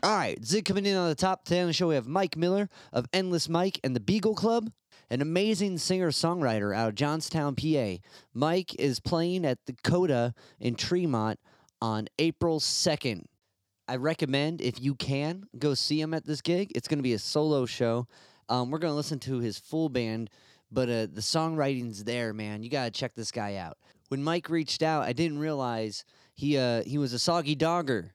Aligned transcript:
All 0.00 0.16
right, 0.16 0.38
Zig 0.44 0.64
coming 0.64 0.86
in 0.86 0.96
on 0.96 1.08
the 1.08 1.16
top 1.16 1.44
10 1.44 1.62
on 1.62 1.66
the 1.66 1.72
show. 1.72 1.88
We 1.88 1.96
have 1.96 2.06
Mike 2.06 2.36
Miller 2.36 2.68
of 2.92 3.06
Endless 3.12 3.48
Mike 3.48 3.80
and 3.82 3.96
the 3.96 4.00
Beagle 4.00 4.36
Club, 4.36 4.70
an 5.10 5.20
amazing 5.20 5.78
singer 5.78 6.12
songwriter 6.12 6.72
out 6.72 6.90
of 6.90 6.94
Johnstown, 6.94 7.56
PA. 7.56 7.96
Mike 8.32 8.76
is 8.76 9.00
playing 9.00 9.44
at 9.44 9.58
the 9.66 9.72
Coda 9.82 10.34
in 10.60 10.76
Tremont 10.76 11.40
on 11.82 12.06
April 12.20 12.60
2nd. 12.60 13.24
I 13.88 13.96
recommend, 13.96 14.60
if 14.60 14.80
you 14.80 14.94
can, 14.94 15.46
go 15.58 15.74
see 15.74 16.00
him 16.00 16.14
at 16.14 16.24
this 16.24 16.42
gig. 16.42 16.70
It's 16.76 16.86
going 16.86 17.00
to 17.00 17.02
be 17.02 17.14
a 17.14 17.18
solo 17.18 17.66
show. 17.66 18.06
Um, 18.48 18.70
we're 18.70 18.78
going 18.78 18.92
to 18.92 18.96
listen 18.96 19.18
to 19.20 19.40
his 19.40 19.58
full 19.58 19.88
band, 19.88 20.30
but 20.70 20.88
uh, 20.88 21.08
the 21.12 21.22
songwriting's 21.22 22.04
there, 22.04 22.32
man. 22.32 22.62
You 22.62 22.70
got 22.70 22.84
to 22.84 22.92
check 22.92 23.16
this 23.16 23.32
guy 23.32 23.56
out. 23.56 23.78
When 24.10 24.22
Mike 24.22 24.48
reached 24.48 24.84
out, 24.84 25.02
I 25.02 25.12
didn't 25.12 25.40
realize 25.40 26.04
he 26.36 26.56
uh, 26.56 26.84
he 26.84 26.98
was 26.98 27.12
a 27.12 27.18
soggy 27.18 27.56
dogger. 27.56 28.14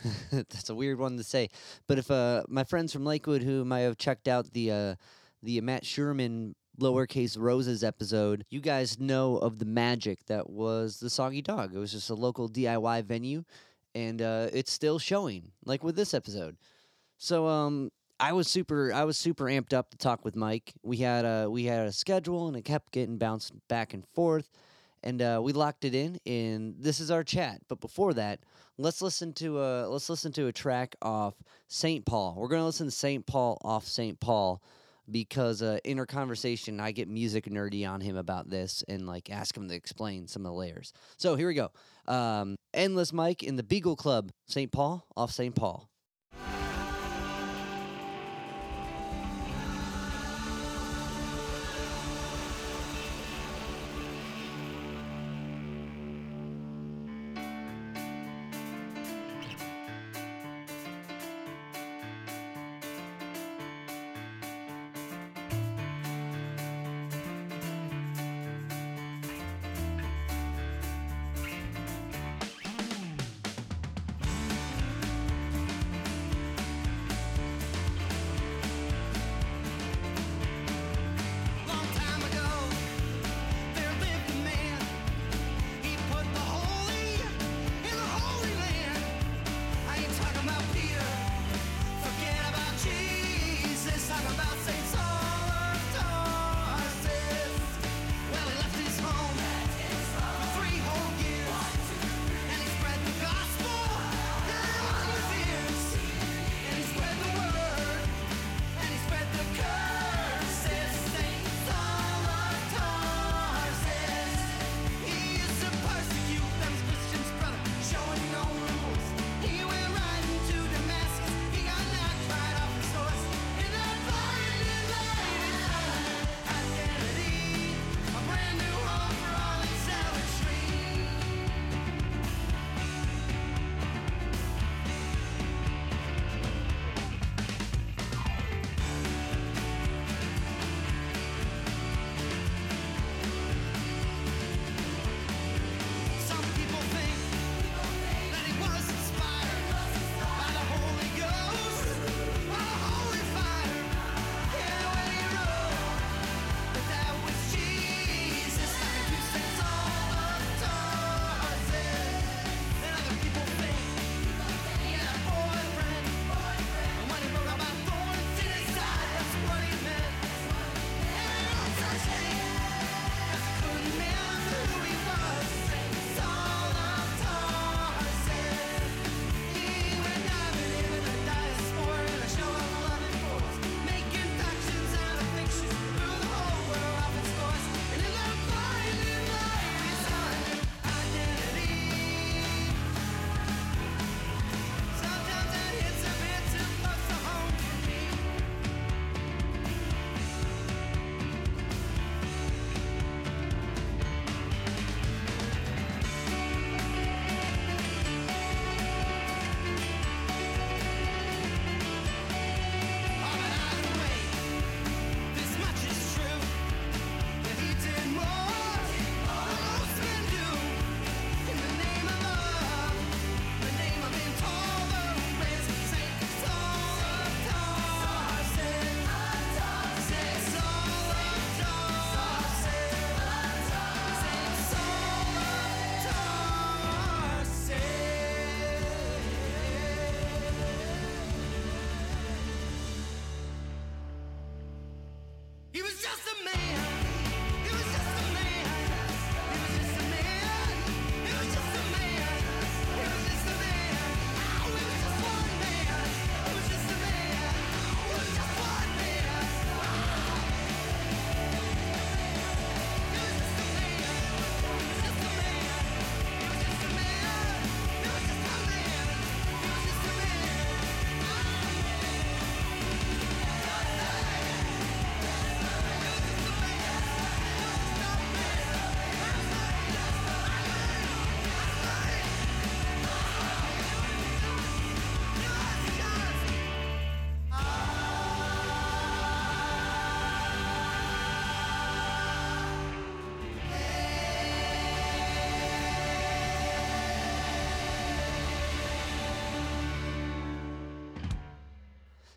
That's 0.32 0.70
a 0.70 0.74
weird 0.74 0.98
one 0.98 1.16
to 1.16 1.24
say. 1.24 1.48
But 1.86 1.98
if 1.98 2.10
uh, 2.10 2.44
my 2.48 2.64
friends 2.64 2.92
from 2.92 3.04
Lakewood 3.04 3.42
who 3.42 3.64
might 3.64 3.80
have 3.80 3.98
checked 3.98 4.28
out 4.28 4.52
the 4.52 4.70
uh, 4.70 4.94
the 5.42 5.60
Matt 5.60 5.84
Sherman 5.84 6.54
lowercase 6.80 7.38
roses 7.38 7.84
episode, 7.84 8.44
you 8.50 8.60
guys 8.60 8.98
know 8.98 9.36
of 9.36 9.58
the 9.58 9.64
magic 9.64 10.24
that 10.26 10.48
was 10.48 11.00
the 11.00 11.10
Soggy 11.10 11.42
Dog. 11.42 11.74
It 11.74 11.78
was 11.78 11.92
just 11.92 12.10
a 12.10 12.14
local 12.14 12.48
DIY 12.48 13.04
venue, 13.04 13.44
and 13.94 14.22
uh, 14.22 14.48
it's 14.52 14.72
still 14.72 14.98
showing, 14.98 15.52
like 15.64 15.84
with 15.84 15.96
this 15.96 16.14
episode. 16.14 16.56
So 17.18 17.46
um, 17.46 17.90
I 18.18 18.32
was 18.32 18.48
super 18.48 18.92
I 18.92 19.04
was 19.04 19.18
super 19.18 19.44
amped 19.44 19.72
up 19.72 19.90
to 19.90 19.96
talk 19.96 20.24
with 20.24 20.36
Mike. 20.36 20.72
We 20.82 20.98
had 20.98 21.24
a 21.24 21.48
we 21.50 21.64
had 21.64 21.86
a 21.86 21.92
schedule, 21.92 22.48
and 22.48 22.56
it 22.56 22.64
kept 22.64 22.92
getting 22.92 23.18
bounced 23.18 23.52
back 23.68 23.94
and 23.94 24.06
forth 24.14 24.50
and 25.02 25.20
uh, 25.20 25.40
we 25.42 25.52
locked 25.52 25.84
it 25.84 25.94
in 25.94 26.18
and 26.26 26.74
this 26.78 27.00
is 27.00 27.10
our 27.10 27.24
chat. 27.24 27.60
But 27.68 27.80
before 27.80 28.14
that 28.14 28.40
let's 28.78 29.02
listen 29.02 29.32
to 29.34 29.60
a 29.60 29.86
let's 29.88 30.08
listen 30.08 30.32
to 30.32 30.46
a 30.46 30.52
track 30.52 30.96
off 31.02 31.34
st 31.68 32.04
paul. 32.04 32.34
We're 32.36 32.48
to 32.48 32.64
listen 32.64 32.86
to 32.86 32.92
st 32.92 33.26
paul 33.26 33.58
off 33.62 33.86
st 33.86 34.18
paul 34.20 34.62
because 35.10 35.62
uh, 35.62 35.78
in 35.84 35.98
our 35.98 36.06
conversation 36.06 36.78
i 36.78 36.92
get 36.92 37.08
music 37.08 37.46
nerdy 37.46 37.88
on 37.88 38.00
him 38.00 38.16
about 38.16 38.48
this 38.48 38.84
and 38.88 39.06
like 39.06 39.30
ask 39.30 39.56
him 39.56 39.68
to 39.68 39.74
explain 39.74 40.26
some 40.26 40.46
of 40.46 40.52
the 40.52 40.58
layers. 40.58 40.92
So 41.16 41.34
here 41.36 41.48
we 41.48 41.54
go. 41.54 41.70
Um, 42.06 42.56
endless 42.74 43.12
mike 43.12 43.42
in 43.42 43.56
the 43.56 43.62
beagle 43.62 43.96
club 43.96 44.30
st 44.46 44.72
paul 44.72 45.06
off 45.16 45.30
st 45.32 45.54
paul 45.54 45.88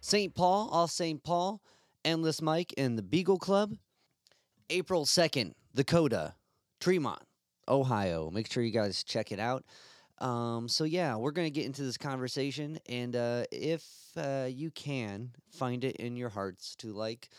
St. 0.05 0.35
Paul, 0.35 0.69
all 0.71 0.87
St. 0.87 1.23
Paul, 1.23 1.63
Endless 2.03 2.39
Mike, 2.39 2.71
and 2.77 2.95
the 2.95 3.01
Beagle 3.01 3.39
Club. 3.39 3.73
April 4.69 5.03
2nd, 5.03 5.53
the 5.73 5.83
Coda, 5.83 6.35
Tremont, 6.79 7.23
Ohio. 7.67 8.29
Make 8.29 8.51
sure 8.51 8.61
you 8.61 8.69
guys 8.69 9.03
check 9.03 9.31
it 9.31 9.39
out. 9.39 9.65
Um, 10.19 10.67
so 10.67 10.83
yeah, 10.83 11.15
we're 11.15 11.31
gonna 11.31 11.49
get 11.49 11.65
into 11.65 11.81
this 11.81 11.97
conversation, 11.97 12.77
and 12.87 13.15
uh, 13.15 13.45
if 13.51 13.83
uh, 14.15 14.45
you 14.47 14.69
can 14.69 15.31
find 15.49 15.83
it 15.83 15.95
in 15.95 16.15
your 16.15 16.29
hearts 16.29 16.75
to 16.77 16.93
like, 16.93 17.29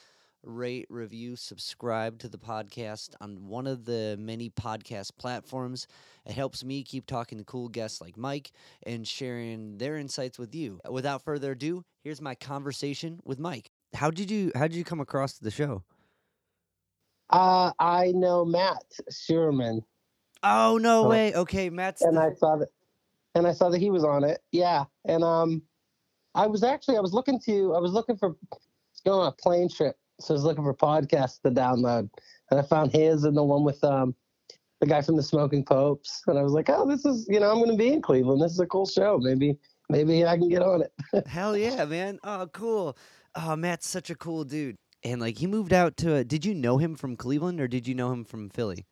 rate, 0.47 0.87
review, 0.89 1.37
subscribe 1.37 2.19
to 2.21 2.29
the 2.29 2.39
podcast 2.39 3.11
on 3.21 3.49
one 3.49 3.67
of 3.67 3.85
the 3.85 4.17
many 4.19 4.49
podcast 4.49 5.11
platforms. 5.19 5.87
It 6.25 6.33
helps 6.33 6.65
me 6.65 6.83
keep 6.83 7.07
talking 7.07 7.39
to 7.39 7.45
cool 7.45 7.69
guests 7.69 8.01
like 8.01 8.17
Mike 8.17 8.53
and 8.85 9.07
sharing 9.07 9.79
their 9.79 9.97
insights 9.97 10.39
with 10.39 10.55
you. 10.55 10.81
Without 10.89 11.23
further 11.23 11.53
ado, 11.53 11.83
here's 12.05 12.23
my 12.23 12.35
conversation 12.35 13.21
with 13.25 13.39
Mike. 13.39 13.71
How 13.95 14.11
did 14.11 14.31
you 14.31 14.53
how 14.55 14.63
did 14.63 14.75
you 14.75 14.85
come 14.85 15.01
across 15.01 15.35
the 15.39 15.51
show? 15.51 15.83
Uh, 17.31 17.73
I 17.79 18.13
know 18.13 18.45
Matt 18.45 18.85
Sherman, 19.11 19.83
Oh 20.43 20.79
no 20.79 21.09
way. 21.09 21.35
Okay, 21.35 21.71
Matt's 21.71 22.03
and 22.03 22.17
the- 22.17 22.21
I 22.21 22.35
saw 22.35 22.57
that, 22.57 22.69
and 23.35 23.47
I 23.47 23.53
saw 23.53 23.69
that 23.71 23.79
he 23.79 23.91
was 23.91 24.05
on 24.05 24.23
it. 24.25 24.41
Yeah, 24.53 24.85
and 25.05 25.25
um, 25.25 25.63
I 26.35 26.47
was 26.47 26.63
actually 26.63 26.97
I 26.97 27.01
was 27.01 27.13
looking 27.13 27.41
to 27.41 27.75
I 27.75 27.79
was 27.79 27.93
looking 27.93 28.17
for 28.17 28.37
going 29.05 29.21
on 29.21 29.27
a 29.27 29.33
plane 29.33 29.69
trip, 29.69 29.97
so 30.21 30.35
I 30.35 30.37
was 30.37 30.45
looking 30.45 30.65
for 30.65 30.75
podcasts 30.75 31.41
to 31.43 31.51
download, 31.51 32.09
and 32.51 32.61
I 32.61 32.63
found 32.63 32.93
his 32.93 33.25
and 33.25 33.37
the 33.37 33.43
one 33.43 33.65
with 33.65 33.83
um 33.85 34.15
the 34.81 34.87
guy 34.87 35.01
from 35.01 35.17
the 35.17 35.23
Smoking 35.23 35.65
Popes, 35.65 36.23
and 36.27 36.39
I 36.39 36.43
was 36.43 36.53
like, 36.53 36.69
oh, 36.69 36.87
this 36.87 37.05
is 37.05 37.27
you 37.29 37.41
know 37.41 37.51
I'm 37.51 37.59
going 37.59 37.71
to 37.71 37.77
be 37.77 37.93
in 37.93 38.03
Cleveland. 38.03 38.43
This 38.43 38.53
is 38.53 38.61
a 38.61 38.67
cool 38.67 38.87
show. 38.87 39.19
Maybe 39.21 39.59
maybe 39.89 40.25
I 40.25 40.37
can 40.37 40.49
get 40.49 40.63
on 40.63 40.83
it. 40.83 41.27
Hell 41.27 41.57
yeah, 41.57 41.85
man. 41.85 42.19
Oh, 42.25 42.49
cool. 42.53 42.97
Oh, 43.35 43.57
Matt's 43.57 43.89
such 43.89 44.11
a 44.11 44.15
cool 44.15 44.45
dude. 44.45 44.77
And 45.03 45.21
like 45.21 45.39
he 45.39 45.47
moved 45.47 45.73
out 45.73 45.97
to. 45.99 46.25
did 46.25 46.45
you 46.45 46.55
know 46.55 46.79
him 46.79 46.97
from 46.97 47.17
Cleveland 47.17 47.61
or 47.61 47.69
did 47.69 47.87
you 47.87 47.95
know 47.95 48.13
him 48.13 48.25
from 48.25 48.49
Philly? 48.49 48.87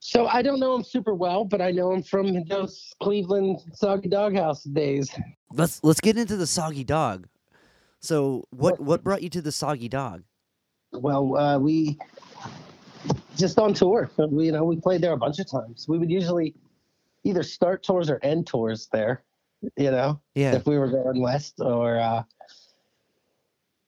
So 0.00 0.26
I 0.26 0.40
don't 0.40 0.58
know 0.58 0.74
him 0.74 0.82
super 0.82 1.14
well, 1.14 1.44
but 1.44 1.60
I 1.60 1.70
know 1.70 1.92
him 1.92 2.02
from 2.02 2.42
those 2.44 2.94
Cleveland 3.02 3.60
Soggy 3.74 4.08
Doghouse 4.08 4.64
days. 4.64 5.10
Let's 5.52 5.84
let's 5.84 6.00
get 6.00 6.16
into 6.16 6.36
the 6.36 6.46
soggy 6.46 6.84
dog. 6.84 7.28
So 8.00 8.46
what 8.50 8.80
what 8.80 9.04
brought 9.04 9.22
you 9.22 9.28
to 9.30 9.42
the 9.42 9.52
soggy 9.52 9.88
dog? 9.88 10.22
Well, 10.92 11.36
uh, 11.36 11.58
we 11.58 11.98
just 13.36 13.58
on 13.58 13.74
tour. 13.74 14.10
We, 14.16 14.46
you 14.46 14.52
know, 14.52 14.64
we 14.64 14.76
played 14.76 15.02
there 15.02 15.12
a 15.12 15.16
bunch 15.16 15.38
of 15.38 15.50
times. 15.50 15.86
We 15.88 15.98
would 15.98 16.10
usually 16.10 16.54
either 17.24 17.42
start 17.42 17.82
tours 17.82 18.10
or 18.10 18.18
end 18.22 18.46
tours 18.46 18.88
there. 18.92 19.22
You 19.76 19.90
know, 19.90 20.20
Yeah. 20.34 20.54
if 20.54 20.66
we 20.66 20.78
were 20.78 20.88
going 20.88 21.20
west, 21.20 21.54
or 21.60 21.98
uh, 21.98 22.22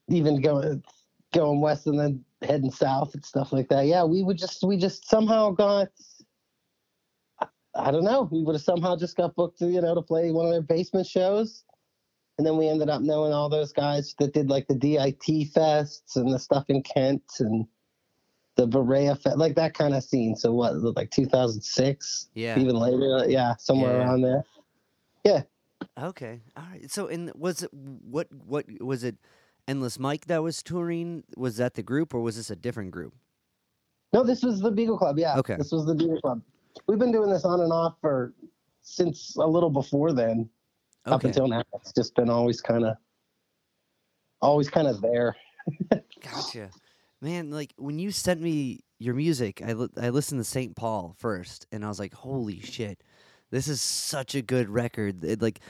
even 0.08 0.40
going 0.42 0.82
going 1.32 1.60
west 1.62 1.86
and 1.86 1.98
then 1.98 2.22
heading 2.42 2.70
south 2.70 3.14
and 3.14 3.24
stuff 3.24 3.52
like 3.54 3.68
that. 3.70 3.86
Yeah, 3.86 4.04
we 4.04 4.22
would 4.22 4.36
just 4.36 4.62
we 4.62 4.76
just 4.76 5.08
somehow 5.08 5.50
got. 5.50 5.88
I- 7.40 7.46
I 7.74 7.90
don't 7.90 8.04
know. 8.04 8.28
We 8.30 8.42
would 8.42 8.54
have 8.54 8.62
somehow 8.62 8.96
just 8.96 9.16
got 9.16 9.34
booked 9.34 9.58
to 9.60 9.66
you 9.66 9.80
know 9.80 9.94
to 9.94 10.02
play 10.02 10.30
one 10.30 10.44
of 10.44 10.52
their 10.52 10.60
basement 10.60 11.06
shows, 11.06 11.64
and 12.42 12.46
then 12.48 12.56
we 12.56 12.66
ended 12.66 12.90
up 12.90 13.02
knowing 13.02 13.32
all 13.32 13.48
those 13.48 13.70
guys 13.72 14.16
that 14.18 14.34
did 14.34 14.50
like 14.50 14.66
the 14.66 14.74
DIT 14.74 15.22
fests 15.54 16.16
and 16.16 16.32
the 16.34 16.40
stuff 16.40 16.64
in 16.70 16.82
Kent 16.82 17.22
and 17.38 17.64
the 18.56 18.66
Berea 18.66 19.14
fest, 19.14 19.36
like 19.36 19.54
that 19.54 19.74
kind 19.74 19.94
of 19.94 20.02
scene. 20.02 20.34
So 20.34 20.52
what, 20.52 20.74
like 20.96 21.12
2006, 21.12 22.30
Yeah. 22.34 22.58
even 22.58 22.74
later, 22.74 23.18
uh, 23.18 23.26
yeah, 23.26 23.54
somewhere 23.60 23.92
Yeah. 23.92 23.98
around 23.98 24.22
there. 24.22 24.44
Yeah. 25.24 25.42
Okay. 25.96 26.40
All 26.56 26.64
right. 26.68 26.90
So 26.90 27.06
and 27.06 27.30
was 27.36 27.62
it 27.62 27.72
what 27.72 28.26
what 28.32 28.66
was 28.80 29.04
it 29.04 29.14
Endless 29.68 30.00
Mike 30.00 30.26
that 30.26 30.42
was 30.42 30.64
touring? 30.64 31.22
Was 31.36 31.58
that 31.58 31.74
the 31.74 31.82
group 31.84 32.12
or 32.12 32.22
was 32.22 32.34
this 32.34 32.50
a 32.50 32.56
different 32.56 32.90
group? 32.90 33.14
No, 34.12 34.24
this 34.24 34.42
was 34.42 34.58
the 34.60 34.72
Beagle 34.72 34.98
Club. 34.98 35.16
Yeah, 35.16 35.38
Okay. 35.38 35.54
this 35.54 35.70
was 35.70 35.86
the 35.86 35.94
Beagle 35.94 36.20
Club. 36.20 36.42
We've 36.88 36.98
been 36.98 37.12
doing 37.12 37.30
this 37.30 37.44
on 37.44 37.60
and 37.60 37.72
off 37.72 37.94
for 38.00 38.34
since 38.80 39.36
a 39.36 39.46
little 39.46 39.70
before 39.70 40.12
then, 40.12 40.50
up 41.06 41.24
until 41.24 41.48
now. 41.48 41.62
It's 41.74 41.92
just 41.92 42.14
been 42.14 42.30
always 42.30 42.60
kind 42.60 42.84
of, 42.84 42.96
always 44.40 44.68
kind 44.68 44.86
of 44.88 45.00
there. 45.00 45.36
Gotcha. 46.22 46.70
Man, 47.20 47.50
like 47.50 47.72
when 47.76 47.98
you 47.98 48.10
sent 48.10 48.40
me 48.40 48.80
your 48.98 49.14
music, 49.14 49.62
I 49.64 49.72
li- 49.74 49.88
I 50.00 50.10
listened 50.10 50.40
to 50.40 50.44
St. 50.44 50.74
Paul 50.74 51.14
first 51.18 51.66
and 51.72 51.84
I 51.84 51.88
was 51.88 51.98
like, 51.98 52.14
"Holy 52.14 52.60
shit. 52.60 53.02
This 53.50 53.68
is 53.68 53.80
such 53.80 54.34
a 54.34 54.42
good 54.42 54.68
record." 54.68 55.24
It, 55.24 55.40
like 55.40 55.60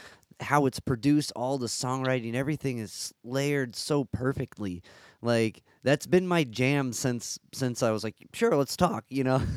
how 0.41 0.67
it's 0.67 0.81
produced, 0.81 1.31
all 1.37 1.59
the 1.59 1.67
songwriting, 1.67 2.35
everything 2.35 2.79
is 2.79 3.13
layered 3.23 3.77
so 3.77 4.05
perfectly. 4.05 4.83
Like 5.21 5.63
that's 5.83 6.07
been 6.07 6.27
my 6.27 6.45
jam 6.45 6.93
since 6.93 7.39
since 7.53 7.83
I 7.83 7.91
was 7.91 8.03
like, 8.03 8.17
"Sure, 8.33 8.57
let's 8.57 8.77
talk," 8.77 9.05
you 9.09 9.25
know. 9.25 9.43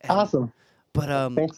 And- 0.00 0.10
Awesome. 0.10 0.52
But 0.92 1.08
um 1.10 1.36
Thanks. 1.36 1.56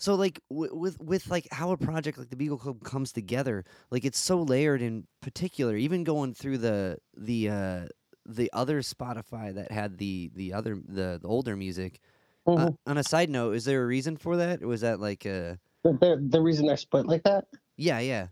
So 0.00 0.14
like 0.14 0.40
w- 0.50 0.74
with 0.74 0.98
with 0.98 1.28
like 1.28 1.46
how 1.52 1.70
a 1.72 1.76
project 1.76 2.16
like 2.16 2.30
the 2.30 2.36
Beagle 2.36 2.56
Club 2.58 2.82
comes 2.82 3.12
together, 3.12 3.64
like 3.90 4.04
it's 4.04 4.18
so 4.18 4.40
layered 4.42 4.80
in 4.80 5.06
particular. 5.20 5.76
Even 5.76 6.04
going 6.04 6.32
through 6.32 6.58
the 6.58 6.96
the 7.14 7.50
uh, 7.50 7.86
the 8.24 8.50
other 8.54 8.80
Spotify 8.80 9.54
that 9.54 9.70
had 9.70 9.98
the 9.98 10.30
the 10.34 10.54
other 10.54 10.76
the, 10.88 11.18
the 11.20 11.28
older 11.28 11.54
music. 11.54 12.00
Uh, 12.46 12.68
Mhm. 12.68 12.76
on 12.86 12.96
a 12.98 13.04
side 13.04 13.28
note, 13.28 13.54
is 13.54 13.66
there 13.66 13.82
a 13.82 13.86
reason 13.86 14.16
for 14.16 14.38
that? 14.38 14.62
Or 14.62 14.68
was 14.68 14.80
that 14.80 14.98
like 15.00 15.26
uh 15.26 15.56
The, 15.84 16.26
the, 16.30 16.40
reason 16.40 16.66
they're 16.66 16.78
split 16.78 17.06
like 17.06 17.22
that. 17.24 17.44
yeah 17.76 17.98
yeah 18.00 18.28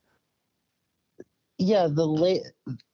Yeah, 1.59 1.87
the 1.89 2.07
late 2.07 2.43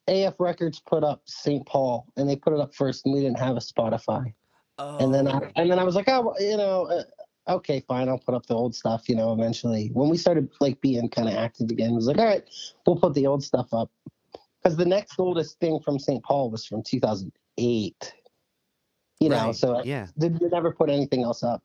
AF 0.09 0.35
Records 0.41 0.81
put 0.81 1.05
up 1.05 1.23
St. 1.27 1.65
Paul, 1.67 2.07
and 2.17 2.29
they 2.29 2.35
put 2.37 2.53
it 2.53 2.61
up 2.61 2.75
first, 2.75 3.07
and 3.07 3.15
we 3.15 3.21
didn't 3.21 3.39
have 3.39 3.57
a 3.57 3.61
Spotify. 3.61 4.35
oh 4.79 4.99
and 4.99 5.15
then 5.15 5.29
I, 5.29 5.53
and 5.55 5.71
then 5.71 5.79
I 5.79 5.85
was 5.85 5.95
like, 5.95 6.09
oh, 6.09 6.35
you 6.41 6.57
know, 6.57 6.87
uh, 6.87 7.05
okay, 7.49 7.81
fine, 7.81 8.09
I'll 8.09 8.19
put 8.19 8.35
up 8.35 8.47
the 8.47 8.55
old 8.55 8.75
stuff. 8.75 9.09
You 9.09 9.17
know, 9.17 9.33
eventually, 9.33 9.91
when 9.93 10.09
we 10.09 10.17
started 10.17 10.51
like 10.61 10.81
being 10.81 11.09
kind 11.09 11.29
of 11.29 11.35
active 11.35 11.71
again, 11.71 11.91
it 11.93 11.95
was 11.95 12.07
like, 12.07 12.19
all 12.19 12.27
right, 12.27 12.45
we'll 12.87 12.97
put 12.97 13.15
the 13.15 13.27
old 13.27 13.43
stuff 13.43 13.73
up 13.73 13.91
because 14.63 14.77
the 14.77 14.85
next 14.87 15.19
oldest 15.19 15.59
thing 15.61 15.81
from 15.81 15.99
St. 15.99 16.23
Paul 16.23 16.51
was 16.51 16.67
from 16.67 16.83
2008. 16.83 18.15
You 19.21 19.29
know, 19.29 19.47
right, 19.47 19.55
so 19.55 19.83
yeah 19.85 20.09
they 20.17 20.29
they 20.29 20.49
never 20.49 20.73
put 20.73 20.91
anything 20.91 21.23
else 21.23 21.43
up. 21.43 21.63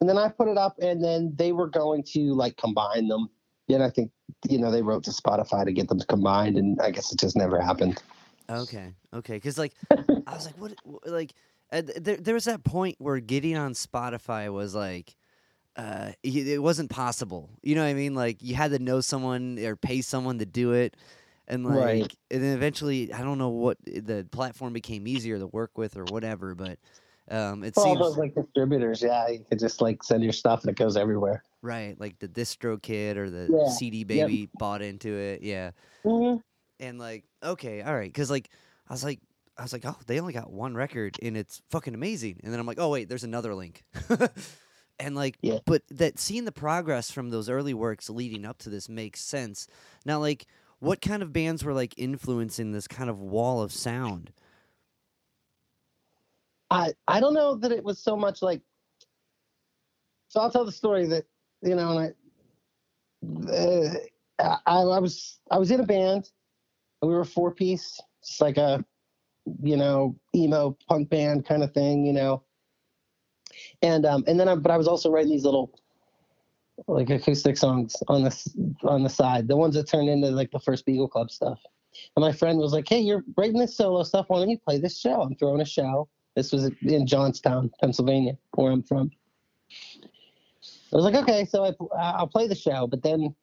And 0.00 0.08
then 0.08 0.18
I 0.18 0.28
put 0.28 0.48
it 0.48 0.58
up, 0.58 0.76
and 0.80 1.02
then 1.02 1.32
they 1.36 1.52
were 1.52 1.68
going 1.68 2.02
to 2.12 2.34
like 2.34 2.56
combine 2.56 3.08
them. 3.08 3.28
And 3.68 3.82
I 3.82 3.90
think 3.90 4.10
you 4.48 4.58
know 4.58 4.70
they 4.70 4.82
wrote 4.82 5.04
to 5.04 5.10
Spotify 5.10 5.64
to 5.64 5.72
get 5.72 5.88
them 5.88 6.00
combined, 6.00 6.56
and 6.56 6.80
I 6.80 6.90
guess 6.90 7.12
it 7.12 7.18
just 7.18 7.36
never 7.36 7.60
happened. 7.60 8.02
okay 8.50 8.94
okay 9.14 9.34
because 9.34 9.56
like 9.56 9.72
I 9.90 10.34
was 10.34 10.46
like 10.46 10.58
what 10.58 10.72
wh- 10.84 11.06
like 11.06 11.32
uh, 11.72 11.82
there 11.96 12.16
there 12.18 12.34
was 12.34 12.44
that 12.44 12.64
point 12.64 12.96
where 12.98 13.20
getting 13.20 13.56
on 13.56 13.74
Spotify 13.74 14.52
was 14.52 14.74
like. 14.74 15.16
Uh, 15.76 16.12
it 16.22 16.60
wasn't 16.62 16.90
possible. 16.90 17.50
You 17.62 17.74
know 17.74 17.82
what 17.82 17.88
I 17.88 17.94
mean? 17.94 18.14
Like 18.14 18.42
you 18.42 18.54
had 18.54 18.72
to 18.72 18.78
know 18.78 19.00
someone 19.00 19.58
or 19.58 19.76
pay 19.76 20.02
someone 20.02 20.38
to 20.40 20.46
do 20.46 20.72
it, 20.72 20.96
and 21.48 21.64
like, 21.64 21.82
Right. 21.84 22.12
and 22.30 22.42
then 22.42 22.54
eventually, 22.56 23.12
I 23.12 23.22
don't 23.22 23.38
know 23.38 23.48
what 23.50 23.78
the 23.86 24.26
platform 24.30 24.74
became 24.74 25.06
easier 25.06 25.38
to 25.38 25.46
work 25.46 25.78
with 25.78 25.96
or 25.96 26.04
whatever, 26.06 26.54
but 26.54 26.78
um, 27.30 27.64
it 27.64 27.76
All 27.76 27.84
seems 27.84 27.98
those 27.98 28.18
like 28.18 28.34
distributors, 28.34 29.02
yeah, 29.02 29.28
you 29.28 29.44
could 29.48 29.58
just 29.58 29.80
like 29.80 30.02
send 30.02 30.22
your 30.22 30.32
stuff 30.32 30.62
and 30.62 30.70
it 30.70 30.76
goes 30.76 30.96
everywhere. 30.96 31.42
right. 31.62 31.98
Like 31.98 32.18
the 32.18 32.28
DistroKid 32.28 33.16
or 33.16 33.30
the 33.30 33.54
Yeah, 33.54 33.68
CD 33.68 34.04
baby 34.04 34.50
bought 34.58 34.82
into 34.82 35.08
it, 35.16 35.42
yeah, 35.42 35.70
Mm-hmm. 36.04 36.40
and 36.80 36.98
like 36.98 37.24
okay, 37.42 37.82
all 37.82 37.94
right, 37.94 38.12
because 38.12 38.30
like 38.30 38.50
I 38.88 38.92
was 38.92 39.04
like. 39.04 39.20
I 39.58 39.62
was 39.62 39.72
like, 39.72 39.84
oh, 39.84 39.96
they 40.06 40.18
only 40.18 40.32
got 40.32 40.50
one 40.50 40.74
record 40.74 41.18
and 41.22 41.36
it's 41.36 41.60
fucking 41.70 41.94
amazing. 41.94 42.40
And 42.42 42.52
then 42.52 42.58
I'm 42.58 42.66
like, 42.66 42.78
oh 42.80 42.88
wait, 42.90 43.08
there's 43.08 43.24
another 43.24 43.54
link. 43.54 43.84
and 44.98 45.14
like, 45.14 45.36
Yeah. 45.42 45.58
but 45.66 45.82
that 45.90 46.18
seeing 46.18 46.44
the 46.44 46.52
progress 46.52 47.10
from 47.10 47.30
those 47.30 47.48
early 47.48 47.74
works 47.74 48.08
leading 48.08 48.44
up 48.44 48.58
to 48.58 48.70
this 48.70 48.88
makes 48.88 49.20
sense. 49.20 49.66
Now, 50.06 50.18
like, 50.20 50.46
what 50.78 51.00
kind 51.00 51.22
of 51.22 51.32
bands 51.32 51.64
were 51.64 51.74
like 51.74 51.94
influencing 51.96 52.72
this 52.72 52.88
kind 52.88 53.08
of 53.10 53.20
wall 53.20 53.62
of 53.62 53.72
sound? 53.72 54.32
I 56.70 56.92
I 57.06 57.20
don't 57.20 57.34
know 57.34 57.54
that 57.56 57.70
it 57.72 57.84
was 57.84 57.98
so 57.98 58.16
much 58.16 58.42
like. 58.42 58.62
So 60.28 60.40
I'll 60.40 60.50
tell 60.50 60.64
the 60.64 60.72
story 60.72 61.06
that 61.06 61.24
you 61.60 61.74
know, 61.76 61.98
and 61.98 62.14
I, 63.48 64.42
uh, 64.42 64.56
I 64.66 64.80
I 64.80 64.98
was 64.98 65.38
I 65.50 65.58
was 65.58 65.70
in 65.70 65.80
a 65.80 65.86
band. 65.86 66.30
We 67.02 67.08
were 67.08 67.20
a 67.20 67.26
four 67.26 67.50
piece, 67.52 68.00
it's 68.20 68.40
like 68.40 68.56
a, 68.56 68.84
you 69.62 69.76
know, 69.76 70.16
emo 70.34 70.76
punk 70.88 71.10
band 71.10 71.46
kind 71.46 71.62
of 71.62 71.72
thing, 71.72 72.06
you 72.06 72.12
know. 72.12 72.42
And 73.82 74.06
um 74.06 74.24
and 74.26 74.38
then 74.38 74.48
I 74.48 74.54
but 74.54 74.70
I 74.70 74.76
was 74.76 74.88
also 74.88 75.10
writing 75.10 75.30
these 75.30 75.44
little 75.44 75.78
like 76.88 77.10
acoustic 77.10 77.56
songs 77.56 77.96
on 78.08 78.24
the 78.24 78.78
on 78.84 79.02
the 79.02 79.10
side, 79.10 79.48
the 79.48 79.56
ones 79.56 79.74
that 79.74 79.88
turned 79.88 80.08
into 80.08 80.30
like 80.30 80.50
the 80.50 80.60
first 80.60 80.86
Beagle 80.86 81.08
Club 81.08 81.30
stuff. 81.30 81.60
And 82.16 82.22
my 82.22 82.32
friend 82.32 82.58
was 82.58 82.72
like, 82.72 82.88
"Hey, 82.88 83.00
you're 83.00 83.22
writing 83.36 83.58
this 83.58 83.76
solo 83.76 84.02
stuff. 84.02 84.26
Why 84.28 84.38
don't 84.38 84.48
you 84.48 84.58
play 84.58 84.78
this 84.78 84.98
show? 84.98 85.20
I'm 85.22 85.34
throwing 85.36 85.60
a 85.60 85.66
show." 85.66 86.08
This 86.34 86.50
was 86.50 86.70
in 86.82 87.06
Johnstown, 87.06 87.70
Pennsylvania, 87.80 88.38
where 88.54 88.72
I'm 88.72 88.82
from. 88.82 89.10
I 90.92 90.96
was 90.96 91.04
like, 91.04 91.14
okay, 91.14 91.44
so 91.44 91.64
I, 91.64 91.72
I'll 91.98 92.26
play 92.26 92.46
the 92.46 92.54
show, 92.54 92.86
but 92.86 93.02
then 93.02 93.34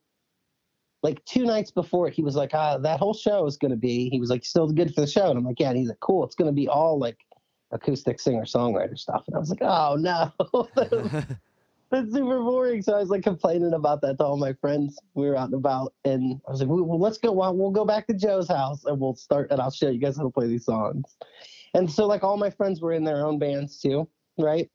like 1.02 1.24
two 1.26 1.46
nights 1.46 1.72
before, 1.72 2.10
he 2.10 2.22
was 2.22 2.36
like, 2.36 2.52
ah, 2.54 2.78
that 2.78 3.00
whole 3.00 3.14
show 3.14 3.46
is 3.46 3.58
going 3.58 3.72
to 3.72 3.78
be, 3.78 4.10
he 4.10 4.20
was 4.20 4.30
like, 4.30 4.44
still 4.44 4.68
good 4.72 4.94
for 4.94 5.02
the 5.02 5.08
show. 5.08 5.30
And 5.30 5.38
I'm 5.38 5.46
like, 5.46 5.60
yeah. 5.60 5.70
And 5.70 5.78
he's 5.78 5.88
like, 5.88 6.00
cool. 6.02 6.26
It's 6.26 6.36
going 6.36 6.50
to 6.50 6.54
be 6.54 6.68
all 6.68 7.00
like 7.00 7.18
acoustic 7.72 8.20
singer 8.20 8.44
songwriter 8.44 8.98
stuff. 8.98 9.24
And 9.28 9.36
I 9.36 9.40
was 9.40 9.50
like, 9.50 9.62
oh 9.62 9.96
no, 9.96 10.32
that's 11.92 12.14
super 12.14 12.40
boring. 12.40 12.82
So 12.82 12.96
I 12.96 13.00
was 13.00 13.10
like 13.10 13.24
complaining 13.24 13.74
about 13.74 14.02
that 14.02 14.18
to 14.18 14.26
all 14.26 14.38
my 14.38 14.54
friends. 14.54 15.00
We 15.14 15.28
were 15.28 15.38
out 15.38 15.46
and 15.46 15.56
about, 15.56 15.94
and 16.06 16.42
I 16.48 16.52
was 16.52 16.62
like, 16.62 16.70
well, 16.70 17.00
let's 17.00 17.18
go. 17.18 17.32
Well, 17.32 17.56
we'll 17.56 17.72
go 17.72 17.86
back 17.86 18.08
to 18.08 18.14
Joe's 18.14 18.48
house 18.48 18.86
and 18.86 19.00
we'll 19.00 19.16
start, 19.16 19.52
and 19.52 19.62
I'll 19.62 19.72
show 19.72 19.90
you 19.90 20.00
guys 20.00 20.18
how 20.18 20.24
to 20.24 20.30
play 20.30 20.48
these 20.48 20.66
songs. 20.66 21.18
And 21.74 21.90
so 21.90 22.08
like 22.08 22.24
all 22.24 22.38
my 22.38 22.50
friends 22.50 22.82
were 22.82 22.94
in 22.94 23.04
their 23.04 23.26
own 23.26 23.40
bands 23.40 23.80
too, 23.80 24.08
right? 24.38 24.70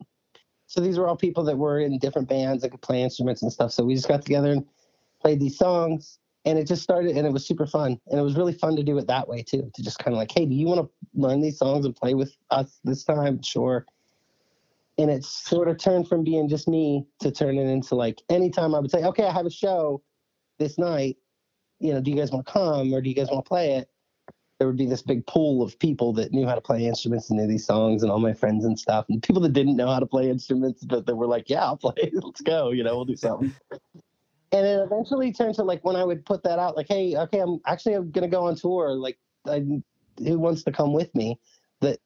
So 0.67 0.81
these 0.81 0.99
were 0.99 1.07
all 1.07 1.17
people 1.17 1.45
that 1.45 1.59
were 1.59 1.81
in 1.81 1.99
different 1.99 2.29
bands 2.29 2.63
that 2.63 2.71
could 2.71 2.83
play 2.83 3.03
instruments 3.03 3.43
and 3.43 3.53
stuff. 3.53 3.73
So 3.73 3.85
we 3.85 3.95
just 3.95 4.09
got 4.09 4.23
together 4.23 4.53
and 4.53 4.65
played 5.25 5.41
these 5.41 5.57
songs 5.57 6.19
and 6.45 6.59
it 6.59 6.67
just 6.67 6.83
started 6.83 7.17
and 7.17 7.27
it 7.27 7.33
was 7.33 7.47
super 7.47 7.67
fun. 7.67 7.99
And 8.09 8.21
it 8.21 8.23
was 8.23 8.37
really 8.37 8.53
fun 8.53 8.77
to 8.77 8.83
do 8.83 8.99
it 8.99 9.07
that 9.07 9.27
way 9.27 9.43
too 9.43 9.71
to 9.75 9.83
just 9.83 9.99
kind 9.99 10.15
of 10.15 10.19
like 10.19 10.31
hey 10.31 10.45
do 10.45 10.55
you 10.55 10.67
want 10.67 10.81
to 10.83 10.91
learn 11.15 11.41
these 11.41 11.59
songs 11.59 11.87
and 11.87 11.97
play 11.97 12.15
with 12.15 12.37
us 12.51 12.79
this 12.85 13.05
time? 13.05 13.43
Sure. 13.43 13.87
And 14.99 15.11
it 15.11 15.25
sort 15.25 15.69
of 15.69 15.79
turned 15.79 16.07
from 16.07 16.23
being 16.23 16.49
just 16.49 16.69
me 16.69 17.07
to 17.21 17.31
turning 17.31 17.69
into 17.69 17.95
like 17.95 18.21
anytime 18.29 18.75
i 18.75 18.79
would 18.79 18.91
say 18.91 19.03
okay 19.05 19.25
i 19.25 19.33
have 19.33 19.47
a 19.47 19.51
show 19.51 20.03
this 20.59 20.79
night. 20.79 21.17
You 21.81 21.95
know 21.95 22.01
do 22.01 22.11
you 22.11 22.17
guys 22.17 22.31
want 22.31 22.47
to 22.47 22.53
come 22.53 22.93
or 22.93 23.01
do 23.01 23.09
you 23.09 23.17
guys 23.17 23.29
want 23.31 23.45
to 23.45 23.49
play 23.49 23.73
it? 23.73 23.89
There 24.59 24.69
would 24.69 24.77
be 24.77 24.87
this 24.87 25.03
big 25.03 25.27
pool 25.27 25.63
of 25.63 25.77
people 25.79 26.13
that 26.13 26.33
knew 26.33 26.47
how 26.47 26.55
to 26.55 26.61
play 26.61 26.87
instruments 26.87 27.29
and 27.31 27.39
knew 27.39 27.47
these 27.47 27.67
songs 27.67 28.03
and 28.03 28.13
all 28.13 28.21
my 28.21 28.35
friends 28.35 28.65
and 28.67 28.79
stuff 28.79 29.07
and 29.09 29.23
people 29.23 29.43
that 29.43 29.55
didn't 29.55 29.77
know 29.77 29.89
how 29.89 30.01
to 30.01 30.07
play 30.07 30.29
instruments 30.29 30.85
but 30.85 31.07
that 31.07 31.17
were 31.17 31.27
like 31.27 31.49
yeah 31.49 31.65
i'll 31.65 31.77
play 31.77 32.11
let's 32.13 32.43
go 32.43 32.71
you 32.71 32.85
know 32.85 32.95
we'll 32.95 33.05
do 33.07 33.17
something 33.17 33.53
and 34.55 34.65
it 34.65 34.81
eventually 34.81 35.33
turned 35.33 35.57
to 35.57 35.65
like 35.65 35.85
when 35.85 35.97
I 35.97 36.05
would 36.05 36.25
put 36.25 36.45
that 36.45 36.61
out, 36.61 36.77
like, 36.77 36.87
hey, 36.89 37.17
okay, 37.17 37.41
I'm 37.41 37.61
actually 37.67 37.95
I'm 37.95 38.11
gonna 38.13 38.29
go 38.29 38.47
on 38.47 38.55
tour. 38.55 38.93
Like, 38.93 39.19
I, 39.47 39.65
who 40.19 40.39
wants 40.39 40.63
to 40.63 40.73
come 40.73 40.93
with 40.93 41.13
me? 41.15 41.41
That 41.81 41.99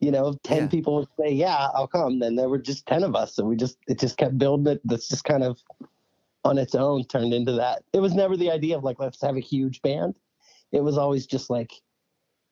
you 0.00 0.10
know, 0.10 0.34
ten 0.42 0.64
yeah. 0.64 0.68
people 0.68 0.96
would 0.96 1.08
say, 1.18 1.32
yeah, 1.32 1.68
I'll 1.72 1.86
come. 1.86 2.18
Then 2.18 2.34
there 2.34 2.48
were 2.48 2.58
just 2.58 2.84
ten 2.86 3.04
of 3.04 3.14
us, 3.14 3.36
so 3.36 3.44
we 3.44 3.54
just 3.54 3.78
it 3.86 4.00
just 4.00 4.16
kept 4.16 4.36
building 4.36 4.74
it. 4.74 4.80
That's 4.84 5.08
just 5.08 5.22
kind 5.22 5.44
of 5.44 5.58
on 6.44 6.58
its 6.58 6.74
own 6.74 7.04
turned 7.04 7.32
into 7.32 7.52
that. 7.52 7.82
It 7.92 8.00
was 8.00 8.14
never 8.14 8.36
the 8.36 8.50
idea 8.50 8.76
of 8.76 8.82
like 8.82 8.98
let's 8.98 9.22
have 9.22 9.36
a 9.36 9.40
huge 9.40 9.82
band. 9.82 10.18
It 10.72 10.82
was 10.82 10.98
always 10.98 11.26
just 11.26 11.48
like, 11.48 11.72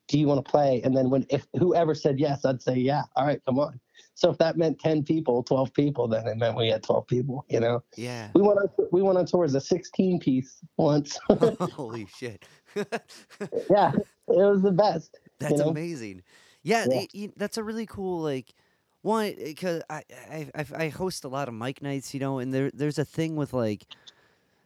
do 0.07 0.21
you 0.21 0.29
want 0.29 0.45
to 0.45 0.49
play? 0.49 0.83
And 0.85 0.97
then 0.97 1.11
when 1.11 1.27
if 1.31 1.49
whoever 1.59 1.97
said 1.97 2.21
yes, 2.21 2.45
I'd 2.45 2.63
say 2.63 2.77
yeah. 2.77 3.03
All 3.17 3.27
right, 3.27 3.45
come 3.45 3.59
on. 3.59 3.81
So 4.15 4.31
if 4.31 4.39
that 4.39 4.57
meant 4.57 4.79
10 4.79 5.03
people, 5.03 5.43
12 5.43 5.75
people, 5.75 6.07
then 6.07 6.27
it 6.29 6.37
meant 6.37 6.57
we 6.57 6.69
had 6.69 6.85
12 6.85 7.07
people, 7.07 7.45
you 7.49 7.59
know? 7.59 7.83
Yeah. 7.97 8.29
We 8.35 8.43
went 8.43 8.61
on, 8.61 8.69
we 8.93 9.03
went 9.03 9.19
on 9.19 9.27
tour 9.27 9.45
as 9.45 9.55
a 9.55 9.61
16 9.61 10.21
piece 10.21 10.61
once. 10.77 11.19
Holy 11.29 12.07
shit. 12.17 12.45
yeah. 12.77 13.93
It 13.93 14.03
was 14.29 14.63
the 14.63 14.73
best. 14.73 15.19
That's 15.41 15.53
you 15.53 15.59
know? 15.59 15.69
amazing. 15.69 16.23
Yeah, 16.63 16.87
yeah. 16.89 17.05
It, 17.13 17.39
that's 17.39 17.59
a 17.59 17.65
really 17.65 17.87
cool, 17.87 18.23
like, 18.23 18.55
one, 19.03 19.35
because 19.37 19.83
I, 19.91 20.05
I, 20.31 20.65
I 20.77 20.89
host 20.89 21.25
a 21.25 21.29
lot 21.29 21.49
of 21.49 21.55
mic 21.55 21.83
nights, 21.83 22.15
you 22.15 22.21
know, 22.21 22.39
and 22.39 22.55
there, 22.55 22.71
there's 22.73 22.99
a 22.99 23.05
thing 23.05 23.35
with 23.35 23.53
like, 23.53 23.85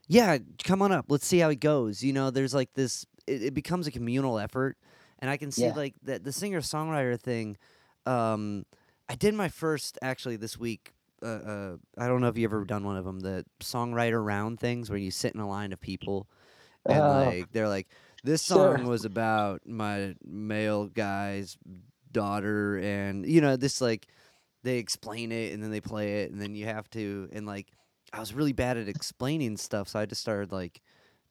yeah, 0.07 0.37
come 0.63 0.81
on 0.81 0.91
up. 0.91 1.05
Let's 1.09 1.25
see 1.25 1.39
how 1.39 1.49
it 1.49 1.59
goes. 1.59 2.03
You 2.03 2.13
know, 2.13 2.29
there's 2.29 2.53
like 2.53 2.73
this, 2.73 3.05
it, 3.27 3.43
it 3.43 3.53
becomes 3.53 3.87
a 3.87 3.91
communal 3.91 4.37
effort. 4.39 4.77
And 5.19 5.29
I 5.29 5.37
can 5.37 5.51
see 5.51 5.65
yeah. 5.65 5.73
like 5.73 5.95
that 6.03 6.23
the 6.23 6.31
singer 6.31 6.61
songwriter 6.61 7.19
thing, 7.19 7.57
um, 8.05 8.65
I 9.09 9.15
did 9.15 9.33
my 9.33 9.49
first 9.49 9.97
actually 10.01 10.35
this 10.35 10.57
week. 10.57 10.93
Uh, 11.21 11.25
uh, 11.25 11.77
I 11.97 12.07
don't 12.07 12.21
know 12.21 12.27
if 12.27 12.37
you 12.37 12.45
ever 12.45 12.63
done 12.63 12.85
one 12.85 12.95
of 12.95 13.03
them, 13.03 13.19
the 13.19 13.43
songwriter 13.59 14.23
round 14.23 14.59
things 14.59 14.89
where 14.89 14.99
you 14.99 15.11
sit 15.11 15.33
in 15.33 15.41
a 15.41 15.47
line 15.47 15.73
of 15.73 15.81
people 15.81 16.29
and 16.85 17.01
uh, 17.01 17.25
like 17.25 17.51
they're 17.51 17.67
like, 17.67 17.87
this 18.23 18.41
song 18.41 18.77
sure. 18.77 18.87
was 18.87 19.05
about 19.05 19.61
my 19.65 20.15
male 20.25 20.87
guy's 20.87 21.57
daughter, 22.11 22.77
and 22.77 23.25
you 23.25 23.41
know 23.41 23.55
this 23.55 23.81
like 23.81 24.07
they 24.63 24.77
explain 24.77 25.31
it 25.31 25.53
and 25.53 25.63
then 25.63 25.71
they 25.71 25.81
play 25.81 26.21
it 26.21 26.31
and 26.31 26.41
then 26.41 26.53
you 26.53 26.65
have 26.65 26.89
to 26.91 27.29
and 27.31 27.45
like 27.45 27.67
I 28.11 28.19
was 28.19 28.33
really 28.33 28.53
bad 28.53 28.77
at 28.77 28.87
explaining 28.87 29.57
stuff, 29.57 29.89
so 29.89 29.99
I 29.99 30.05
just 30.05 30.21
started 30.21 30.51
like 30.51 30.81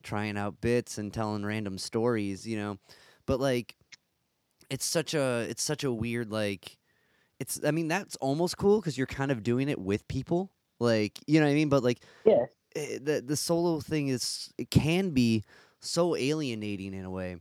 trying 0.03 0.37
out 0.37 0.61
bits 0.61 0.97
and 0.97 1.13
telling 1.13 1.45
random 1.45 1.77
stories, 1.77 2.47
you 2.47 2.57
know. 2.57 2.77
But 3.25 3.39
like 3.39 3.75
it's 4.69 4.85
such 4.85 5.13
a 5.13 5.45
it's 5.49 5.63
such 5.63 5.83
a 5.83 5.91
weird 5.91 6.31
like 6.31 6.78
it's 7.39 7.59
I 7.65 7.71
mean 7.71 7.87
that's 7.87 8.15
almost 8.17 8.57
cool 8.57 8.79
because 8.79 8.97
you're 8.97 9.07
kind 9.07 9.31
of 9.31 9.43
doing 9.43 9.69
it 9.69 9.79
with 9.79 10.07
people, 10.07 10.51
like 10.79 11.19
you 11.25 11.39
know 11.39 11.45
what 11.45 11.51
I 11.51 11.55
mean. 11.55 11.69
But 11.69 11.83
like, 11.83 11.99
yeah, 12.25 12.45
it, 12.75 12.79
eh, 12.79 12.99
the 13.01 13.21
the 13.21 13.35
solo 13.35 13.79
thing 13.79 14.09
is 14.09 14.53
it 14.57 14.69
can 14.69 15.11
be 15.11 15.43
so 15.79 16.15
alienating 16.15 16.93
in 16.93 17.05
a 17.05 17.09
way, 17.09 17.37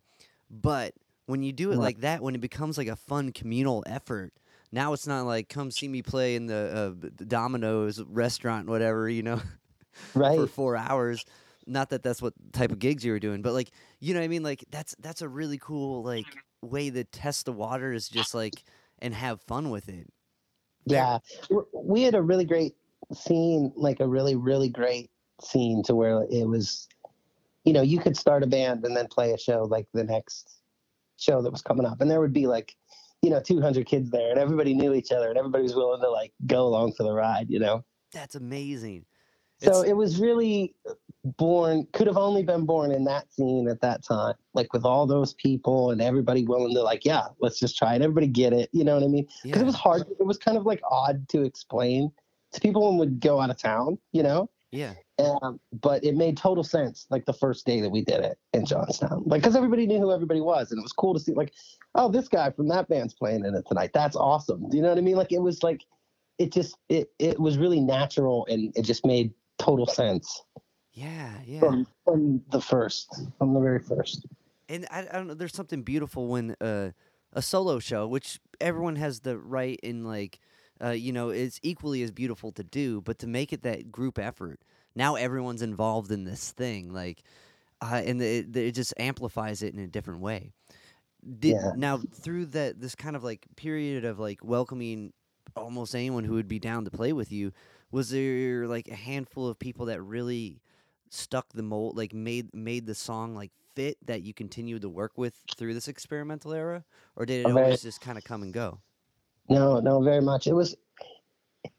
but 0.51 0.95
when 1.27 1.43
you 1.43 1.53
do 1.53 1.73
it 1.73 1.77
right. 1.77 1.83
like 1.83 2.01
that, 2.01 2.23
when 2.23 2.35
it 2.35 2.41
becomes 2.41 2.79
like 2.79 2.89
a 2.89 2.97
fun 2.97 3.33
communal 3.33 3.85
effort, 3.87 4.33
now 4.73 4.93
it's 4.93 5.07
not 5.07 5.27
like 5.27 5.49
come 5.49 5.71
see 5.71 5.89
me 5.89 6.01
play 6.01 6.37
in 6.37 6.47
the, 6.47 6.95
uh, 7.05 7.09
the 7.17 7.25
Domino's 7.25 8.03
restaurant, 8.03 8.69
whatever 8.69 9.09
you 9.09 9.23
know, 9.23 9.41
right 10.15 10.39
for 10.39 10.47
four 10.47 10.77
hours. 10.77 11.25
Not 11.67 11.91
that 11.91 12.03
that's 12.03 12.23
what 12.23 12.33
type 12.53 12.73
of 12.73 12.79
gigs 12.79 13.05
you 13.05 13.13
were 13.13 13.19
doing, 13.19 13.43
but 13.43 13.53
like 13.53 13.71
you 14.01 14.15
know 14.15 14.21
what 14.21 14.25
I 14.25 14.29
mean. 14.29 14.43
Like 14.43 14.65
that's 14.71 14.95
that's 15.01 15.23
a 15.23 15.29
really 15.29 15.59
cool 15.59 16.03
like 16.03 16.27
way 16.63 16.91
to 16.91 17.05
test 17.05 17.45
the 17.45 17.53
water 17.53 17.93
is 17.93 18.09
just 18.09 18.35
like 18.35 18.65
and 19.01 19.15
have 19.15 19.41
fun 19.43 19.71
with 19.71 19.89
it. 19.89 20.09
Yeah, 20.85 21.19
we 21.73 22.03
had 22.03 22.15
a 22.15 22.23
really 22.23 22.45
great 22.45 22.75
scene, 23.13 23.73
like 23.77 24.01
a 24.01 24.09
really 24.09 24.37
really 24.37 24.69
great 24.69 25.11
scene 25.43 25.83
to 25.85 25.95
where 25.95 26.27
it 26.31 26.49
was, 26.49 26.89
you 27.65 27.73
know, 27.73 27.83
you 27.83 27.99
could 27.99 28.17
start 28.17 28.43
a 28.43 28.47
band 28.47 28.85
and 28.85 28.97
then 28.97 29.07
play 29.07 29.33
a 29.33 29.39
show 29.39 29.65
like 29.65 29.87
the 29.93 30.05
next 30.05 30.61
show 31.19 31.43
that 31.43 31.51
was 31.51 31.63
coming 31.63 31.87
up, 31.87 32.01
and 32.01 32.11
there 32.11 32.21
would 32.21 32.33
be 32.33 32.47
like, 32.47 32.75
you 33.23 33.31
know, 33.31 33.41
200 33.41 33.87
kids 33.87 34.11
there, 34.11 34.31
and 34.31 34.39
everybody 34.39 34.75
knew 34.75 34.95
each 34.95 35.13
other, 35.13 35.29
and 35.29 35.37
everybody 35.37 35.63
was 35.63 35.75
willing 35.75 36.01
to 36.01 36.11
like 36.11 36.33
go 36.47 36.67
along 36.67 36.93
for 36.93 37.03
the 37.03 37.13
ride, 37.13 37.51
you 37.51 37.59
know. 37.59 37.85
That's 38.13 38.35
amazing. 38.35 39.05
So 39.61 39.81
it's... 39.81 39.91
it 39.91 39.97
was 39.97 40.21
really 40.21 40.75
born 41.25 41.87
could 41.93 42.07
have 42.07 42.17
only 42.17 42.43
been 42.43 42.65
born 42.65 42.93
in 42.93 43.05
that 43.05 43.33
scene 43.33 43.69
at 43.69 43.81
that 43.81 44.05
time 44.05 44.35
like 44.55 44.73
with 44.73 44.85
all 44.85 45.07
those 45.07 45.35
people 45.35 45.91
and 45.91 46.01
everybody 46.01 46.45
willing 46.45 46.73
to 46.73 46.83
like 46.83 47.05
yeah 47.05 47.27
let's 47.41 47.59
just 47.59 47.77
try 47.77 47.95
it. 47.95 48.03
Everybody 48.03 48.29
get 48.29 48.53
it. 48.53 48.71
You 48.73 48.85
know 48.85 48.95
what 48.95 49.03
i 49.03 49.09
mean? 49.09 49.27
Because 49.43 49.59
yeah. 49.59 49.63
it 49.63 49.67
was 49.67 49.75
hard. 49.75 50.03
It 50.19 50.27
was 50.27 50.39
kind 50.39 50.57
of 50.57 50.65
like 50.65 50.81
odd 50.89 51.29
to 51.31 51.43
explain 51.43 52.11
to 52.53 52.61
people 52.61 52.89
when 52.89 52.99
we'd 52.99 53.21
go 53.21 53.41
out 53.41 53.51
of 53.51 53.59
town 53.59 53.99
you 54.13 54.23
know? 54.23 54.49
Yeah. 54.71 54.95
Um, 55.19 55.59
but 55.73 56.05
it 56.05 56.15
made 56.15 56.37
total 56.37 56.63
sense 56.63 57.07
like 57.11 57.25
the 57.25 57.33
first 57.33 57.67
day 57.67 57.81
that 57.81 57.91
we 57.91 58.05
did 58.05 58.21
it 58.21 58.39
in 58.53 58.65
johnstown. 58.65 59.25
Like 59.27 59.43
because 59.43 59.57
everybody 59.57 59.87
knew 59.87 59.99
who 59.99 60.13
everybody 60.13 60.41
was 60.41 60.71
and 60.71 60.79
it 60.79 60.83
was 60.83 60.93
cool 60.93 61.15
to 61.15 61.21
see 61.21 61.33
like 61.35 61.53
oh 61.95 62.09
this 62.09 62.29
guy 62.29 62.51
from 62.51 62.69
that 62.69 62.89
band's 62.89 63.15
playing 63.15 63.45
in 63.45 63.55
it 63.55 63.65
tonight. 63.67 63.91
That's 63.93 64.15
awesome. 64.15 64.69
Do 64.69 64.77
you 64.77 64.83
know 64.83 64.91
what 64.91 64.99
i 64.99 65.03
mean? 65.03 65.17
Like 65.17 65.33
it 65.33 65.43
was 65.43 65.63
like 65.63 65.85
it 66.39 66.53
just 66.53 66.77
it 66.89 67.11
it 67.19 67.41
was 67.41 67.59
really 67.59 67.81
natural 67.81 68.47
and 68.49 68.73
it 68.77 68.83
just 68.83 69.05
made 69.05 69.33
total 69.59 69.87
sense 69.87 70.43
yeah, 70.99 71.33
yeah. 71.47 71.61
From, 71.61 71.87
from 72.05 72.43
the 72.51 72.61
first, 72.61 73.23
from 73.39 73.55
the 73.55 73.61
very 73.61 73.79
first. 73.79 74.27
And 74.69 74.87
I, 74.91 75.01
I 75.01 75.13
don't 75.13 75.29
know. 75.29 75.35
There's 75.35 75.55
something 75.55 75.83
beautiful 75.83 76.29
when 76.29 76.57
uh, 76.61 76.91
a 77.33 77.43
solo 77.43 77.79
show, 77.79 78.07
which 78.09 78.41
everyone 78.61 78.97
has 78.97 79.21
the 79.21 79.39
right 79.39 79.79
in, 79.83 80.05
like, 80.05 80.41
uh, 80.83 80.91
you 80.91 81.13
know, 81.13 81.31
it's 81.31 81.61
equally 81.63 82.03
as 82.03 82.11
beautiful 82.11 82.53
to 82.53 82.65
do, 82.65 83.01
but 83.01 83.19
to 83.21 83.27
make 83.27 83.53
it 83.53 83.63
that 83.63 83.93
group 83.93 84.19
effort. 84.19 84.61
Now 84.97 85.15
everyone's 85.15 85.63
involved 85.63 86.11
in 86.11 86.25
this 86.25 86.51
thing, 86.51 86.93
like, 86.93 87.23
uh, 87.81 88.03
and 88.05 88.21
it, 88.21 88.57
it 88.57 88.73
just 88.73 88.93
amplifies 88.99 89.63
it 89.63 89.73
in 89.75 89.81
a 89.81 89.87
different 89.87 90.21
way. 90.21 90.53
Did, 91.39 91.55
yeah. 91.55 91.73
Now 91.77 91.99
through 91.99 92.47
that 92.47 92.81
this 92.81 92.95
kind 92.95 93.17
of 93.17 93.25
like 93.25 93.47
period 93.57 94.05
of 94.05 94.19
like 94.19 94.39
welcoming 94.43 95.13
almost 95.57 95.95
anyone 95.95 96.25
who 96.25 96.35
would 96.35 96.49
be 96.49 96.59
down 96.59 96.85
to 96.85 96.91
play 96.91 97.13
with 97.13 97.33
you, 97.33 97.53
was 97.91 98.11
there 98.11 98.67
like 98.67 98.89
a 98.89 98.95
handful 98.95 99.49
of 99.49 99.59
people 99.59 99.87
that 99.87 100.01
really 100.03 100.61
stuck 101.13 101.47
the 101.53 101.63
mold, 101.63 101.97
like 101.97 102.13
made 102.13 102.55
made 102.55 102.87
the 102.87 102.95
song 102.95 103.35
like 103.35 103.51
fit 103.75 103.97
that 104.07 104.23
you 104.23 104.35
continued 104.35 104.83
to 104.83 104.89
work 104.89 105.13
with 105.17 105.35
through 105.57 105.75
this 105.75 105.89
experimental 105.89 106.53
era, 106.53 106.85
or 107.17 107.27
did 107.27 107.47
it 107.47 107.51
always 107.51 107.83
just 107.83 108.01
kind 108.01 108.19
of 108.19 108.25
come 108.25 108.43
and 108.43 108.53
go? 108.53 108.79
No, 109.49 109.81
no, 109.81 110.03
very 110.03 110.23
much. 110.23 110.47
It 110.47 110.55
was. 110.55 110.77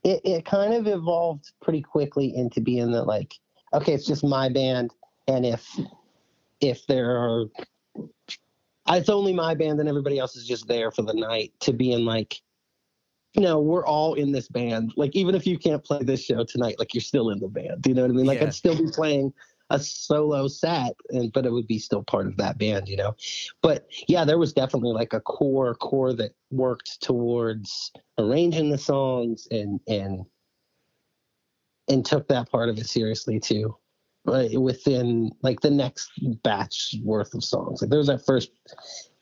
It 0.04 0.22
it 0.24 0.46
kind 0.46 0.74
of 0.74 0.88
evolved 0.88 1.52
pretty 1.62 1.82
quickly 1.82 2.36
into 2.36 2.62
being 2.62 2.92
that 2.92 3.04
like, 3.04 3.36
okay, 3.74 3.94
it's 3.94 4.06
just 4.06 4.24
my 4.24 4.50
band, 4.50 4.92
and 5.28 5.46
if 5.46 5.68
if 6.62 6.86
there 6.88 7.18
are 7.18 7.46
it's 8.88 9.10
only 9.10 9.34
my 9.34 9.54
band 9.54 9.80
and 9.80 9.88
everybody 9.88 10.18
else 10.18 10.36
is 10.36 10.48
just 10.48 10.68
there 10.68 10.92
for 10.92 11.04
the 11.04 11.14
night 11.14 11.54
to 11.60 11.74
being 11.74 12.06
like 12.06 12.42
you 13.34 13.42
know, 13.42 13.60
we're 13.60 13.86
all 13.86 14.16
in 14.16 14.32
this 14.32 14.48
band. 14.48 14.94
Like, 14.98 15.16
even 15.16 15.36
if 15.36 15.46
you 15.46 15.58
can't 15.58 15.84
play 15.84 16.04
this 16.04 16.24
show 16.24 16.44
tonight, 16.44 16.80
like 16.80 16.94
you're 16.94 17.02
still 17.02 17.30
in 17.30 17.40
the 17.40 17.48
band. 17.48 17.82
Do 17.82 17.90
you 17.90 17.96
know 17.96 18.02
what 18.02 18.12
I 18.12 18.14
mean? 18.14 18.26
Like, 18.26 18.40
yeah. 18.40 18.48
I'd 18.48 18.54
still 18.56 18.76
be 18.76 18.90
playing 18.92 19.34
a 19.70 19.80
solo 19.80 20.48
set, 20.48 20.96
and 21.10 21.32
but 21.32 21.46
it 21.46 21.52
would 21.52 21.68
be 21.68 21.78
still 21.78 22.02
part 22.02 22.26
of 22.26 22.38
that 22.38 22.58
band, 22.58 22.90
you 22.90 22.98
know. 22.98 23.16
But 23.62 23.88
yeah, 24.08 24.26
there 24.26 24.40
was 24.40 24.52
definitely 24.52 24.94
like 24.94 25.14
a 25.14 25.20
core 25.20 25.76
core 25.76 26.12
that 26.14 26.32
worked 26.50 27.02
towards 27.02 27.92
arranging 28.18 28.72
the 28.72 28.80
songs 28.80 29.48
and 29.52 29.80
and 29.88 30.26
and 31.88 32.04
took 32.04 32.28
that 32.30 32.50
part 32.50 32.70
of 32.70 32.80
it 32.80 32.88
seriously 32.88 33.40
too. 33.40 33.76
like, 34.26 34.52
within 34.54 35.32
like 35.42 35.60
the 35.62 35.72
next 35.72 36.12
batch 36.44 36.96
worth 37.04 37.34
of 37.34 37.44
songs. 37.44 37.82
Like 37.82 37.90
there 37.90 38.00
was 38.00 38.08
that 38.08 38.26
first 38.26 38.52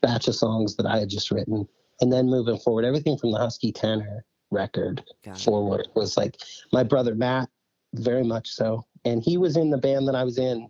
batch 0.02 0.28
of 0.28 0.36
songs 0.36 0.76
that 0.76 0.86
I 0.86 1.00
had 1.00 1.10
just 1.10 1.32
written, 1.32 1.68
and 2.02 2.12
then 2.12 2.28
moving 2.28 2.58
forward, 2.58 2.86
everything 2.86 3.18
from 3.18 3.32
the 3.32 3.38
Husky 3.38 3.72
Tenor 3.72 4.26
record 4.52 5.04
Got 5.24 5.38
it. 5.38 5.44
forward 5.44 5.88
was 5.96 6.18
like 6.18 6.38
my 6.72 6.84
brother 6.84 7.16
Matt, 7.16 7.50
very 7.94 8.24
much 8.24 8.50
so, 8.50 8.86
and 9.06 9.22
he 9.24 9.38
was 9.38 9.58
in 9.58 9.70
the 9.70 9.78
band 9.78 10.08
that 10.08 10.16
I 10.16 10.24
was 10.24 10.38
in 10.38 10.70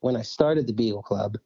when 0.00 0.16
I 0.16 0.22
started 0.22 0.66
the 0.66 0.72
Beagle 0.72 1.02
Club. 1.02 1.36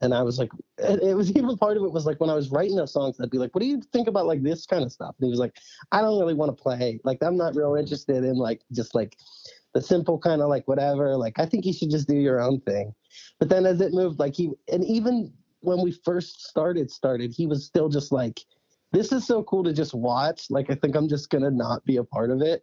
And 0.00 0.12
I 0.12 0.22
was 0.22 0.36
like, 0.36 0.50
it 0.78 1.00
it 1.02 1.14
was 1.14 1.30
even 1.36 1.56
part 1.56 1.76
of 1.76 1.84
it 1.84 1.92
was 1.92 2.06
like 2.06 2.20
when 2.20 2.30
I 2.30 2.34
was 2.34 2.50
writing 2.50 2.76
those 2.76 2.92
songs, 2.92 3.20
I'd 3.20 3.30
be 3.30 3.38
like, 3.38 3.54
what 3.54 3.60
do 3.60 3.68
you 3.68 3.80
think 3.92 4.08
about 4.08 4.26
like 4.26 4.42
this 4.42 4.66
kind 4.66 4.82
of 4.84 4.92
stuff? 4.92 5.14
And 5.18 5.26
he 5.26 5.30
was 5.30 5.38
like, 5.38 5.56
I 5.92 6.00
don't 6.00 6.18
really 6.18 6.34
want 6.34 6.56
to 6.56 6.60
play. 6.60 7.00
Like, 7.04 7.22
I'm 7.22 7.36
not 7.36 7.54
real 7.54 7.76
interested 7.76 8.24
in 8.24 8.36
like 8.36 8.62
just 8.72 8.94
like 8.94 9.16
the 9.74 9.80
simple 9.80 10.18
kind 10.18 10.42
of 10.42 10.48
like 10.48 10.66
whatever. 10.66 11.16
Like, 11.16 11.38
I 11.38 11.46
think 11.46 11.64
you 11.64 11.72
should 11.72 11.90
just 11.90 12.08
do 12.08 12.16
your 12.16 12.40
own 12.40 12.60
thing. 12.62 12.92
But 13.38 13.48
then 13.48 13.64
as 13.64 13.80
it 13.80 13.92
moved, 13.92 14.18
like 14.18 14.34
he, 14.34 14.50
and 14.72 14.84
even 14.84 15.32
when 15.62 15.80
we 15.80 15.92
first 16.04 16.44
started, 16.44 16.90
started, 16.90 17.32
he 17.32 17.46
was 17.46 17.64
still 17.64 17.88
just 17.88 18.12
like, 18.12 18.40
this 18.92 19.10
is 19.10 19.26
so 19.26 19.42
cool 19.44 19.64
to 19.64 19.72
just 19.72 19.94
watch. 19.94 20.50
Like, 20.50 20.70
I 20.70 20.74
think 20.74 20.94
I'm 20.94 21.08
just 21.08 21.30
going 21.30 21.44
to 21.44 21.50
not 21.50 21.84
be 21.84 21.96
a 21.96 22.04
part 22.04 22.30
of 22.30 22.42
it. 22.42 22.62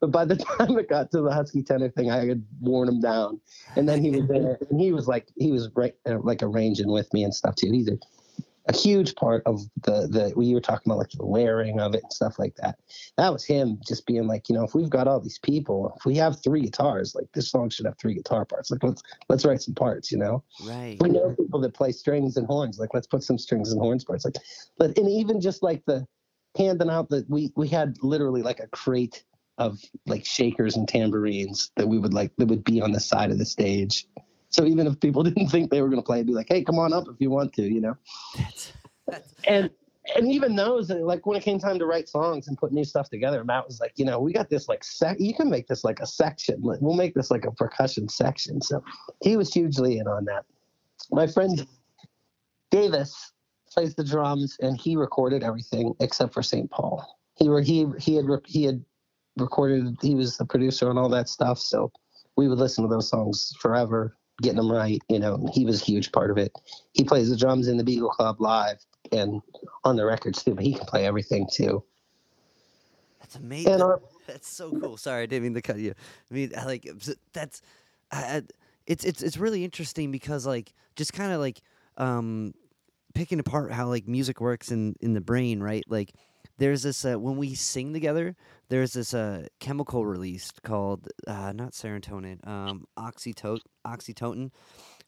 But 0.00 0.10
by 0.10 0.24
the 0.24 0.36
time 0.58 0.78
it 0.78 0.88
got 0.88 1.10
to 1.12 1.22
the 1.22 1.32
Husky 1.32 1.62
tenor 1.62 1.88
thing, 1.88 2.10
I 2.10 2.26
had 2.26 2.44
worn 2.60 2.88
him 2.88 3.00
down. 3.00 3.40
And 3.76 3.88
then 3.88 4.02
he 4.02 4.10
was 4.10 4.28
there, 4.28 4.58
and 4.68 4.80
he 4.80 4.92
was 4.92 5.08
like, 5.08 5.28
he 5.36 5.50
was 5.50 5.70
right, 5.74 5.94
like 6.06 6.42
arranging 6.42 6.90
with 6.90 7.12
me 7.14 7.24
and 7.24 7.34
stuff 7.34 7.54
too. 7.54 7.70
He's 7.72 7.88
a, 7.88 7.98
a 8.68 8.76
huge 8.76 9.14
part 9.14 9.42
of 9.46 9.60
the 9.82 10.06
the 10.08 10.32
we 10.36 10.54
were 10.54 10.60
talking 10.60 10.90
about 10.90 10.98
like 10.98 11.10
the 11.10 11.24
layering 11.24 11.80
of 11.80 11.94
it 11.94 12.02
and 12.02 12.12
stuff 12.12 12.38
like 12.38 12.54
that. 12.56 12.78
That 13.16 13.32
was 13.32 13.44
him 13.44 13.80
just 13.86 14.06
being 14.06 14.26
like, 14.26 14.48
you 14.48 14.54
know, 14.54 14.64
if 14.64 14.74
we've 14.74 14.90
got 14.90 15.08
all 15.08 15.20
these 15.20 15.38
people, 15.38 15.92
if 15.96 16.04
we 16.04 16.14
have 16.16 16.42
three 16.42 16.62
guitars, 16.62 17.14
like 17.14 17.26
this 17.32 17.50
song 17.50 17.70
should 17.70 17.86
have 17.86 17.98
three 17.98 18.14
guitar 18.14 18.44
parts. 18.44 18.70
Like 18.70 18.82
let's 18.82 19.02
let's 19.28 19.44
write 19.44 19.62
some 19.62 19.74
parts, 19.74 20.12
you 20.12 20.18
know. 20.18 20.44
Right. 20.64 20.96
We 21.00 21.08
know 21.08 21.34
people 21.34 21.60
that 21.60 21.74
play 21.74 21.92
strings 21.92 22.36
and 22.36 22.46
horns. 22.46 22.78
Like 22.78 22.94
let's 22.94 23.06
put 23.06 23.22
some 23.22 23.38
strings 23.38 23.72
and 23.72 23.80
horns 23.80 24.04
parts. 24.04 24.24
Like, 24.24 24.36
but 24.78 24.96
and 24.98 25.08
even 25.08 25.40
just 25.40 25.62
like 25.62 25.82
the 25.86 26.06
handing 26.56 26.90
out 26.90 27.08
that 27.10 27.28
we 27.30 27.52
we 27.56 27.68
had 27.68 27.96
literally 28.02 28.42
like 28.42 28.60
a 28.60 28.66
crate 28.68 29.24
of 29.58 29.78
like 30.06 30.24
shakers 30.24 30.76
and 30.76 30.88
tambourines 30.88 31.70
that 31.76 31.86
we 31.86 31.98
would 31.98 32.14
like 32.14 32.32
that 32.36 32.46
would 32.46 32.64
be 32.64 32.80
on 32.80 32.92
the 32.92 33.00
side 33.00 33.30
of 33.30 33.38
the 33.38 33.44
stage. 33.44 34.06
So 34.50 34.64
even 34.64 34.86
if 34.86 35.00
people 35.00 35.22
didn't 35.28 35.48
think 35.48 35.70
they 35.70 35.82
were 35.82 35.88
going 35.88 36.02
to 36.02 36.06
play, 36.06 36.18
it'd 36.18 36.26
be 36.26 36.32
like, 36.32 36.48
hey, 36.48 36.62
come 36.62 36.78
on 36.78 36.92
up 36.92 37.08
if 37.08 37.16
you 37.18 37.30
want 37.30 37.52
to, 37.54 37.62
you 37.62 37.80
know. 37.80 37.96
That's, 38.36 38.72
that's 39.06 39.34
And 39.46 39.70
and 40.16 40.30
even 40.32 40.56
those, 40.56 40.90
uh, 40.90 40.96
like 40.96 41.26
when 41.26 41.36
it 41.36 41.42
came 41.42 41.58
time 41.58 41.78
to 41.78 41.86
write 41.86 42.08
songs 42.08 42.48
and 42.48 42.56
put 42.56 42.72
new 42.72 42.84
stuff 42.84 43.10
together, 43.10 43.44
Matt 43.44 43.66
was 43.66 43.80
like, 43.80 43.92
you 43.96 44.04
know, 44.04 44.18
we 44.18 44.32
got 44.32 44.48
this 44.48 44.68
like 44.68 44.82
sec. 44.82 45.16
You 45.20 45.34
can 45.34 45.50
make 45.50 45.68
this 45.68 45.84
like 45.84 46.00
a 46.00 46.06
section. 46.06 46.56
We'll 46.60 46.94
make 46.94 47.14
this 47.14 47.30
like 47.30 47.44
a 47.44 47.52
percussion 47.52 48.08
section. 48.08 48.60
So 48.60 48.82
he 49.22 49.36
was 49.36 49.52
hugely 49.52 49.98
in 49.98 50.08
on 50.08 50.24
that. 50.24 50.46
My 51.10 51.26
friend 51.26 51.66
Davis 52.70 53.32
plays 53.70 53.94
the 53.94 54.04
drums, 54.04 54.56
and 54.60 54.80
he 54.80 54.96
recorded 54.96 55.42
everything 55.42 55.94
except 56.00 56.32
for 56.34 56.42
St. 56.42 56.70
Paul. 56.70 57.18
He 57.36 57.48
were 57.48 57.60
he 57.60 57.86
he 57.98 58.16
had 58.16 58.26
he 58.46 58.64
had 58.64 58.84
recorded. 59.36 59.96
He 60.02 60.14
was 60.14 60.36
the 60.36 60.46
producer 60.46 60.90
and 60.90 60.98
all 60.98 61.08
that 61.10 61.28
stuff. 61.28 61.58
So 61.58 61.92
we 62.36 62.48
would 62.48 62.58
listen 62.58 62.82
to 62.84 62.88
those 62.88 63.08
songs 63.08 63.54
forever, 63.60 64.16
getting 64.40 64.56
them 64.56 64.70
right. 64.70 65.00
You 65.08 65.18
know, 65.18 65.48
he 65.52 65.64
was 65.64 65.82
a 65.82 65.84
huge 65.84 66.12
part 66.12 66.30
of 66.30 66.38
it. 66.38 66.52
He 66.92 67.04
plays 67.04 67.30
the 67.30 67.36
drums 67.36 67.68
in 67.68 67.76
the 67.76 67.84
Beagle 67.84 68.10
Club 68.10 68.40
live 68.40 68.84
and 69.12 69.42
on 69.84 69.96
the 69.96 70.04
records 70.04 70.42
too, 70.42 70.54
but 70.54 70.64
he 70.64 70.74
can 70.74 70.86
play 70.86 71.06
everything 71.06 71.48
too. 71.50 71.82
that's 73.20 73.36
amazing. 73.36 73.80
Our, 73.80 74.00
That's 74.26 74.48
so 74.48 74.72
cool. 74.80 74.96
Sorry, 74.96 75.22
I 75.22 75.26
didn't 75.26 75.44
mean 75.44 75.54
to 75.54 75.62
cut 75.62 75.78
you. 75.78 75.94
I 76.30 76.34
mean, 76.34 76.52
I 76.56 76.64
like 76.64 76.88
that's, 77.32 77.62
I- 78.12 78.42
it's 78.86 79.04
it's 79.04 79.22
it's 79.22 79.36
really 79.36 79.62
interesting 79.64 80.10
because 80.10 80.46
like 80.46 80.72
just 80.96 81.12
kind 81.12 81.32
of 81.32 81.38
like 81.40 81.60
um, 81.96 82.54
picking 83.14 83.38
apart 83.38 83.72
how 83.72 83.86
like 83.86 84.08
music 84.08 84.40
works 84.40 84.72
in 84.72 84.96
in 85.00 85.12
the 85.14 85.20
brain, 85.20 85.60
right? 85.62 85.84
Like 85.88 86.12
there's 86.60 86.84
this 86.84 87.04
uh, 87.04 87.18
when 87.18 87.38
we 87.38 87.54
sing 87.56 87.92
together, 87.94 88.36
there's 88.70 88.94
this 88.94 89.14
uh 89.14 89.46
chemical 89.60 90.06
released 90.06 90.62
called 90.62 91.08
uh, 91.26 91.52
not 91.52 91.72
serotonin, 91.72 92.46
um, 92.46 92.86
oxytocin, 92.98 93.60
oxytocin, 93.86 94.52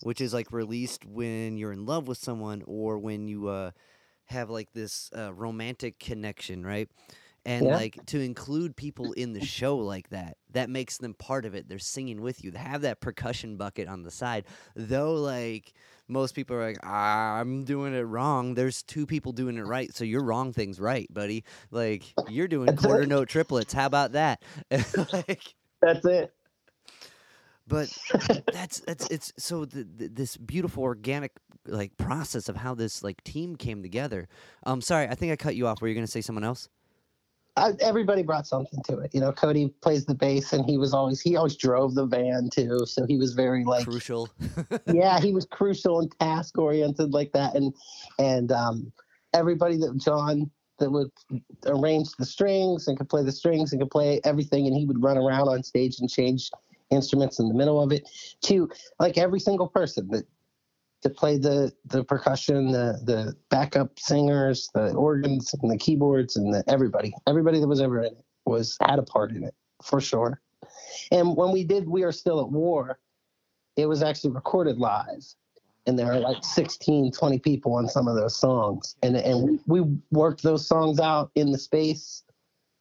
which 0.02 0.20
is 0.20 0.34
like 0.34 0.52
released 0.52 1.04
when 1.06 1.56
you're 1.58 1.72
in 1.72 1.86
love 1.86 2.08
with 2.08 2.18
someone 2.18 2.62
or 2.66 2.98
when 2.98 3.28
you 3.28 3.48
uh 3.48 3.72
have 4.26 4.50
like 4.50 4.72
this 4.72 5.10
uh, 5.16 5.32
romantic 5.34 5.98
connection, 6.00 6.64
right? 6.64 6.88
And 7.44 7.66
Yeah. 7.66 7.74
like 7.74 8.06
to 8.06 8.20
include 8.20 8.76
people 8.76 9.12
in 9.12 9.32
the 9.32 9.44
show 9.44 9.76
like 9.76 10.10
that, 10.10 10.36
that 10.52 10.70
makes 10.70 10.98
them 10.98 11.14
part 11.14 11.44
of 11.44 11.54
it. 11.56 11.68
They're 11.68 11.78
singing 11.80 12.20
with 12.20 12.44
you. 12.44 12.52
They 12.52 12.60
have 12.60 12.82
that 12.82 13.00
percussion 13.00 13.56
bucket 13.56 13.88
on 13.88 14.02
the 14.02 14.12
side. 14.12 14.44
Though 14.76 15.14
like 15.14 15.72
most 16.08 16.34
people 16.34 16.54
are 16.56 16.64
like, 16.64 16.78
ah, 16.84 17.38
I'm 17.40 17.64
doing 17.64 17.94
it 17.94 18.02
wrong. 18.02 18.54
There's 18.54 18.82
two 18.82 19.06
people 19.06 19.32
doing 19.32 19.56
it 19.56 19.62
right, 19.66 19.92
so 19.94 20.04
you're 20.04 20.22
wrong 20.22 20.52
thing's 20.52 20.78
right, 20.78 21.12
buddy. 21.12 21.44
Like 21.72 22.04
you're 22.28 22.48
doing 22.48 22.76
quarter 22.76 23.00
right. 23.00 23.08
note 23.08 23.28
triplets. 23.28 23.72
How 23.72 23.86
about 23.86 24.12
that? 24.12 24.42
like, 24.70 25.54
that's 25.80 26.04
it. 26.06 26.32
but 27.66 27.88
that's 28.52 28.80
that's 28.80 29.08
it's 29.10 29.32
so 29.36 29.64
the, 29.64 29.84
the, 29.84 30.08
this 30.08 30.36
beautiful 30.36 30.82
organic 30.84 31.32
like 31.66 31.96
process 31.96 32.48
of 32.48 32.56
how 32.56 32.74
this 32.74 33.02
like 33.02 33.22
team 33.24 33.56
came 33.56 33.82
together. 33.82 34.28
Um, 34.64 34.80
sorry, 34.80 35.08
I 35.08 35.14
think 35.14 35.32
I 35.32 35.36
cut 35.36 35.56
you 35.56 35.66
off. 35.66 35.80
Were 35.80 35.88
you 35.88 35.94
gonna 35.94 36.06
say 36.06 36.20
someone 36.20 36.44
else? 36.44 36.68
I, 37.56 37.72
everybody 37.80 38.22
brought 38.22 38.46
something 38.46 38.82
to 38.84 38.98
it. 38.98 39.14
You 39.14 39.20
know, 39.20 39.32
Cody 39.32 39.68
plays 39.82 40.06
the 40.06 40.14
bass, 40.14 40.52
and 40.52 40.64
he 40.64 40.78
was 40.78 40.94
always 40.94 41.20
he 41.20 41.36
always 41.36 41.56
drove 41.56 41.94
the 41.94 42.06
van 42.06 42.48
too. 42.50 42.86
So 42.86 43.04
he 43.06 43.16
was 43.16 43.34
very 43.34 43.64
like 43.64 43.84
Crucial. 43.84 44.30
yeah, 44.86 45.20
he 45.20 45.32
was 45.32 45.44
crucial 45.44 46.00
and 46.00 46.12
task 46.18 46.56
oriented 46.56 47.12
like 47.12 47.32
that, 47.32 47.54
and 47.54 47.74
and 48.18 48.50
um, 48.52 48.92
everybody 49.34 49.76
that 49.78 49.96
John 49.98 50.50
that 50.78 50.90
would 50.90 51.10
arrange 51.66 52.08
the 52.18 52.24
strings 52.24 52.88
and 52.88 52.96
could 52.96 53.08
play 53.08 53.22
the 53.22 53.32
strings 53.32 53.72
and 53.72 53.80
could 53.80 53.90
play 53.90 54.20
everything, 54.24 54.66
and 54.66 54.74
he 54.74 54.86
would 54.86 55.02
run 55.02 55.18
around 55.18 55.48
on 55.48 55.62
stage 55.62 56.00
and 56.00 56.08
change 56.08 56.50
instruments 56.90 57.38
in 57.38 57.48
the 57.48 57.54
middle 57.54 57.82
of 57.82 57.92
it. 57.92 58.08
To 58.42 58.70
like 58.98 59.18
every 59.18 59.40
single 59.40 59.68
person 59.68 60.08
that 60.08 60.24
to 61.02 61.10
play 61.10 61.38
the 61.38 61.72
the 61.86 62.04
percussion, 62.04 62.72
the 62.72 63.00
the 63.04 63.36
backup 63.50 63.98
singers, 63.98 64.70
the 64.74 64.92
organs 64.94 65.54
and 65.60 65.70
the 65.70 65.78
keyboards, 65.78 66.36
and 66.36 66.52
the 66.52 66.64
everybody, 66.68 67.12
everybody 67.26 67.60
that 67.60 67.68
was 67.68 67.80
ever 67.80 68.00
in 68.00 68.06
it 68.06 68.24
was 68.44 68.76
had 68.80 68.98
a 68.98 69.02
part 69.02 69.30
in 69.32 69.44
it 69.44 69.54
for 69.82 70.00
sure. 70.00 70.40
And 71.10 71.36
when 71.36 71.52
we 71.52 71.64
did, 71.64 71.88
we 71.88 72.02
are 72.02 72.12
still 72.12 72.40
at 72.40 72.50
war 72.50 72.98
it 73.76 73.86
was 73.86 74.02
actually 74.02 74.30
recorded 74.30 74.78
live. 74.78 75.24
And 75.86 75.98
there 75.98 76.12
are 76.12 76.20
like 76.20 76.44
16 76.44 77.10
20 77.10 77.38
people 77.40 77.74
on 77.74 77.88
some 77.88 78.06
of 78.06 78.14
those 78.14 78.36
songs. 78.36 78.96
And 79.02 79.16
and 79.16 79.58
we 79.66 79.82
worked 80.10 80.42
those 80.42 80.66
songs 80.66 81.00
out 81.00 81.30
in 81.34 81.50
the 81.50 81.58
space 81.58 82.22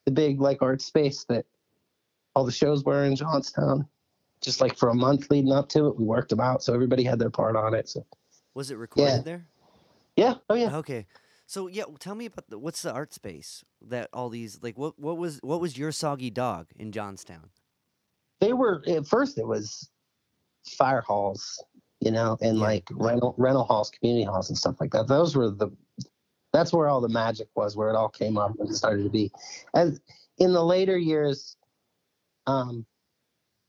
the 0.06 0.12
big 0.12 0.42
like 0.42 0.62
art 0.62 0.82
space 0.82 1.26
that 1.26 1.46
all 2.36 2.44
the 2.44 2.52
shows 2.52 2.84
were 2.84 3.04
in 3.04 3.16
johnstown 3.16 3.86
just 4.41 4.60
like 4.62 4.77
for 4.77 4.89
a 4.89 4.93
month 4.95 5.30
leading 5.30 5.51
up 5.51 5.69
to 5.69 5.88
it 5.88 5.97
we 5.97 6.04
worked 6.06 6.30
them 6.30 6.39
out 6.39 6.63
so 6.63 6.73
everybody 6.73 7.04
had 7.04 7.19
their 7.19 7.30
part 7.30 7.56
on 7.56 7.73
it 7.73 7.88
so 7.88 8.06
Was 8.54 8.71
it 8.71 8.75
recorded 8.77 9.23
there? 9.23 9.45
yeah 10.15 10.36
oh 10.49 10.56
yeah 10.56 10.75
Okay. 10.77 11.06
So 11.47 11.67
yeah, 11.67 11.84
tell 11.99 12.15
me 12.15 12.27
about 12.27 12.49
the, 12.49 12.58
what's 12.58 12.82
the 12.82 12.93
art 12.93 13.13
space 13.13 13.65
that 13.82 14.10
all 14.13 14.30
these 14.30 14.60
like 14.62 14.77
what 14.77 14.97
what 14.97 15.17
was 15.17 15.39
what 15.43 15.60
was 15.60 15.77
your 15.77 15.91
soggy 15.91 16.30
dog 16.30 16.67
in 16.77 16.91
Johnstown? 16.91 17.49
they 18.39 18.54
were 18.54 18.82
at 18.88 19.06
first 19.06 19.38
it 19.38 19.45
was 19.45 19.89
fire 20.65 21.01
halls 21.01 21.63
you 21.99 22.10
know 22.12 22.38
and 22.41 22.58
Yeah. 22.58 22.63
like 22.63 22.88
rental 22.91 23.36
rental 23.38 23.63
halls 23.65 23.89
community 23.91 24.23
halls 24.25 24.49
and 24.49 24.58
stuff 24.58 24.77
like 24.80 24.91
that 24.91 25.08
those 25.08 25.36
were 25.36 25.49
the 25.51 25.69
that's 26.54 26.71
where 26.73 26.88
all 26.88 27.01
the 27.01 27.10
magic 27.10 27.47
was 27.56 27.75
where 27.75 27.89
it 27.89 27.95
all 27.95 28.10
came 28.10 28.38
up 28.38 28.54
and 28.60 28.73
started 28.75 29.04
to 29.04 29.10
be 29.10 29.32
as 29.75 29.99
in 30.38 30.54
the 30.54 30.63
later 30.63 30.97
years 30.97 31.58
um 32.47 32.86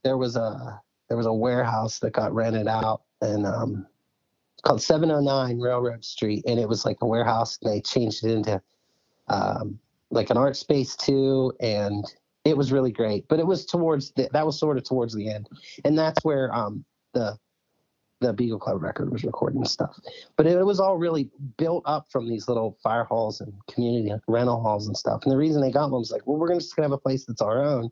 there 0.03 0.17
was 0.17 0.35
a 0.35 0.81
there 1.07 1.17
was 1.17 1.25
a 1.25 1.33
warehouse 1.33 1.99
that 1.99 2.13
got 2.13 2.33
rented 2.33 2.67
out 2.67 3.01
and 3.21 3.45
um 3.45 3.85
called 4.63 4.81
709 4.81 5.59
railroad 5.59 6.05
street 6.05 6.43
and 6.47 6.59
it 6.59 6.67
was 6.67 6.85
like 6.85 6.97
a 7.01 7.05
warehouse 7.05 7.57
and 7.61 7.71
they 7.71 7.81
changed 7.81 8.23
it 8.23 8.31
into 8.31 8.61
um 9.27 9.79
like 10.09 10.29
an 10.29 10.37
art 10.37 10.55
space 10.55 10.95
too 10.95 11.51
and 11.59 12.05
it 12.45 12.55
was 12.55 12.71
really 12.71 12.91
great 12.91 13.27
but 13.27 13.39
it 13.39 13.47
was 13.47 13.65
towards 13.65 14.11
the, 14.11 14.29
that 14.31 14.45
was 14.45 14.59
sort 14.59 14.77
of 14.77 14.83
towards 14.83 15.13
the 15.15 15.29
end 15.29 15.49
and 15.85 15.97
that's 15.97 16.23
where 16.23 16.53
um 16.53 16.83
the 17.13 17.37
the 18.23 18.33
Beagle 18.33 18.57
Club 18.57 18.81
record 18.81 19.11
was 19.11 19.23
recorded 19.23 19.57
and 19.57 19.67
stuff. 19.67 19.99
But 20.37 20.47
it, 20.47 20.65
was 20.65 20.79
all 20.79 20.97
really 20.97 21.29
built 21.57 21.83
up 21.85 22.07
from 22.09 22.27
these 22.27 22.47
little 22.47 22.77
fire 22.81 23.03
halls 23.03 23.41
and 23.41 23.53
community 23.69 24.11
rental 24.27 24.61
halls 24.61 24.87
and 24.87 24.97
stuff. 24.97 25.23
And 25.23 25.31
the 25.31 25.37
reason 25.37 25.61
they 25.61 25.71
got 25.71 25.83
them 25.89 25.99
was 25.99 26.11
like, 26.11 26.25
well, 26.25 26.37
we're 26.37 26.53
just 26.53 26.75
gonna 26.75 26.85
have 26.85 26.93
a 26.93 26.97
place 26.97 27.25
that's 27.25 27.41
our 27.41 27.63
own, 27.63 27.89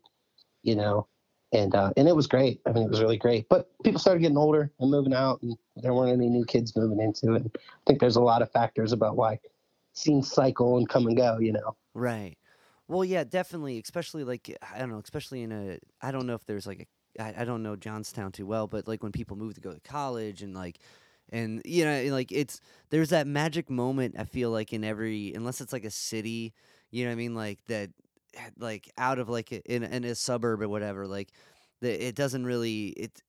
you 0.62 0.74
know. 0.74 1.06
And 1.52 1.74
uh, 1.74 1.92
and 1.96 2.08
it 2.08 2.16
was 2.16 2.26
great. 2.26 2.60
I 2.64 2.72
mean, 2.72 2.84
it 2.84 2.90
was 2.90 3.02
really 3.02 3.18
great. 3.18 3.48
But 3.48 3.70
people 3.84 4.00
started 4.00 4.20
getting 4.20 4.38
older 4.38 4.70
and 4.80 4.90
moving 4.90 5.12
out, 5.12 5.42
and 5.42 5.56
there 5.76 5.92
weren't 5.92 6.12
any 6.12 6.28
new 6.28 6.46
kids 6.46 6.74
moving 6.74 7.00
into 7.00 7.34
it. 7.34 7.42
I 7.54 7.60
think 7.86 8.00
there's 8.00 8.16
a 8.16 8.22
lot 8.22 8.40
of 8.40 8.50
factors 8.50 8.92
about 8.92 9.16
why 9.16 9.38
scenes 9.92 10.32
cycle 10.32 10.78
and 10.78 10.88
come 10.88 11.06
and 11.06 11.16
go. 11.16 11.38
You 11.38 11.52
know. 11.52 11.76
Right. 11.94 12.36
Well, 12.88 13.04
yeah, 13.04 13.24
definitely. 13.24 13.78
Especially 13.78 14.24
like 14.24 14.56
I 14.74 14.78
don't 14.78 14.90
know. 14.90 15.00
Especially 15.02 15.42
in 15.42 15.52
a 15.52 15.78
I 16.00 16.10
don't 16.10 16.26
know 16.26 16.34
if 16.34 16.46
there's 16.46 16.66
like 16.66 16.80
a 16.80 17.22
I, 17.22 17.34
I 17.38 17.44
don't 17.44 17.62
know 17.62 17.76
Johnstown 17.76 18.32
too 18.32 18.46
well, 18.46 18.66
but 18.66 18.88
like 18.88 19.02
when 19.02 19.12
people 19.12 19.36
move 19.36 19.54
to 19.54 19.60
go 19.60 19.72
to 19.72 19.80
college 19.80 20.42
and 20.42 20.54
like 20.54 20.78
and 21.30 21.62
you 21.64 21.84
know 21.84 22.14
like 22.14 22.32
it's 22.32 22.60
there's 22.90 23.10
that 23.10 23.26
magic 23.26 23.70
moment 23.70 24.16
I 24.18 24.24
feel 24.24 24.50
like 24.50 24.72
in 24.72 24.84
every 24.84 25.32
unless 25.34 25.60
it's 25.60 25.72
like 25.72 25.84
a 25.84 25.90
city, 25.90 26.54
you 26.90 27.04
know 27.04 27.10
what 27.10 27.14
I 27.14 27.16
mean 27.16 27.34
like 27.34 27.64
that 27.66 27.90
like 28.58 28.90
out 28.98 29.18
of 29.18 29.28
like 29.28 29.52
in 29.52 29.82
in 29.82 30.04
a 30.04 30.14
suburb 30.14 30.62
or 30.62 30.68
whatever 30.68 31.06
like 31.06 31.32
the, 31.80 32.06
it 32.06 32.14
doesn't 32.14 32.44
really 32.44 32.88
it 32.88 33.22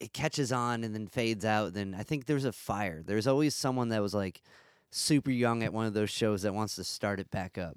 it 0.00 0.12
catches 0.12 0.52
on 0.52 0.84
and 0.84 0.94
then 0.94 1.06
fades 1.06 1.44
out 1.44 1.74
then 1.74 1.94
I 1.98 2.02
think 2.02 2.26
there's 2.26 2.44
a 2.44 2.52
fire. 2.52 3.02
There's 3.04 3.26
always 3.26 3.54
someone 3.54 3.88
that 3.88 4.02
was 4.02 4.14
like 4.14 4.42
super 4.90 5.30
young 5.30 5.62
at 5.62 5.72
one 5.72 5.86
of 5.86 5.94
those 5.94 6.10
shows 6.10 6.42
that 6.42 6.54
wants 6.54 6.76
to 6.76 6.84
start 6.84 7.20
it 7.20 7.30
back 7.30 7.58
up. 7.58 7.76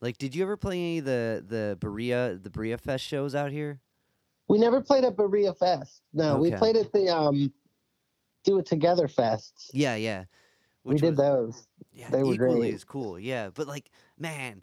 Like, 0.00 0.16
did 0.16 0.34
you 0.34 0.42
ever 0.42 0.56
play 0.56 0.78
any 0.78 0.98
of 0.98 1.04
the 1.04 1.44
the 1.46 1.76
Berea 1.80 2.38
the 2.40 2.50
Berea 2.50 2.78
Fest 2.78 3.04
shows 3.04 3.34
out 3.34 3.50
here? 3.50 3.80
We 4.48 4.58
never 4.58 4.80
played 4.80 5.04
at 5.04 5.16
Berea 5.16 5.54
Fest. 5.54 6.02
No, 6.12 6.36
we 6.36 6.50
played 6.52 6.76
at 6.76 6.92
the 6.92 7.08
um, 7.08 7.52
Do 8.42 8.58
It 8.58 8.66
Together 8.66 9.06
Fests. 9.06 9.70
Yeah, 9.72 9.94
yeah. 9.94 10.24
we 10.82 10.96
did 10.96 11.10
was, 11.10 11.18
those. 11.18 11.68
Yeah, 11.92 12.08
they 12.10 12.22
were 12.22 12.34
equally 12.34 12.60
great. 12.60 12.74
as 12.74 12.82
cool. 12.82 13.18
Yeah, 13.18 13.50
but 13.54 13.68
like, 13.68 13.90
man, 14.18 14.62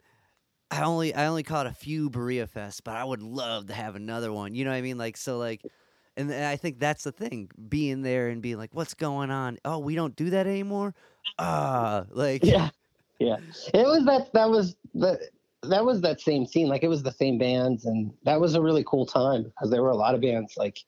I 0.70 0.82
only 0.82 1.14
I 1.14 1.26
only 1.26 1.42
caught 1.42 1.66
a 1.66 1.72
few 1.72 2.10
Berea 2.10 2.46
Fest, 2.46 2.84
but 2.84 2.94
I 2.94 3.04
would 3.04 3.22
love 3.22 3.68
to 3.68 3.74
have 3.74 3.96
another 3.96 4.32
one. 4.32 4.54
You 4.54 4.64
know 4.64 4.70
what 4.70 4.76
I 4.76 4.82
mean? 4.82 4.98
Like, 4.98 5.16
so 5.16 5.38
like, 5.38 5.62
and 6.16 6.32
I 6.32 6.56
think 6.56 6.78
that's 6.78 7.04
the 7.04 7.12
thing, 7.12 7.50
being 7.68 8.02
there 8.02 8.28
and 8.28 8.42
being 8.42 8.58
like, 8.58 8.74
what's 8.74 8.94
going 8.94 9.30
on? 9.30 9.58
Oh, 9.64 9.78
we 9.78 9.94
don't 9.94 10.14
do 10.14 10.30
that 10.30 10.46
anymore. 10.46 10.94
Ah, 11.38 12.04
like, 12.10 12.44
Yeah, 12.44 12.70
yeah. 13.18 13.38
It 13.72 13.86
was 13.86 14.04
that. 14.06 14.32
That 14.34 14.50
was 14.50 14.76
the. 14.94 15.18
That 15.62 15.84
was 15.84 16.00
that 16.02 16.20
same 16.20 16.46
scene. 16.46 16.68
Like 16.68 16.84
it 16.84 16.88
was 16.88 17.02
the 17.02 17.12
same 17.12 17.36
bands, 17.36 17.84
and 17.84 18.12
that 18.22 18.40
was 18.40 18.54
a 18.54 18.62
really 18.62 18.84
cool 18.84 19.06
time 19.06 19.42
because 19.42 19.70
there 19.70 19.82
were 19.82 19.90
a 19.90 19.96
lot 19.96 20.14
of 20.14 20.20
bands 20.20 20.56
like, 20.56 20.78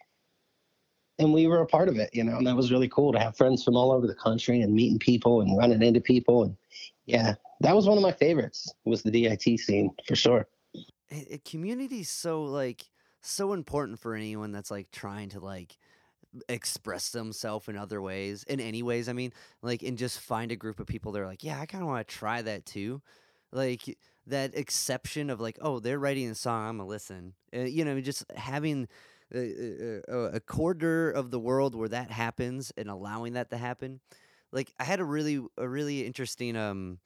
and 1.19 1.35
we 1.35 1.49
were 1.49 1.61
a 1.61 1.67
part 1.67 1.89
of 1.89 1.97
it. 1.97 2.11
You 2.13 2.23
know, 2.23 2.37
and 2.37 2.47
that 2.47 2.55
was 2.55 2.71
really 2.71 2.89
cool 2.89 3.13
to 3.13 3.19
have 3.19 3.37
friends 3.37 3.65
from 3.65 3.77
all 3.77 3.91
over 3.91 4.07
the 4.07 4.15
country 4.15 4.61
and 4.61 4.73
meeting 4.73 4.99
people 4.99 5.41
and 5.41 5.59
running 5.59 5.83
into 5.83 6.01
people. 6.01 6.45
And 6.45 6.57
yeah, 7.07 7.35
that 7.61 7.75
was 7.75 7.87
one 7.87 7.97
of 7.97 8.03
my 8.03 8.13
favorites. 8.13 8.73
Was 8.85 9.03
the 9.03 9.11
DIT 9.11 9.61
scene 9.61 9.91
for 10.07 10.17
sure. 10.17 10.47
it, 10.75 11.27
it, 11.31 11.45
community's 11.45 12.09
so 12.09 12.43
like 12.45 12.85
so 13.23 13.53
important 13.53 13.99
for 13.99 14.15
anyone 14.15 14.53
that's 14.53 14.71
like 14.71 14.91
trying 14.91 15.29
to 15.31 15.41
like 15.41 15.77
express 16.49 17.11
themselves 17.11 17.69
in 17.69 17.77
other 17.77 18.01
ways 18.01 18.45
in 18.45 18.61
any 18.61 18.83
ways 18.83 19.09
i 19.09 19.13
mean 19.13 19.33
like 19.63 19.83
and 19.83 19.99
just 19.99 20.21
find 20.21 20.53
a 20.53 20.57
group 20.57 20.79
of 20.79 20.87
people 20.87 21.11
that 21.11 21.21
are 21.21 21.27
like 21.27 21.43
yeah 21.43 21.61
i 21.61 21.67
kind 21.67 21.83
of 21.83 21.89
want 21.89 22.07
to 22.07 22.15
try 22.15 22.41
that 22.41 22.65
too 22.65 23.03
like 23.53 23.99
that 24.27 24.55
exception 24.55 25.29
of 25.29 25.41
like 25.41 25.59
oh 25.61 25.81
they're 25.81 25.99
writing 25.99 26.31
a 26.31 26.35
song 26.35 26.69
i'm 26.69 26.77
gonna 26.77 26.89
listen 26.89 27.35
uh, 27.55 27.61
you 27.61 27.85
know 27.85 28.01
just 28.01 28.25
having 28.37 28.87
a, 29.35 30.01
a, 30.09 30.15
a 30.35 30.41
quarter 30.41 31.11
of 31.11 31.33
the 31.33 31.39
world 31.39 31.75
where 31.75 31.89
that 31.89 32.13
happens 32.13 32.73
and 32.77 32.89
allowing 32.89 33.33
that 33.33 33.51
to 33.51 33.57
happen 33.57 33.99
like 34.53 34.73
i 34.79 34.85
had 34.85 35.01
a 35.01 35.05
really 35.05 35.45
a 35.59 35.69
really 35.69 36.07
interesting 36.07 36.57
um 36.57 36.99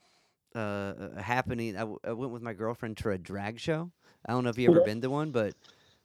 uh, 0.55 0.59
uh, 0.59 1.23
happening. 1.23 1.77
I, 1.77 1.81
w- 1.81 1.99
I 2.05 2.13
went 2.13 2.33
with 2.33 2.43
my 2.43 2.53
girlfriend 2.55 2.97
to 2.99 3.11
a 3.11 3.19
drag 3.19 3.59
show. 3.61 3.91
I 4.27 4.33
don't 4.33 4.45
know 4.45 4.51
if 4.51 4.59
you 4.59 4.67
ever 4.67 4.81
Yeah. 4.81 4.81
been 4.81 5.01
to 5.03 5.11
one, 5.11 5.31
but 5.31 5.55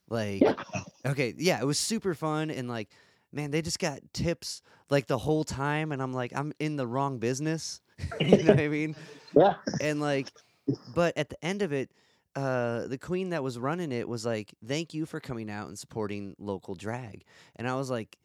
like, 0.10 0.56
Yeah. 0.74 0.84
okay, 1.06 1.34
yeah, 1.38 1.60
it 1.62 1.66
was 1.66 1.80
super 1.80 2.14
fun 2.14 2.50
and 2.52 2.68
like, 2.70 2.90
man, 3.32 3.52
they 3.52 3.62
just 3.62 3.80
got 3.80 4.00
tips 4.14 4.62
like 4.90 5.08
the 5.08 5.18
whole 5.20 5.44
time, 5.44 5.92
and 5.92 6.02
I'm 6.02 6.14
like, 6.14 6.32
I'm 6.36 6.54
in 6.60 6.76
the 6.78 6.88
wrong 6.88 7.20
business. 7.20 7.82
you 8.20 8.44
know 8.44 8.52
what 8.52 8.60
I 8.60 8.68
mean? 8.70 8.96
Yeah. 9.34 9.56
And 9.80 10.00
like, 10.02 10.34
but 10.88 11.18
at 11.18 11.30
the 11.30 11.44
end 11.46 11.62
of 11.62 11.72
it, 11.74 11.92
uh, 12.36 12.88
the 12.88 12.98
queen 12.98 13.30
that 13.30 13.44
was 13.44 13.58
running 13.58 13.92
it 13.92 14.08
was 14.08 14.26
like, 14.26 14.54
"Thank 14.66 14.94
you 14.94 15.06
for 15.06 15.20
coming 15.20 15.50
out 15.50 15.68
and 15.68 15.78
supporting 15.78 16.36
local 16.40 16.76
drag," 16.76 17.24
and 17.56 17.68
I 17.68 17.76
was 17.76 17.90
like. 17.90 18.18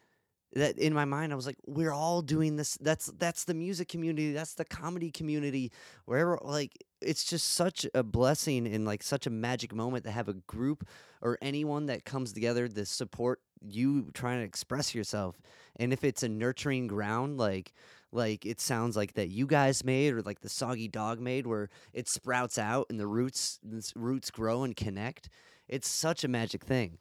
That 0.54 0.78
in 0.78 0.94
my 0.94 1.04
mind, 1.04 1.32
I 1.32 1.36
was 1.36 1.46
like, 1.46 1.58
"We're 1.66 1.92
all 1.92 2.22
doing 2.22 2.56
this. 2.56 2.76
That's 2.80 3.06
that's 3.18 3.44
the 3.44 3.54
music 3.54 3.88
community. 3.88 4.32
That's 4.32 4.54
the 4.54 4.64
comedy 4.64 5.10
community 5.10 5.72
wherever 6.06 6.38
like 6.42 6.76
it's 7.00 7.24
just 7.24 7.54
such 7.54 7.86
a 7.94 8.02
blessing 8.02 8.66
and 8.66 8.84
like 8.84 9.02
such 9.02 9.26
a 9.26 9.30
magic 9.30 9.74
moment 9.74 10.04
to 10.04 10.10
have 10.10 10.28
a 10.28 10.34
group 10.46 10.86
or 11.22 11.38
anyone 11.42 11.86
that 11.86 12.04
comes 12.04 12.32
together 12.32 12.68
to 12.68 12.86
support 12.86 13.40
you 13.66 14.10
trying 14.14 14.38
to 14.40 14.44
express 14.44 14.94
yourself 14.94 15.40
and 15.76 15.92
if 15.92 16.04
it's 16.04 16.22
a 16.22 16.28
nurturing 16.28 16.86
ground 16.86 17.38
like 17.38 17.72
like 18.12 18.44
it 18.46 18.60
sounds 18.60 18.96
like 18.96 19.14
that 19.14 19.28
you 19.28 19.46
guys 19.46 19.84
made 19.84 20.12
or 20.12 20.22
like 20.22 20.40
the 20.40 20.48
soggy 20.48 20.88
dog 20.88 21.20
made 21.20 21.46
where 21.46 21.68
it 21.92 22.08
sprouts 22.08 22.58
out 22.58 22.86
and 22.90 22.98
the 23.00 23.06
roots 23.06 23.58
the 23.62 23.90
roots 23.96 24.30
grow 24.30 24.62
and 24.64 24.76
connect 24.76 25.28
it's 25.68 25.88
such 25.88 26.24
a 26.24 26.28
magic 26.28 26.64
thing 26.64 26.98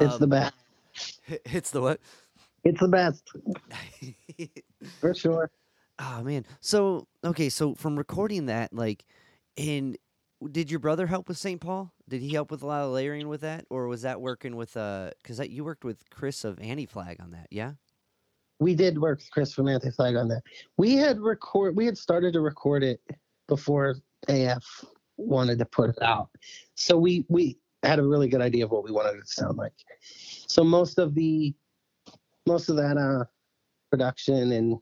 It's 0.00 0.16
the 0.18 0.26
Um, 0.26 0.30
best. 0.30 0.54
it's 1.28 1.70
the 1.70 1.80
what 1.80 2.00
It's 2.64 2.80
the 2.80 2.88
best 2.88 3.30
for 5.00 5.14
sure. 5.14 5.50
Oh 5.98 6.22
man. 6.22 6.44
So 6.60 7.06
okay, 7.24 7.48
so 7.48 7.74
from 7.74 7.96
recording 7.96 8.46
that, 8.46 8.72
like, 8.72 9.04
and 9.56 9.96
did 10.50 10.70
your 10.70 10.80
brother 10.80 11.06
help 11.06 11.28
with 11.28 11.38
St. 11.38 11.60
Paul? 11.60 11.92
Did 12.08 12.22
he 12.22 12.32
help 12.32 12.50
with 12.50 12.62
a 12.62 12.66
lot 12.66 12.82
of 12.82 12.92
layering 12.92 13.28
with 13.28 13.42
that, 13.42 13.64
or 13.70 13.86
was 13.86 14.02
that 14.02 14.20
working 14.20 14.56
with 14.56 14.76
uh? 14.76 15.10
Because 15.22 15.38
that 15.38 15.50
you 15.50 15.64
worked 15.64 15.84
with 15.84 16.08
Chris 16.10 16.44
of 16.44 16.58
Anti 16.60 16.86
Flag 16.86 17.18
on 17.20 17.30
that, 17.32 17.48
yeah? 17.50 17.72
we 18.60 18.74
did 18.74 19.00
work 19.00 19.18
with 19.18 19.30
Chris 19.30 19.52
from 19.52 19.66
Anti 19.66 19.90
Flag 19.90 20.14
on 20.14 20.28
that. 20.28 20.42
We 20.76 20.94
had 20.94 21.18
record 21.18 21.76
we 21.76 21.86
had 21.86 21.98
started 21.98 22.34
to 22.34 22.40
record 22.40 22.84
it 22.84 23.00
before 23.48 23.96
AF 24.28 24.84
wanted 25.16 25.58
to 25.58 25.64
put 25.64 25.90
it 25.90 26.02
out. 26.02 26.28
So 26.74 26.96
we 26.96 27.24
we 27.28 27.58
had 27.82 27.98
a 27.98 28.06
really 28.06 28.28
good 28.28 28.42
idea 28.42 28.64
of 28.64 28.70
what 28.70 28.84
we 28.84 28.92
wanted 28.92 29.16
it 29.16 29.26
to 29.26 29.32
sound 29.32 29.56
like. 29.56 29.72
So 30.46 30.62
most 30.62 30.98
of 30.98 31.14
the 31.14 31.54
most 32.50 32.68
of 32.68 32.76
that 32.76 32.96
uh 32.96 33.24
production 33.90 34.52
and 34.52 34.78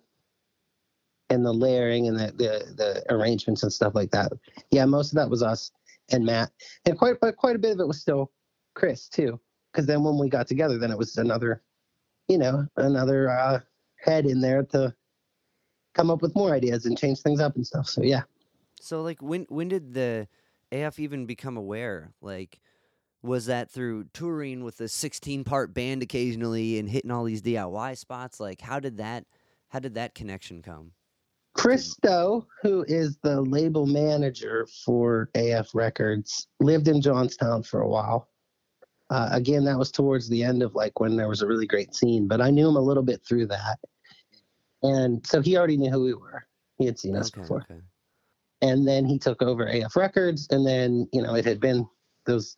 and 1.31 1.45
the 1.45 1.53
layering 1.53 2.09
and 2.09 2.19
the, 2.19 2.27
the 2.33 2.75
the 2.75 3.15
arrangements 3.15 3.63
and 3.63 3.73
stuff 3.73 3.95
like 3.95 4.11
that. 4.11 4.33
Yeah, 4.71 4.87
most 4.87 5.13
of 5.13 5.17
that 5.17 5.29
was 5.29 5.43
us 5.43 5.71
and 6.11 6.25
Matt. 6.25 6.51
And 6.87 6.99
quite 6.99 7.21
but 7.21 7.37
quite 7.37 7.57
a 7.57 7.59
bit 7.59 7.73
of 7.73 7.81
it 7.81 7.87
was 7.87 8.01
still 8.01 8.33
Chris 8.75 9.09
too. 9.09 9.39
Because 9.71 9.87
then 9.87 10.03
when 10.03 10.19
we 10.19 10.31
got 10.31 10.47
together, 10.47 10.79
then 10.79 10.91
it 10.91 10.97
was 10.97 11.17
another, 11.19 11.63
you 12.29 12.39
know, 12.39 12.67
another 12.77 13.31
uh 13.31 13.61
head 14.01 14.25
in 14.25 14.41
there 14.41 14.63
to 14.63 14.95
come 15.95 16.11
up 16.11 16.23
with 16.23 16.35
more 16.35 16.55
ideas 16.55 16.87
and 16.87 16.97
change 16.97 17.21
things 17.21 17.41
up 17.41 17.57
and 17.57 17.67
stuff. 17.67 17.87
So 17.87 18.03
yeah. 18.03 18.23
So 18.81 19.03
like, 19.03 19.21
when 19.21 19.45
when 19.51 19.69
did 19.69 19.93
the 19.93 20.29
AF 20.73 20.99
even 20.99 21.27
become 21.27 21.57
aware? 21.57 22.13
Like, 22.23 22.61
was 23.23 23.47
that 23.47 23.71
through 23.71 24.05
touring 24.13 24.63
with 24.65 24.81
a 24.81 24.89
sixteen 24.89 25.45
part 25.45 25.75
band 25.75 26.03
occasionally 26.03 26.79
and 26.79 26.89
hitting 26.89 27.11
all 27.11 27.25
these 27.25 27.43
DIY 27.43 27.97
spots? 27.99 28.39
Like, 28.41 28.61
how 28.61 28.81
did 28.81 28.99
that 28.99 29.25
how 29.69 29.79
did 29.81 29.95
that 29.95 30.15
connection 30.15 30.63
come? 30.63 30.93
Christo, 31.55 32.47
who 32.63 32.85
is 32.87 33.19
the 33.23 33.41
label 33.41 33.85
manager 33.87 34.67
for 34.85 35.29
AF 35.35 35.75
Records, 35.75 36.47
lived 36.61 36.87
in 36.89 37.01
Johnstown 37.03 37.65
for 37.65 37.81
a 37.81 37.89
while. 37.89 38.29
Uh, 39.11 39.29
again, 39.33 39.65
that 39.65 39.77
was 39.79 39.91
towards 39.91 40.29
the 40.29 40.45
end 40.45 40.63
of 40.63 40.75
like 40.75 41.01
when 41.01 41.17
there 41.17 41.29
was 41.29 41.43
a 41.43 41.47
really 41.47 41.67
great 41.67 41.95
scene, 41.95 42.29
but 42.29 42.41
I 42.41 42.51
knew 42.51 42.69
him 42.69 42.77
a 42.77 42.81
little 42.81 43.03
bit 43.03 43.23
through 43.27 43.47
that. 43.49 43.79
And 44.83 45.27
so 45.27 45.41
he 45.41 45.57
already 45.57 45.77
knew 45.77 45.91
who 45.91 46.05
we 46.05 46.15
were. 46.15 46.47
He 46.77 46.87
had 46.87 46.99
seen 46.99 47.17
us 47.17 47.29
Okay, 47.33 47.41
before. 47.41 47.63
okay. 47.63 47.81
and 48.63 48.87
then 48.87 49.05
he 49.05 49.19
took 49.19 49.43
over 49.43 49.67
AF 49.67 49.97
Records, 49.97 50.47
and 50.51 50.65
then 50.65 51.09
you 51.13 51.23
know 51.23 51.35
it 51.35 51.45
had 51.45 51.59
been 51.59 51.89
those 52.27 52.57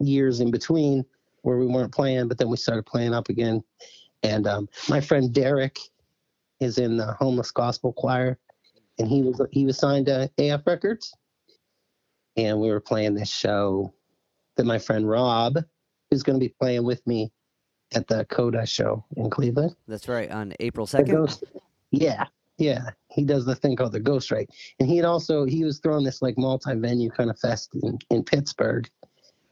years 0.00 0.40
in 0.40 0.50
between 0.50 1.04
where 1.42 1.58
we 1.58 1.66
weren't 1.66 1.92
playing, 1.92 2.28
but 2.28 2.38
then 2.38 2.48
we 2.48 2.56
started 2.56 2.84
playing 2.84 3.14
up 3.14 3.28
again. 3.28 3.62
And 4.22 4.46
um, 4.46 4.68
my 4.88 5.00
friend 5.00 5.32
Derek 5.32 5.78
is 6.60 6.78
in 6.78 6.96
the 6.96 7.12
Homeless 7.14 7.50
Gospel 7.50 7.92
Choir, 7.92 8.38
and 8.98 9.08
he 9.08 9.22
was 9.22 9.40
he 9.50 9.64
was 9.64 9.78
signed 9.78 10.06
to 10.06 10.30
AF 10.38 10.66
Records, 10.66 11.14
and 12.36 12.60
we 12.60 12.68
were 12.68 12.80
playing 12.80 13.14
this 13.14 13.30
show 13.30 13.94
that 14.56 14.66
my 14.66 14.78
friend 14.78 15.08
Rob 15.08 15.56
is 16.10 16.22
going 16.22 16.38
to 16.38 16.44
be 16.44 16.54
playing 16.60 16.84
with 16.84 17.06
me 17.06 17.32
at 17.94 18.06
the 18.06 18.24
Coda 18.26 18.66
show 18.66 19.04
in 19.16 19.30
Cleveland. 19.30 19.74
That's 19.88 20.08
right. 20.08 20.30
On 20.30 20.52
April 20.60 20.86
second. 20.86 21.40
Yeah, 21.90 22.26
yeah. 22.58 22.90
He 23.08 23.24
does 23.24 23.44
the 23.44 23.54
thing 23.54 23.74
called 23.74 23.92
the 23.92 24.00
Ghost 24.00 24.30
Right. 24.30 24.48
And 24.78 24.88
he 24.88 24.96
had 24.96 25.04
also 25.04 25.44
he 25.44 25.64
was 25.64 25.78
throwing 25.78 26.04
this 26.04 26.22
like 26.22 26.38
multi-venue 26.38 27.10
kind 27.10 27.30
of 27.30 27.38
fest 27.38 27.70
in, 27.82 27.98
in 28.10 28.22
Pittsburgh. 28.22 28.88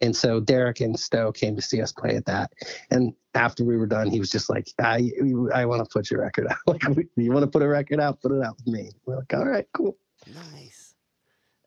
And 0.00 0.14
so 0.14 0.40
Derek 0.40 0.80
and 0.80 0.98
Stowe 0.98 1.32
came 1.32 1.56
to 1.56 1.62
see 1.62 1.82
us 1.82 1.92
play 1.92 2.14
at 2.16 2.24
that. 2.26 2.52
And 2.90 3.14
after 3.34 3.64
we 3.64 3.76
were 3.76 3.86
done, 3.86 4.10
he 4.10 4.20
was 4.20 4.30
just 4.30 4.48
like, 4.48 4.68
I 4.80 5.10
I 5.54 5.66
want 5.66 5.82
to 5.84 5.90
put 5.92 6.10
your 6.10 6.20
record 6.20 6.46
out. 6.48 6.58
Like, 6.66 6.82
you 7.16 7.32
want 7.32 7.44
to 7.44 7.50
put 7.50 7.62
a 7.62 7.68
record 7.68 8.00
out? 8.00 8.20
Put 8.20 8.32
it 8.32 8.42
out 8.42 8.56
with 8.58 8.66
me. 8.66 8.90
We're 9.06 9.16
like, 9.16 9.34
all 9.34 9.46
right, 9.46 9.66
cool. 9.72 9.96
Nice. 10.52 10.94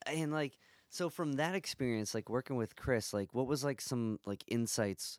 And 0.06 0.32
like 0.32 0.58
so 0.92 1.10
from 1.10 1.34
that 1.34 1.56
experience 1.56 2.14
like 2.14 2.30
working 2.30 2.58
with 2.58 2.76
Chris 2.76 3.14
like 3.14 3.34
what 3.34 3.48
was 3.48 3.64
like 3.64 3.82
some 3.82 4.20
like 4.26 4.44
insights 4.48 5.18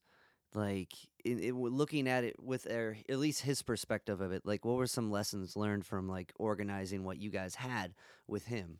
like 0.55 0.92
in, 1.25 1.38
in 1.38 1.59
looking 1.59 2.07
at 2.07 2.25
it 2.25 2.37
with 2.40 2.64
their 2.64 2.98
at 3.09 3.18
least 3.18 3.40
his 3.42 3.62
perspective 3.62 4.20
of 4.20 4.33
it 4.33 4.42
like 4.44 4.64
what 4.64 4.77
were 4.77 4.87
some 4.87 5.11
lessons 5.11 5.57
learned 5.57 5.85
from 5.85 6.09
like 6.09 6.33
organizing 6.38 7.05
what 7.05 7.18
you 7.18 7.31
guys 7.31 7.55
had 7.55 7.94
with 8.29 8.46
him 8.46 8.79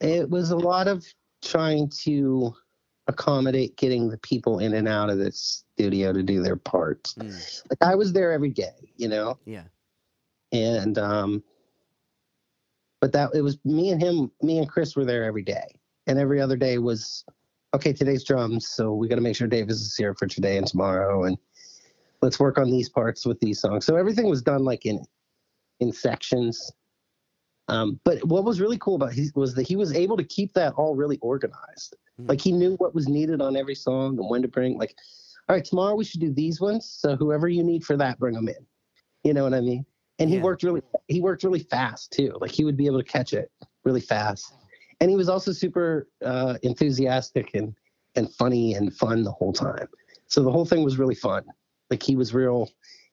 It 0.00 0.28
was 0.28 0.50
a 0.50 0.56
lot 0.56 0.88
of 0.88 1.04
trying 1.42 1.88
to 2.02 2.54
accommodate 3.08 3.76
getting 3.76 4.08
the 4.08 4.18
people 4.18 4.58
in 4.60 4.74
and 4.74 4.86
out 4.88 5.10
of 5.10 5.18
the 5.18 5.32
studio 5.32 6.12
to 6.12 6.22
do 6.22 6.42
their 6.42 6.56
parts. 6.56 7.14
Mm, 7.14 7.62
Like 7.70 7.82
I 7.82 7.94
was 7.94 8.12
there 8.12 8.32
every 8.32 8.50
day, 8.50 8.92
you 8.96 9.08
know, 9.08 9.38
yeah. 9.44 9.64
and 10.52 10.98
um, 10.98 11.42
but 13.00 13.12
that 13.12 13.30
it 13.34 13.42
was 13.42 13.58
me 13.64 13.90
and 13.90 14.00
him, 14.00 14.30
me 14.42 14.58
and 14.58 14.68
Chris 14.68 14.94
were 14.94 15.04
there 15.04 15.24
every 15.24 15.42
day, 15.42 15.66
and 16.06 16.18
every 16.18 16.40
other 16.40 16.56
day 16.56 16.78
was 16.78 17.24
okay. 17.74 17.92
Today's 17.92 18.24
drums, 18.24 18.68
so 18.68 18.94
we 18.94 19.08
got 19.08 19.16
to 19.16 19.20
make 19.20 19.34
sure 19.36 19.48
Davis 19.48 19.80
is 19.80 19.96
here 19.96 20.14
for 20.14 20.26
today 20.26 20.56
and 20.56 20.66
tomorrow, 20.66 21.24
and 21.24 21.36
let's 22.20 22.38
work 22.38 22.58
on 22.58 22.70
these 22.70 22.88
parts 22.88 23.26
with 23.26 23.40
these 23.40 23.60
songs. 23.60 23.84
So 23.84 23.96
everything 23.96 24.28
was 24.30 24.42
done 24.42 24.64
like 24.64 24.86
in 24.86 25.04
in 25.80 25.92
sections. 25.92 26.70
Um, 27.68 28.00
but 28.04 28.24
what 28.24 28.44
was 28.44 28.60
really 28.60 28.78
cool 28.78 28.96
about 28.96 29.12
he 29.12 29.30
was 29.34 29.54
that 29.54 29.66
he 29.66 29.76
was 29.76 29.92
able 29.94 30.16
to 30.16 30.24
keep 30.24 30.52
that 30.54 30.74
all 30.74 30.94
really 30.94 31.18
organized. 31.18 31.96
Mhm. 32.20 32.28
Like 32.28 32.40
he 32.40 32.52
knew 32.52 32.74
what 32.76 32.94
was 32.94 33.08
needed 33.08 33.40
on 33.40 33.56
every 33.56 33.74
song 33.74 34.18
and 34.18 34.28
when 34.28 34.42
to 34.42 34.48
bring. 34.48 34.76
Like, 34.78 34.94
all 35.48 35.56
right, 35.56 35.64
tomorrow 35.64 35.94
we 35.94 36.04
should 36.04 36.20
do 36.20 36.32
these 36.32 36.60
ones. 36.60 36.84
So 36.86 37.16
whoever 37.16 37.48
you 37.48 37.62
need 37.62 37.84
for 37.84 37.96
that, 37.96 38.18
bring 38.18 38.34
them 38.34 38.48
in. 38.48 38.66
You 39.24 39.34
know 39.34 39.44
what 39.44 39.54
I 39.54 39.60
mean? 39.60 39.86
And 40.18 40.28
he 40.28 40.36
Yeah. 40.36 40.42
worked 40.42 40.62
really 40.62 40.82
he 41.08 41.20
worked 41.20 41.44
really 41.44 41.60
fast 41.60 42.12
too. 42.12 42.36
Like 42.40 42.50
he 42.50 42.64
would 42.64 42.76
be 42.76 42.86
able 42.86 42.98
to 42.98 43.04
catch 43.04 43.32
it 43.32 43.50
really 43.84 44.00
fast. 44.00 44.52
And 45.00 45.10
he 45.10 45.16
was 45.16 45.28
also 45.28 45.52
super 45.52 46.08
uh, 46.24 46.58
enthusiastic 46.62 47.54
and 47.54 47.74
and 48.14 48.32
funny 48.34 48.74
and 48.74 48.94
fun 48.94 49.22
the 49.22 49.32
whole 49.32 49.52
time. 49.52 49.88
So 50.26 50.42
the 50.42 50.50
whole 50.50 50.64
thing 50.64 50.82
was 50.82 50.98
really 50.98 51.14
fun. 51.14 51.44
Like 51.90 52.02
he 52.02 52.16
was 52.16 52.34
real. 52.34 52.70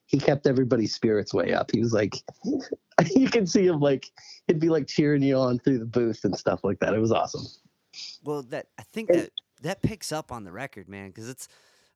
He 0.10 0.18
kept 0.18 0.48
everybody's 0.48 0.94
spirits 0.94 1.34
way 1.36 1.54
up. 1.54 1.70
He 1.72 1.80
was 1.80 1.94
like, 1.94 2.16
you 3.16 3.30
can 3.30 3.46
see 3.46 3.68
him 3.68 3.80
like 3.80 4.10
he'd 4.48 4.60
be 4.60 4.70
like 4.70 4.88
cheering 4.88 5.22
you 5.22 5.38
on 5.38 5.60
through 5.60 5.78
the 5.78 5.86
booth 5.86 6.26
and 6.26 6.36
stuff 6.36 6.64
like 6.64 6.80
that. 6.80 6.96
It 6.96 7.00
was 7.00 7.12
awesome. 7.12 7.46
Well, 8.24 8.42
that 8.44 8.68
I 8.80 8.84
think 8.84 9.10
that 9.10 9.30
that 9.62 9.82
picks 9.84 10.12
up 10.12 10.32
on 10.32 10.44
the 10.44 10.52
record, 10.52 10.90
man, 10.90 11.10
because 11.10 11.30
it's 11.30 11.48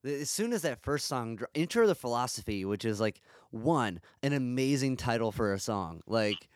as 0.06 0.30
soon 0.30 0.54
as 0.54 0.62
that 0.62 0.84
first 0.84 1.08
song, 1.08 1.40
"Intro 1.56 1.88
the 1.88 1.96
Philosophy," 1.96 2.66
which 2.66 2.86
is 2.86 3.00
like 3.00 3.22
one 3.52 4.00
an 4.22 4.34
amazing 4.34 4.98
title 4.98 5.32
for 5.32 5.54
a 5.54 5.60
song. 5.60 6.02
Like 6.06 6.48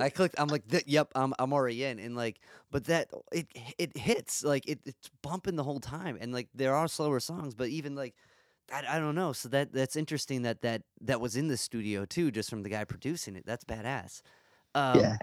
I 0.00 0.10
clicked, 0.10 0.34
I'm 0.38 0.48
like, 0.48 0.64
"Yep, 0.86 1.12
I'm 1.14 1.32
I'm 1.38 1.52
already 1.52 1.84
in." 1.84 2.00
And 2.00 2.16
like, 2.16 2.40
but 2.72 2.86
that 2.86 3.08
it 3.30 3.46
it 3.78 3.96
hits 3.96 4.42
like 4.42 4.68
it, 4.68 4.80
it's 4.84 5.10
bumping 5.22 5.56
the 5.56 5.64
whole 5.64 5.80
time, 5.80 6.18
and 6.20 6.32
like 6.32 6.48
there 6.54 6.74
are 6.74 6.88
slower 6.88 7.20
songs, 7.20 7.54
but 7.54 7.68
even 7.68 7.94
like. 7.94 8.14
I, 8.72 8.96
I 8.96 8.98
don't 8.98 9.14
know. 9.14 9.32
So 9.32 9.48
that 9.50 9.72
that's 9.72 9.96
interesting 9.96 10.42
that 10.42 10.62
that 10.62 10.82
that 11.02 11.20
was 11.20 11.36
in 11.36 11.48
the 11.48 11.56
studio 11.56 12.04
too, 12.04 12.30
just 12.30 12.50
from 12.50 12.62
the 12.62 12.68
guy 12.68 12.84
producing 12.84 13.36
it. 13.36 13.44
That's 13.46 13.64
badass. 13.64 14.22
Um, 14.74 15.00
yeah. 15.00 15.16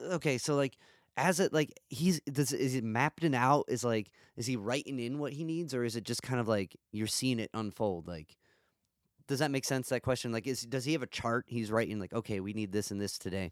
okay 0.00 0.38
so 0.38 0.54
like 0.54 0.76
as 1.16 1.40
it 1.40 1.52
like 1.52 1.72
he's 1.88 2.20
does 2.20 2.52
is 2.52 2.74
it 2.74 2.84
mapped 2.84 3.22
it 3.24 3.34
out 3.34 3.64
is 3.68 3.84
like 3.84 4.10
is 4.36 4.46
he 4.46 4.56
writing 4.56 4.98
in 4.98 5.18
what 5.18 5.32
he 5.32 5.44
needs 5.44 5.74
or 5.74 5.84
is 5.84 5.94
it 5.96 6.04
just 6.04 6.22
kind 6.22 6.40
of 6.40 6.48
like 6.48 6.76
you're 6.90 7.06
seeing 7.06 7.38
it 7.38 7.50
unfold 7.54 8.08
like 8.08 8.36
does 9.28 9.38
that 9.38 9.50
make 9.50 9.64
sense 9.64 9.88
that 9.88 10.02
question 10.02 10.32
like 10.32 10.46
is 10.46 10.62
does 10.62 10.84
he 10.84 10.92
have 10.92 11.02
a 11.02 11.06
chart 11.06 11.44
he's 11.48 11.70
writing 11.70 11.98
like 11.98 12.12
okay 12.12 12.40
we 12.40 12.52
need 12.52 12.72
this 12.72 12.90
and 12.90 13.00
this 13.00 13.18
today 13.18 13.50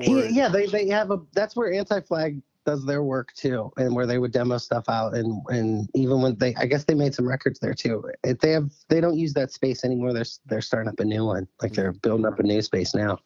He- 0.00 0.28
yeah, 0.30 0.48
they, 0.48 0.66
they 0.66 0.88
have 0.88 1.10
a 1.10 1.18
that's 1.32 1.56
where 1.56 1.72
Anti 1.72 2.00
Flag 2.00 2.40
does 2.66 2.84
their 2.84 3.02
work 3.02 3.32
too, 3.34 3.72
and 3.76 3.94
where 3.94 4.06
they 4.06 4.18
would 4.18 4.32
demo 4.32 4.58
stuff 4.58 4.88
out, 4.88 5.14
and 5.14 5.42
and 5.48 5.88
even 5.94 6.20
when 6.20 6.36
they, 6.36 6.54
I 6.56 6.66
guess 6.66 6.84
they 6.84 6.94
made 6.94 7.14
some 7.14 7.26
records 7.26 7.58
there 7.58 7.74
too. 7.74 8.04
If 8.24 8.38
they 8.40 8.52
have, 8.52 8.70
they 8.88 9.00
don't 9.00 9.16
use 9.16 9.32
that 9.34 9.52
space 9.52 9.84
anymore. 9.84 10.12
They're 10.12 10.24
they're 10.46 10.60
starting 10.60 10.88
up 10.88 11.00
a 11.00 11.04
new 11.04 11.24
one, 11.24 11.48
like 11.62 11.72
they're 11.72 11.92
building 11.92 12.26
up 12.26 12.38
a 12.38 12.42
new 12.42 12.62
space 12.62 12.94
now. 12.94 13.18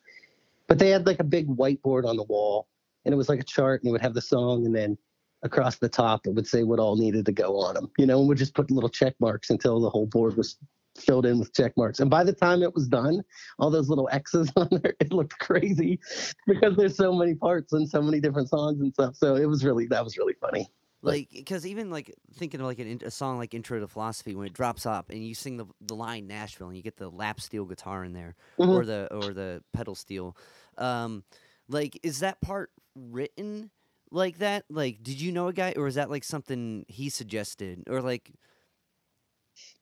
But 0.69 0.79
they 0.79 0.91
had 0.91 1.07
like 1.07 1.21
a 1.21 1.25
big 1.25 1.49
whiteboard 1.49 2.07
on 2.07 2.17
the 2.17 2.23
wall, 2.25 2.69
and 3.05 3.13
it 3.13 3.17
was 3.17 3.29
like 3.29 3.41
a 3.41 3.45
chart, 3.45 3.83
and 3.83 3.89
it 3.89 3.93
would 3.93 4.01
have 4.03 4.15
the 4.15 4.23
song, 4.23 4.67
and 4.67 4.75
then 4.75 4.97
across 5.43 5.77
the 5.77 5.89
top 5.91 6.27
it 6.27 6.31
would 6.31 6.47
say 6.47 6.63
what 6.63 6.79
all 6.79 6.97
needed 6.97 7.27
to 7.27 7.33
go 7.33 7.59
on 7.59 7.75
them. 7.75 7.91
You 7.99 8.07
know, 8.07 8.21
and 8.21 8.29
we'd 8.29 8.39
just 8.39 8.55
put 8.55 8.71
little 8.71 8.89
check 8.89 9.15
marks 9.21 9.51
until 9.51 9.81
the 9.81 9.91
whole 9.91 10.07
board 10.07 10.37
was 10.37 10.57
filled 10.97 11.27
in 11.27 11.39
with 11.39 11.53
check 11.55 11.73
marks. 11.77 12.01
And 12.01 12.11
by 12.11 12.25
the 12.25 12.33
time 12.33 12.63
it 12.63 12.75
was 12.75 12.89
done, 12.89 13.23
all 13.59 13.71
those 13.71 13.89
little 13.89 14.09
X's 14.13 14.51
on 14.57 14.69
there, 14.71 14.95
it 15.01 15.13
looked 15.13 15.39
crazy 15.39 15.99
because 16.47 16.77
there's 16.77 16.97
so 16.97 17.13
many 17.13 17.35
parts 17.35 17.73
and 17.73 17.89
so 17.89 18.01
many 18.01 18.21
different 18.21 18.49
songs 18.49 18.81
and 18.81 18.93
stuff. 18.93 19.17
So 19.17 19.37
it 19.37 19.47
was 19.47 19.65
really 19.65 19.87
that 19.89 20.05
was 20.05 20.17
really 20.17 20.35
funny. 20.41 20.69
like 21.03 21.29
because 21.31 21.67
even 21.67 21.91
like 21.91 22.15
thinking 22.35 22.61
of 22.61 22.67
like 22.67 22.79
an, 22.79 23.01
a 23.05 23.11
song 23.11 23.39
like 23.39 23.55
intro 23.55 23.79
to 23.79 23.87
philosophy 23.87 24.35
when 24.35 24.47
it 24.47 24.53
drops 24.53 24.87
up 24.87 25.11
and 25.11 25.25
you 25.25 25.35
sing 25.35 25.57
the, 25.57 25.67
the 25.83 25.95
line 25.95 26.27
nashville 26.27 26.69
and 26.69 26.77
you 26.77 26.83
get 26.83 26.97
the 26.97 27.11
lap 27.11 27.41
steel 27.41 27.67
guitar 27.67 28.05
in 28.05 28.15
there 28.15 28.35
or 28.57 28.87
the 28.87 29.13
or 29.13 29.35
the 29.35 29.63
pedal 29.75 29.95
steel 29.95 30.35
um 30.79 31.23
like 31.69 31.99
is 32.03 32.21
that 32.21 32.41
part 32.41 32.71
written 32.95 33.71
like 34.11 34.39
that 34.39 34.65
like 34.71 35.03
did 35.03 35.21
you 35.21 35.31
know 35.31 35.49
a 35.49 35.53
guy 35.53 35.75
or 35.77 35.87
is 35.87 35.97
that 35.97 36.09
like 36.09 36.25
something 36.25 36.87
he 36.89 37.11
suggested 37.11 37.83
or 37.91 38.01
like 38.01 38.33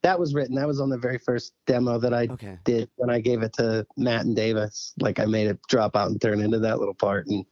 That 0.03 0.19
was 0.19 0.35
written. 0.35 0.57
That 0.57 0.67
was 0.67 0.81
on 0.81 0.91
the 0.91 0.99
very 0.99 1.19
first 1.19 1.55
demo 1.67 1.99
that 1.99 2.13
I 2.13 2.27
okay 2.31 2.59
did 2.65 2.91
when 2.97 3.11
I 3.11 3.21
gave 3.21 3.43
it 3.43 3.53
to 3.55 3.87
Matt 3.97 4.25
and 4.25 4.35
Davis. 4.35 4.95
Like 5.01 5.21
I 5.21 5.27
made 5.27 5.47
it 5.47 5.61
drop 5.69 5.97
out 5.97 6.11
and 6.11 6.21
turn 6.21 6.41
into 6.41 6.59
that 6.61 6.79
little 6.79 6.95
part. 6.95 7.27
And 7.29 7.45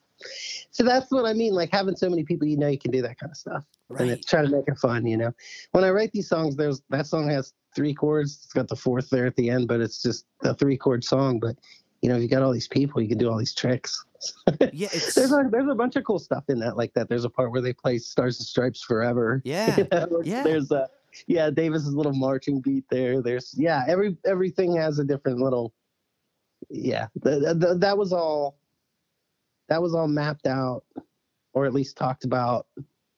so 0.70 0.84
that's 0.84 1.10
what 1.10 1.24
I 1.26 1.32
mean. 1.32 1.52
Like 1.54 1.70
having 1.72 1.96
so 1.96 2.10
many 2.10 2.24
people, 2.24 2.46
you 2.46 2.56
know, 2.56 2.68
you 2.68 2.78
can 2.78 2.90
do 2.90 3.02
that 3.02 3.18
kind 3.18 3.30
of 3.30 3.36
stuff. 3.36 3.64
and 3.88 4.00
right 4.00 4.08
it's 4.10 4.26
try 4.26 4.42
to 4.42 4.48
make 4.48 4.64
it 4.66 4.78
fun, 4.78 5.06
you 5.06 5.16
know. 5.16 5.32
When 5.72 5.84
I 5.84 5.90
write 5.90 6.12
these 6.12 6.28
songs, 6.28 6.56
there's 6.56 6.82
that 6.90 7.06
song 7.06 7.28
has 7.30 7.52
three 7.74 7.94
chords. 7.94 8.40
It's 8.44 8.52
got 8.52 8.68
the 8.68 8.76
fourth 8.76 9.10
there 9.10 9.26
at 9.26 9.36
the 9.36 9.48
end, 9.48 9.68
but 9.68 9.80
it's 9.80 10.02
just 10.02 10.26
a 10.42 10.54
three 10.54 10.76
chord 10.76 11.04
song. 11.04 11.38
But 11.40 11.56
you 12.02 12.08
know, 12.08 12.16
if 12.16 12.22
you 12.22 12.28
got 12.28 12.42
all 12.42 12.52
these 12.52 12.68
people, 12.68 13.00
you 13.00 13.08
can 13.08 13.18
do 13.18 13.30
all 13.30 13.38
these 13.38 13.54
tricks. 13.54 14.04
yeah 14.72 14.88
There's 14.88 15.32
a 15.32 15.48
there's 15.50 15.68
a 15.70 15.74
bunch 15.74 15.96
of 15.96 16.04
cool 16.04 16.18
stuff 16.18 16.44
in 16.48 16.58
that 16.60 16.76
like 16.76 16.92
that. 16.94 17.08
There's 17.08 17.24
a 17.24 17.30
part 17.30 17.52
where 17.52 17.62
they 17.62 17.72
play 17.72 17.98
Stars 17.98 18.38
and 18.38 18.46
Stripes 18.46 18.82
Forever. 18.82 19.40
yeah 19.44 19.76
You 19.78 19.86
know, 19.92 20.20
Yeah. 20.24 20.42
There's 20.42 20.70
a 20.70 20.88
yeah, 21.26 21.50
Davis's 21.50 21.94
little 21.94 22.12
marching 22.12 22.60
beat 22.60 22.84
there. 22.90 23.22
There's 23.22 23.54
yeah, 23.56 23.84
every 23.88 24.16
everything 24.24 24.76
has 24.76 24.98
a 24.98 25.04
different 25.04 25.38
little 25.38 25.72
yeah. 26.68 27.06
The, 27.16 27.54
the, 27.54 27.74
that 27.78 27.96
was 27.96 28.12
all 28.12 28.58
that 29.68 29.80
was 29.80 29.94
all 29.94 30.08
mapped 30.08 30.46
out 30.46 30.84
or 31.52 31.66
at 31.66 31.72
least 31.72 31.96
talked 31.96 32.24
about 32.24 32.66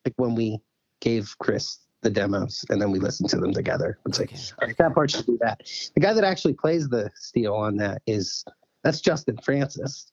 like 0.04 0.14
when 0.16 0.34
we 0.34 0.58
gave 1.00 1.34
Chris 1.38 1.78
the 2.02 2.10
demos 2.10 2.64
and 2.68 2.80
then 2.80 2.90
we 2.90 2.98
listened 2.98 3.30
to 3.30 3.38
them 3.38 3.52
together. 3.52 3.98
It's 4.06 4.18
like 4.18 4.32
Okay, 4.32 4.42
all 4.60 4.66
right, 4.68 4.76
that 4.78 4.94
part 4.94 5.10
should 5.10 5.26
do 5.26 5.38
that. 5.40 5.60
The 5.94 6.00
guy 6.00 6.12
that 6.12 6.24
actually 6.24 6.54
plays 6.54 6.88
the 6.88 7.10
steel 7.14 7.54
on 7.54 7.76
that 7.76 8.02
is 8.06 8.44
that's 8.82 9.00
Justin 9.00 9.38
Francis 9.38 10.12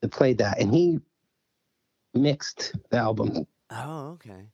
that 0.00 0.10
played 0.10 0.38
that 0.38 0.60
and 0.60 0.72
he 0.74 0.98
mixed 2.14 2.74
the 2.90 2.96
album 2.96 3.46
oh 3.70 4.08
okay 4.12 4.46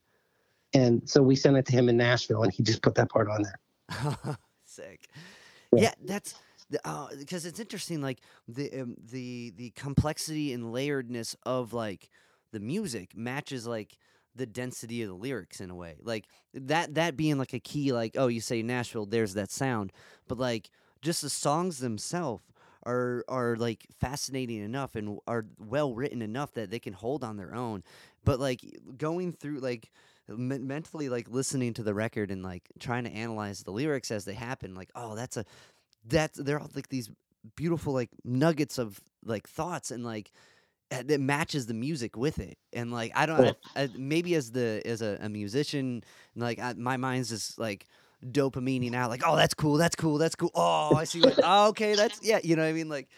and 0.74 1.08
so 1.08 1.22
we 1.22 1.36
sent 1.36 1.56
it 1.56 1.66
to 1.66 1.72
him 1.72 1.88
in 1.88 1.96
Nashville, 1.96 2.42
and 2.42 2.52
he 2.52 2.62
just 2.62 2.82
put 2.82 2.94
that 2.96 3.10
part 3.10 3.28
on 3.28 3.42
there. 3.42 4.36
Sick. 4.64 5.08
Yeah. 5.72 5.82
Yeah, 5.82 5.92
that's 6.04 6.34
because 7.18 7.44
it's 7.46 7.60
interesting. 7.60 8.00
Like 8.00 8.20
the 8.48 8.80
um, 8.80 8.96
the 9.10 9.52
the 9.56 9.70
complexity 9.70 10.52
and 10.52 10.64
layeredness 10.64 11.36
of 11.44 11.72
like 11.72 12.10
the 12.52 12.60
music 12.60 13.16
matches 13.16 13.66
like 13.66 13.96
the 14.36 14.46
density 14.46 15.02
of 15.02 15.08
the 15.08 15.14
lyrics 15.14 15.60
in 15.60 15.70
a 15.70 15.74
way. 15.74 15.96
Like 16.02 16.26
that 16.54 16.94
that 16.94 17.16
being 17.16 17.38
like 17.38 17.52
a 17.52 17.60
key. 17.60 17.92
Like 17.92 18.16
oh, 18.16 18.28
you 18.28 18.40
say 18.40 18.62
Nashville, 18.62 19.06
there's 19.06 19.34
that 19.34 19.50
sound, 19.50 19.92
but 20.28 20.38
like 20.38 20.70
just 21.02 21.22
the 21.22 21.30
songs 21.30 21.78
themselves 21.78 22.44
are 22.84 23.24
are 23.28 23.56
like 23.56 23.86
fascinating 23.98 24.62
enough 24.62 24.94
and 24.94 25.18
are 25.26 25.46
well 25.58 25.94
written 25.94 26.22
enough 26.22 26.52
that 26.52 26.70
they 26.70 26.78
can 26.78 26.92
hold 26.92 27.24
on 27.24 27.36
their 27.36 27.54
own. 27.54 27.82
But 28.24 28.40
like 28.40 28.60
going 28.96 29.32
through 29.32 29.60
like 29.60 29.90
men- 30.28 30.66
mentally 30.66 31.08
like 31.08 31.28
listening 31.28 31.74
to 31.74 31.82
the 31.82 31.94
record 31.94 32.30
and 32.30 32.42
like 32.42 32.62
trying 32.78 33.04
to 33.04 33.10
analyze 33.10 33.62
the 33.62 33.70
lyrics 33.70 34.10
as 34.10 34.24
they 34.24 34.34
happen 34.34 34.74
like 34.74 34.90
oh 34.94 35.14
that's 35.14 35.36
a 35.36 35.44
that's 36.06 36.38
they're 36.38 36.60
all 36.60 36.70
like 36.74 36.88
these 36.88 37.10
beautiful 37.56 37.92
like 37.92 38.10
nuggets 38.24 38.78
of 38.78 39.00
like 39.24 39.48
thoughts 39.48 39.90
and 39.90 40.04
like 40.04 40.30
uh, 40.90 41.02
that 41.06 41.20
matches 41.20 41.66
the 41.66 41.74
music 41.74 42.16
with 42.16 42.38
it. 42.38 42.58
And 42.72 42.92
like 42.92 43.12
i 43.14 43.26
don't 43.26 43.38
Cool. 43.38 43.54
I, 43.76 43.82
I, 43.82 43.88
maybe 43.96 44.34
as 44.34 44.52
the 44.52 44.82
as 44.84 45.02
a, 45.02 45.18
a 45.20 45.28
musician 45.28 46.02
like 46.36 46.58
I, 46.58 46.74
my 46.74 46.96
mind's 46.96 47.28
just 47.30 47.58
like 47.58 47.86
dopamining 48.24 48.94
out 48.94 49.10
like 49.10 49.22
oh 49.26 49.36
that's 49.36 49.54
cool 49.54 49.76
that's 49.76 49.96
cool 49.96 50.18
that's 50.18 50.34
cool. 50.34 50.50
Oh 50.54 50.94
i 50.96 51.04
see 51.04 51.20
what 51.20 51.38
oh, 51.42 51.68
okay 51.68 51.94
that's 51.94 52.20
yeah 52.22 52.40
you 52.42 52.56
know 52.56 52.62
what 52.62 52.68
i 52.68 52.72
mean? 52.72 52.88
Like 52.88 53.08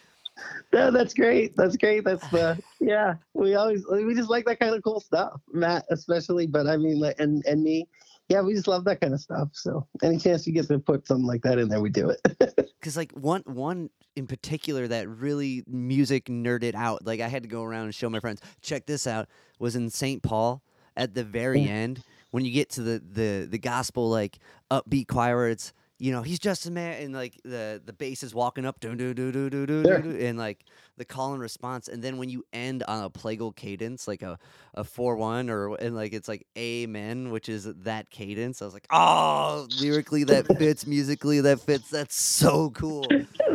Yeah, 0.73 0.89
that's 0.89 1.13
great. 1.13 1.55
That's 1.55 1.77
great. 1.77 2.03
That's 2.03 2.27
the 2.29 2.61
yeah. 2.79 3.15
We 3.33 3.55
always 3.55 3.85
we 3.91 4.13
just 4.15 4.29
like 4.29 4.45
that 4.45 4.59
kind 4.59 4.75
of 4.75 4.83
cool 4.83 4.99
stuff, 4.99 5.39
Matt 5.53 5.85
especially. 5.89 6.47
But 6.47 6.67
I 6.67 6.77
mean, 6.77 6.99
like 6.99 7.19
and 7.19 7.43
and 7.45 7.63
me, 7.63 7.87
yeah, 8.29 8.41
we 8.41 8.53
just 8.53 8.67
love 8.67 8.83
that 8.85 9.01
kind 9.01 9.13
of 9.13 9.21
stuff. 9.21 9.49
So 9.53 9.87
any 10.03 10.17
chance 10.17 10.45
you 10.45 10.53
get 10.53 10.67
to 10.67 10.79
put 10.79 11.07
something 11.07 11.25
like 11.25 11.41
that 11.43 11.57
in 11.57 11.69
there, 11.69 11.81
we 11.81 11.89
do 11.89 12.09
it. 12.09 12.21
because 12.79 12.97
like 12.97 13.11
one 13.13 13.41
one 13.45 13.89
in 14.15 14.27
particular 14.27 14.87
that 14.87 15.07
really 15.07 15.63
music 15.67 16.25
nerded 16.25 16.73
out 16.73 17.05
like 17.05 17.19
i 17.19 17.27
had 17.27 17.43
to 17.43 17.49
go 17.49 17.61
around 17.63 17.83
and 17.85 17.93
show 17.93 18.09
my 18.09 18.19
friends 18.19 18.41
check 18.61 18.87
this 18.87 19.05
out 19.05 19.27
was 19.59 19.75
in 19.75 19.91
st 19.91 20.23
paul 20.23 20.63
at 20.95 21.13
the 21.13 21.23
very 21.23 21.61
Yeah. 21.61 21.69
end 21.71 22.03
when 22.31 22.43
you 22.43 22.51
get 22.51 22.69
to 22.71 22.81
the 22.81 22.99
the 23.11 23.47
the 23.47 23.59
gospel 23.59 24.09
like 24.09 24.39
upbeat 24.71 25.07
choir 25.07 25.47
it's 25.49 25.71
you 25.99 26.11
know, 26.11 26.21
he's 26.21 26.39
just 26.39 26.67
a 26.67 26.71
man, 26.71 27.01
and 27.01 27.13
like 27.13 27.39
the 27.43 27.81
the 27.83 27.93
bass 27.93 28.21
is 28.21 28.35
walking 28.35 28.65
up, 28.65 28.79
do 28.79 28.95
do 28.95 29.13
do 29.13 29.31
do 29.31 29.49
do 29.49 29.65
do 29.65 30.17
and 30.21 30.37
like 30.37 30.63
the 30.97 31.05
call 31.05 31.33
and 31.33 31.41
response, 31.41 31.87
and 31.87 32.03
then 32.03 32.17
when 32.17 32.29
you 32.29 32.43
end 32.53 32.83
on 32.87 33.03
a 33.03 33.09
plagal 33.09 33.55
cadence, 33.55 34.07
like 34.07 34.21
a 34.21 34.37
a 34.75 34.83
four 34.83 35.15
one, 35.15 35.49
or 35.49 35.73
and 35.75 35.95
like 35.95 36.13
it's 36.13 36.27
like 36.27 36.45
amen, 36.55 37.31
which 37.31 37.49
is 37.49 37.65
that 37.65 38.09
cadence. 38.11 38.61
I 38.61 38.65
was 38.65 38.75
like, 38.75 38.85
oh, 38.91 39.67
lyrically 39.81 40.23
that 40.25 40.45
fits, 40.59 40.85
musically 40.85 41.41
that 41.41 41.61
fits. 41.61 41.89
That's 41.89 42.15
so 42.15 42.69
cool. 42.71 43.07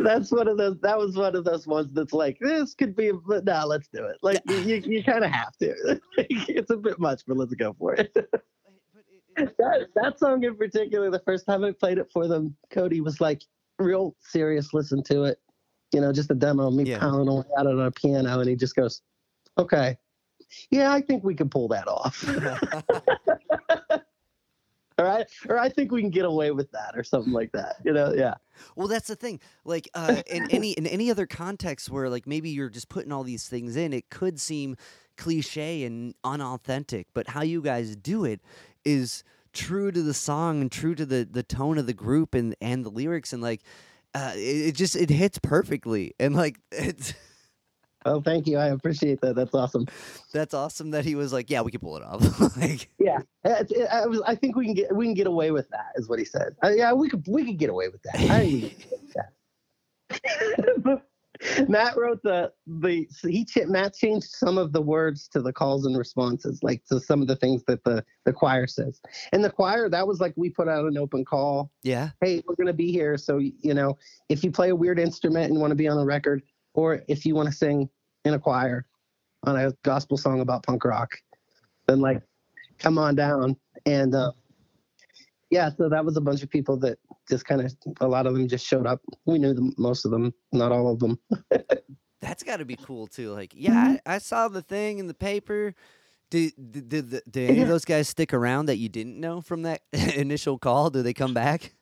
That's 0.03 0.29
one 0.29 0.49
of 0.49 0.57
those. 0.57 0.77
That 0.81 0.97
was 0.97 1.15
one 1.15 1.37
of 1.37 1.45
those 1.45 1.65
ones 1.65 1.93
that's 1.93 2.13
like 2.13 2.39
this 2.41 2.73
could 2.73 2.93
be, 2.93 3.11
but 3.25 3.45
no, 3.45 3.63
let's 3.65 3.87
do 3.87 4.03
it. 4.05 4.17
Like 4.21 4.41
you, 4.49 4.57
you, 4.57 4.75
you 4.85 5.03
kind 5.03 5.23
of 5.23 5.31
have 5.31 5.55
to. 5.59 6.01
it's 6.17 6.71
a 6.71 6.77
bit 6.77 6.99
much, 6.99 7.21
but 7.25 7.37
let's 7.37 7.53
go 7.53 7.73
for 7.79 7.93
it. 7.93 8.13
that, 9.35 9.87
that 9.95 10.19
song 10.19 10.43
in 10.43 10.55
particular, 10.55 11.09
the 11.09 11.19
first 11.19 11.45
time 11.45 11.63
I 11.63 11.71
played 11.71 11.97
it 11.97 12.09
for 12.11 12.27
them, 12.27 12.55
Cody 12.69 13.01
was 13.01 13.19
like 13.21 13.43
real 13.79 14.15
serious. 14.19 14.73
Listen 14.73 15.03
to 15.03 15.23
it, 15.23 15.39
you 15.93 16.01
know, 16.01 16.11
just 16.11 16.31
a 16.31 16.35
demo 16.35 16.67
of 16.67 16.73
me 16.73 16.83
Yeah. 16.85 16.99
pounding 16.99 17.27
away 17.27 17.43
at 17.57 17.65
it 17.65 17.69
on 17.69 17.79
a 17.79 17.91
piano, 17.91 18.39
and 18.39 18.49
he 18.49 18.55
just 18.55 18.75
goes, 18.75 19.01
"Okay, 19.57 19.97
yeah, 20.69 20.91
I 20.91 21.01
think 21.01 21.23
we 21.23 21.35
can 21.35 21.49
pull 21.49 21.67
that 21.69 21.87
off." 21.87 22.23
All 24.99 25.05
right, 25.05 25.25
or 25.49 25.57
I 25.57 25.69
think 25.69 25.91
we 25.91 26.01
can 26.01 26.11
get 26.11 26.23
away 26.23 26.51
with 26.51 26.69
that, 26.71 26.91
or 26.95 27.03
something 27.03 27.33
like 27.33 27.51
that. 27.53 27.77
You 27.83 27.93
know, 27.93 28.13
yeah. 28.13 28.35
Well, 28.75 28.87
that's 28.87 29.07
the 29.07 29.15
thing. 29.15 29.39
Like 29.65 29.89
uh, 29.95 30.21
in 30.27 30.45
any 30.51 30.73
in 30.73 30.85
any 30.85 31.09
other 31.09 31.25
context 31.25 31.89
where 31.89 32.09
like 32.09 32.27
maybe 32.27 32.51
you're 32.51 32.69
just 32.69 32.89
putting 32.89 33.11
all 33.11 33.23
these 33.23 33.47
things 33.49 33.75
in, 33.75 33.91
it 33.91 34.11
could 34.11 34.39
seem 34.39 34.75
cliche 35.17 35.83
and 35.83 36.13
unauthentic. 36.23 37.07
But 37.15 37.29
how 37.29 37.41
you 37.41 37.61
guys 37.63 37.95
do 37.95 38.23
it 38.23 38.39
is 38.85 39.23
true 39.53 39.91
to 39.91 40.01
the 40.01 40.13
song 40.13 40.61
and 40.61 40.71
true 40.71 40.95
to 40.95 41.05
the 41.05 41.27
the 41.29 41.43
tone 41.43 41.77
of 41.77 41.85
the 41.85 41.93
group 41.93 42.33
and 42.33 42.55
and 42.61 42.83
the 42.85 42.89
lyrics 42.89 43.33
and 43.33 43.41
like 43.41 43.61
uh, 44.15 44.31
it, 44.35 44.39
it 44.69 44.75
just 44.75 44.95
it 44.95 45.09
hits 45.09 45.37
perfectly 45.39 46.13
and 46.19 46.35
like 46.35 46.57
it's 46.71 47.13
Oh, 48.05 48.19
thank 48.19 48.47
you. 48.47 48.57
I 48.57 48.65
appreciate 48.67 49.21
that. 49.21 49.33
That's 49.33 49.53
awesome. 49.55 49.87
that's 50.33 50.53
awesome 50.53 50.91
that 50.91 51.05
he 51.05 51.15
was 51.15 51.31
like, 51.31 51.49
yeah, 51.49 51.61
we 51.61 51.71
can 51.71 51.79
pull 51.79 51.95
it 51.95 52.03
off. 52.03 52.21
like 52.57 52.89
Yeah, 52.99 53.19
it- 53.45 53.87
I, 53.89 54.05
was, 54.07 54.21
I 54.27 54.35
think 54.35 54.57
we 54.57 54.65
can 54.65 54.73
get 54.73 54.93
we 54.93 55.05
can 55.05 55.13
get 55.13 55.25
away 55.25 55.51
with 55.51 55.69
that, 55.69 55.93
is 55.95 56.09
what 56.09 56.19
he 56.19 56.25
said. 56.25 56.53
Uh, 56.61 56.67
yeah, 56.75 56.91
we 56.91 57.07
could 57.09 57.23
we 57.29 57.45
could 57.45 57.57
get 57.57 57.69
away 57.69 57.87
with 57.87 58.01
that. 58.03 58.15
I 58.15 58.73
think 60.09 61.01
we 61.43 61.49
could 61.49 61.67
get 61.67 61.69
away 61.69 61.69
with 61.69 61.69
that. 61.69 61.69
Matt 61.69 61.97
wrote 61.97 62.23
the 62.23 62.51
the 62.67 63.07
he 63.29 63.45
ch- 63.45 63.67
Matt 63.67 63.93
changed 63.95 64.27
some 64.27 64.57
of 64.57 64.73
the 64.73 64.81
words 64.81 65.27
to 65.29 65.41
the 65.41 65.53
calls 65.53 65.85
and 65.85 65.97
responses, 65.97 66.61
like 66.63 66.83
to 66.85 66.99
some 66.99 67.21
of 67.21 67.27
the 67.27 67.35
things 67.35 67.63
that 67.67 67.83
the 67.83 68.03
the 68.25 68.33
choir 68.33 68.67
says. 68.67 69.01
And 69.31 69.43
the 69.43 69.49
choir 69.49 69.89
that 69.89 70.07
was 70.07 70.19
like 70.19 70.33
we 70.35 70.49
put 70.49 70.67
out 70.67 70.85
an 70.85 70.97
open 70.97 71.25
call. 71.25 71.71
yeah, 71.83 72.09
Hey, 72.21 72.43
we're 72.47 72.55
gonna 72.55 72.73
be 72.73 72.91
here, 72.91 73.17
so 73.17 73.37
you 73.37 73.73
know 73.73 73.97
if 74.29 74.43
you 74.43 74.51
play 74.51 74.69
a 74.69 74.75
weird 74.75 74.99
instrument 74.99 75.51
and 75.51 75.59
want 75.59 75.71
to 75.71 75.75
be 75.75 75.87
on 75.87 75.97
a 75.97 76.05
record, 76.05 76.43
or 76.73 77.03
if 77.07 77.25
you 77.25 77.35
want 77.35 77.49
to 77.49 77.55
sing 77.55 77.89
in 78.25 78.33
a 78.33 78.39
choir 78.39 78.85
on 79.43 79.57
a 79.57 79.73
gospel 79.83 80.17
song 80.17 80.39
about 80.39 80.63
punk 80.63 80.85
rock, 80.85 81.17
then 81.87 81.99
like 81.99 82.21
come 82.79 82.97
on 82.97 83.15
down. 83.15 83.55
And 83.85 84.15
uh, 84.15 84.31
yeah, 85.53 85.69
so 85.77 85.87
that 85.87 86.03
was 86.03 86.17
a 86.17 86.21
bunch 86.21 86.41
of 86.41 86.49
people 86.49 86.77
that 86.77 86.97
just 87.29 87.45
kind 87.45 87.61
of 87.61 87.71
a 88.01 88.07
lot 88.07 88.25
of 88.25 88.33
them 88.33 88.47
just 88.47 88.65
showed 88.65 88.87
up. 88.87 89.01
We 89.27 89.37
knew 89.37 89.53
them, 89.53 89.71
most 89.77 90.03
of 90.03 90.09
them, 90.09 90.33
not 90.51 90.71
all 90.71 90.91
of 90.91 90.97
them. 90.97 91.19
That's 92.21 92.41
got 92.41 92.57
to 92.57 92.65
be 92.65 92.75
cool 92.75 93.05
too. 93.05 93.31
Like, 93.31 93.53
yeah, 93.55 93.97
I, 94.07 94.15
I 94.15 94.17
saw 94.17 94.47
the 94.47 94.63
thing 94.63 94.97
in 94.97 95.05
the 95.05 95.13
paper. 95.13 95.75
Did 96.31 96.53
did, 96.71 96.89
did, 96.89 97.21
did 97.29 97.49
any 97.51 97.61
of 97.61 97.67
those 97.67 97.85
guys 97.85 98.09
stick 98.09 98.33
around 98.33 98.65
that 98.65 98.77
you 98.77 98.89
didn't 98.89 99.19
know 99.19 99.41
from 99.41 99.61
that 99.61 99.81
initial 99.93 100.57
call? 100.57 100.89
Do 100.89 101.03
they 101.03 101.13
come 101.13 101.35
back? 101.35 101.75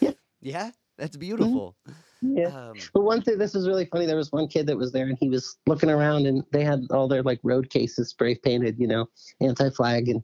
Yeah. 0.00 0.12
Yeah, 0.40 0.70
that's 0.96 1.16
beautiful. 1.16 1.74
Yeah. 2.22 2.46
Um, 2.46 2.74
But 2.92 3.02
one 3.02 3.22
thing, 3.22 3.38
this 3.38 3.56
is 3.56 3.66
really 3.66 3.86
funny. 3.86 4.06
There 4.06 4.16
was 4.16 4.30
one 4.30 4.46
kid 4.46 4.68
that 4.68 4.76
was 4.76 4.92
there, 4.92 5.06
and 5.06 5.18
he 5.18 5.28
was 5.28 5.56
looking 5.66 5.90
around, 5.90 6.26
and 6.26 6.44
they 6.52 6.62
had 6.62 6.84
all 6.90 7.08
their 7.08 7.22
like 7.24 7.40
road 7.42 7.70
cases 7.70 8.10
spray 8.10 8.36
painted, 8.36 8.78
you 8.78 8.86
know, 8.86 9.08
anti-flag 9.40 10.08
and 10.08 10.22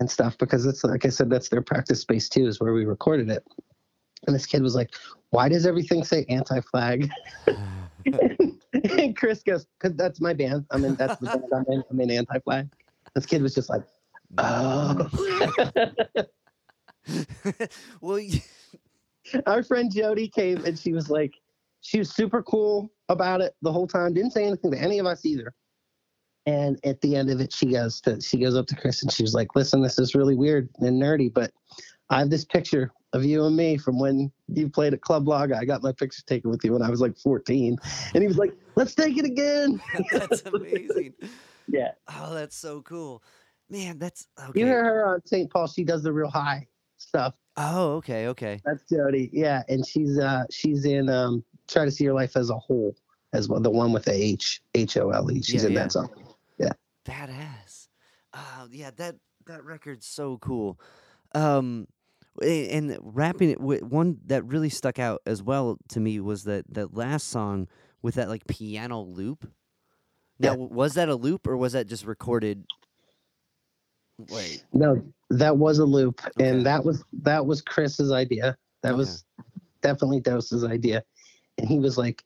and 0.00 0.10
stuff, 0.10 0.36
because 0.38 0.66
it's 0.66 0.82
like 0.82 1.04
I 1.06 1.10
said, 1.10 1.30
that's 1.30 1.48
their 1.48 1.62
practice 1.62 2.00
space 2.00 2.28
too, 2.28 2.46
is 2.46 2.58
where 2.60 2.72
we 2.72 2.84
recorded 2.84 3.30
it. 3.30 3.46
And 4.26 4.34
this 4.34 4.46
kid 4.46 4.62
was 4.62 4.74
like, 4.74 4.94
"Why 5.30 5.48
does 5.48 5.64
everything 5.66 6.04
say 6.04 6.26
anti-flag?" 6.28 7.10
and 7.46 9.16
Chris 9.16 9.42
goes, 9.42 9.66
"Cause 9.78 9.94
that's 9.94 10.20
my 10.20 10.34
band. 10.34 10.66
I'm 10.70 10.84
in. 10.84 10.96
That's 10.96 11.16
the 11.20 11.26
band 11.26 11.44
I'm 11.54 11.64
in. 11.68 11.82
I'm 11.90 12.00
in 12.00 12.10
anti-flag." 12.10 12.68
This 13.14 13.26
kid 13.26 13.42
was 13.42 13.54
just 13.54 13.70
like, 13.70 13.82
"Oh." 14.38 15.08
well, 18.00 18.16
y- 18.16 18.42
our 19.46 19.62
friend 19.62 19.92
Jody 19.92 20.28
came 20.28 20.64
and 20.64 20.78
she 20.78 20.92
was 20.92 21.10
like, 21.10 21.34
she 21.80 21.98
was 21.98 22.10
super 22.10 22.42
cool 22.42 22.92
about 23.08 23.40
it 23.40 23.54
the 23.62 23.72
whole 23.72 23.86
time. 23.86 24.12
Didn't 24.12 24.32
say 24.32 24.44
anything 24.44 24.70
to 24.72 24.78
any 24.78 24.98
of 24.98 25.06
us 25.06 25.24
either. 25.24 25.54
And 26.46 26.78
at 26.84 27.00
the 27.00 27.16
end 27.16 27.30
of 27.30 27.40
it, 27.40 27.52
she 27.52 27.66
goes 27.66 28.00
to 28.02 28.20
she 28.20 28.38
goes 28.38 28.56
up 28.56 28.66
to 28.68 28.76
Chris 28.76 29.02
and 29.02 29.12
she 29.12 29.22
was 29.22 29.34
like, 29.34 29.54
"Listen, 29.54 29.82
this 29.82 29.98
is 29.98 30.14
really 30.14 30.34
weird 30.36 30.68
and 30.78 31.00
nerdy, 31.00 31.32
but 31.32 31.52
I 32.08 32.18
have 32.20 32.30
this 32.30 32.44
picture 32.44 32.92
of 33.12 33.24
you 33.24 33.44
and 33.44 33.56
me 33.56 33.76
from 33.76 33.98
when 33.98 34.32
you 34.48 34.68
played 34.68 34.94
at 34.94 35.00
Club 35.02 35.26
Laga. 35.26 35.56
I 35.56 35.64
got 35.64 35.82
my 35.82 35.92
picture 35.92 36.22
taken 36.26 36.50
with 36.50 36.64
you 36.64 36.72
when 36.72 36.82
I 36.82 36.90
was 36.90 37.00
like 37.00 37.16
14." 37.18 37.76
And 38.14 38.22
he 38.22 38.26
was 38.26 38.38
like, 38.38 38.54
"Let's 38.76 38.94
take 38.94 39.18
it 39.18 39.24
again." 39.24 39.80
that's 40.12 40.42
amazing. 40.46 41.14
Yeah, 41.72 41.92
Oh, 42.08 42.34
that's 42.34 42.56
so 42.56 42.82
cool, 42.82 43.22
man. 43.68 43.98
That's 44.00 44.26
okay. 44.48 44.58
you 44.58 44.66
hear 44.66 44.82
her 44.82 45.06
on 45.06 45.24
St. 45.24 45.48
Paul. 45.48 45.68
She 45.68 45.84
does 45.84 46.02
the 46.02 46.12
real 46.12 46.28
high 46.28 46.66
stuff. 46.96 47.34
Oh, 47.56 47.92
okay, 47.92 48.26
okay. 48.26 48.60
That's 48.64 48.82
Jody. 48.90 49.30
Yeah, 49.32 49.62
and 49.68 49.86
she's 49.86 50.18
uh 50.18 50.44
she's 50.50 50.84
in 50.84 51.08
um 51.08 51.44
Try 51.68 51.84
to 51.84 51.90
See 51.92 52.02
Your 52.02 52.14
Life 52.14 52.36
as 52.36 52.50
a 52.50 52.58
Whole 52.58 52.96
as 53.34 53.48
well, 53.48 53.60
the 53.60 53.70
one 53.70 53.92
with 53.92 54.06
the 54.06 54.12
H 54.12 54.62
H 54.74 54.96
O 54.96 55.10
L 55.10 55.30
E. 55.30 55.42
She's 55.42 55.62
Yeah, 55.62 55.68
in 55.68 55.74
yeah. 55.74 55.82
that 55.84 55.92
song. 55.92 56.08
Badass. 57.10 57.88
Oh, 58.34 58.68
yeah, 58.70 58.90
that 58.96 59.16
that 59.46 59.64
record's 59.64 60.06
so 60.06 60.38
cool. 60.38 60.80
Um, 61.34 61.88
and 62.40 62.96
rapping 63.02 63.50
it 63.50 63.60
with 63.60 63.82
one 63.82 64.18
that 64.26 64.44
really 64.44 64.68
stuck 64.68 64.98
out 64.98 65.20
as 65.26 65.42
well 65.42 65.78
to 65.88 65.98
me 66.00 66.20
was 66.20 66.44
that 66.44 66.72
that 66.72 66.94
last 66.94 67.28
song 67.28 67.68
with 68.02 68.14
that 68.14 68.28
like 68.28 68.46
piano 68.46 69.00
loop. 69.00 69.50
Now, 70.38 70.52
Yeah. 70.52 70.66
was 70.70 70.94
that 70.94 71.08
a 71.08 71.16
loop 71.16 71.46
or 71.46 71.56
was 71.56 71.72
that 71.72 71.86
just 71.86 72.06
recorded? 72.06 72.64
Wait, 74.30 74.64
No, 74.72 75.02
that 75.30 75.56
was 75.56 75.78
a 75.78 75.84
loop, 75.84 76.20
Okay. 76.24 76.48
and 76.48 76.64
that 76.64 76.84
was 76.84 77.02
that 77.22 77.44
was 77.44 77.60
Chris's 77.62 78.12
idea. 78.12 78.56
That 78.82 78.90
Okay. 78.90 78.98
was 78.98 79.24
definitely 79.80 80.20
Dose's 80.20 80.62
idea, 80.62 81.02
and 81.58 81.66
he 81.66 81.78
was 81.78 81.98
like, 81.98 82.22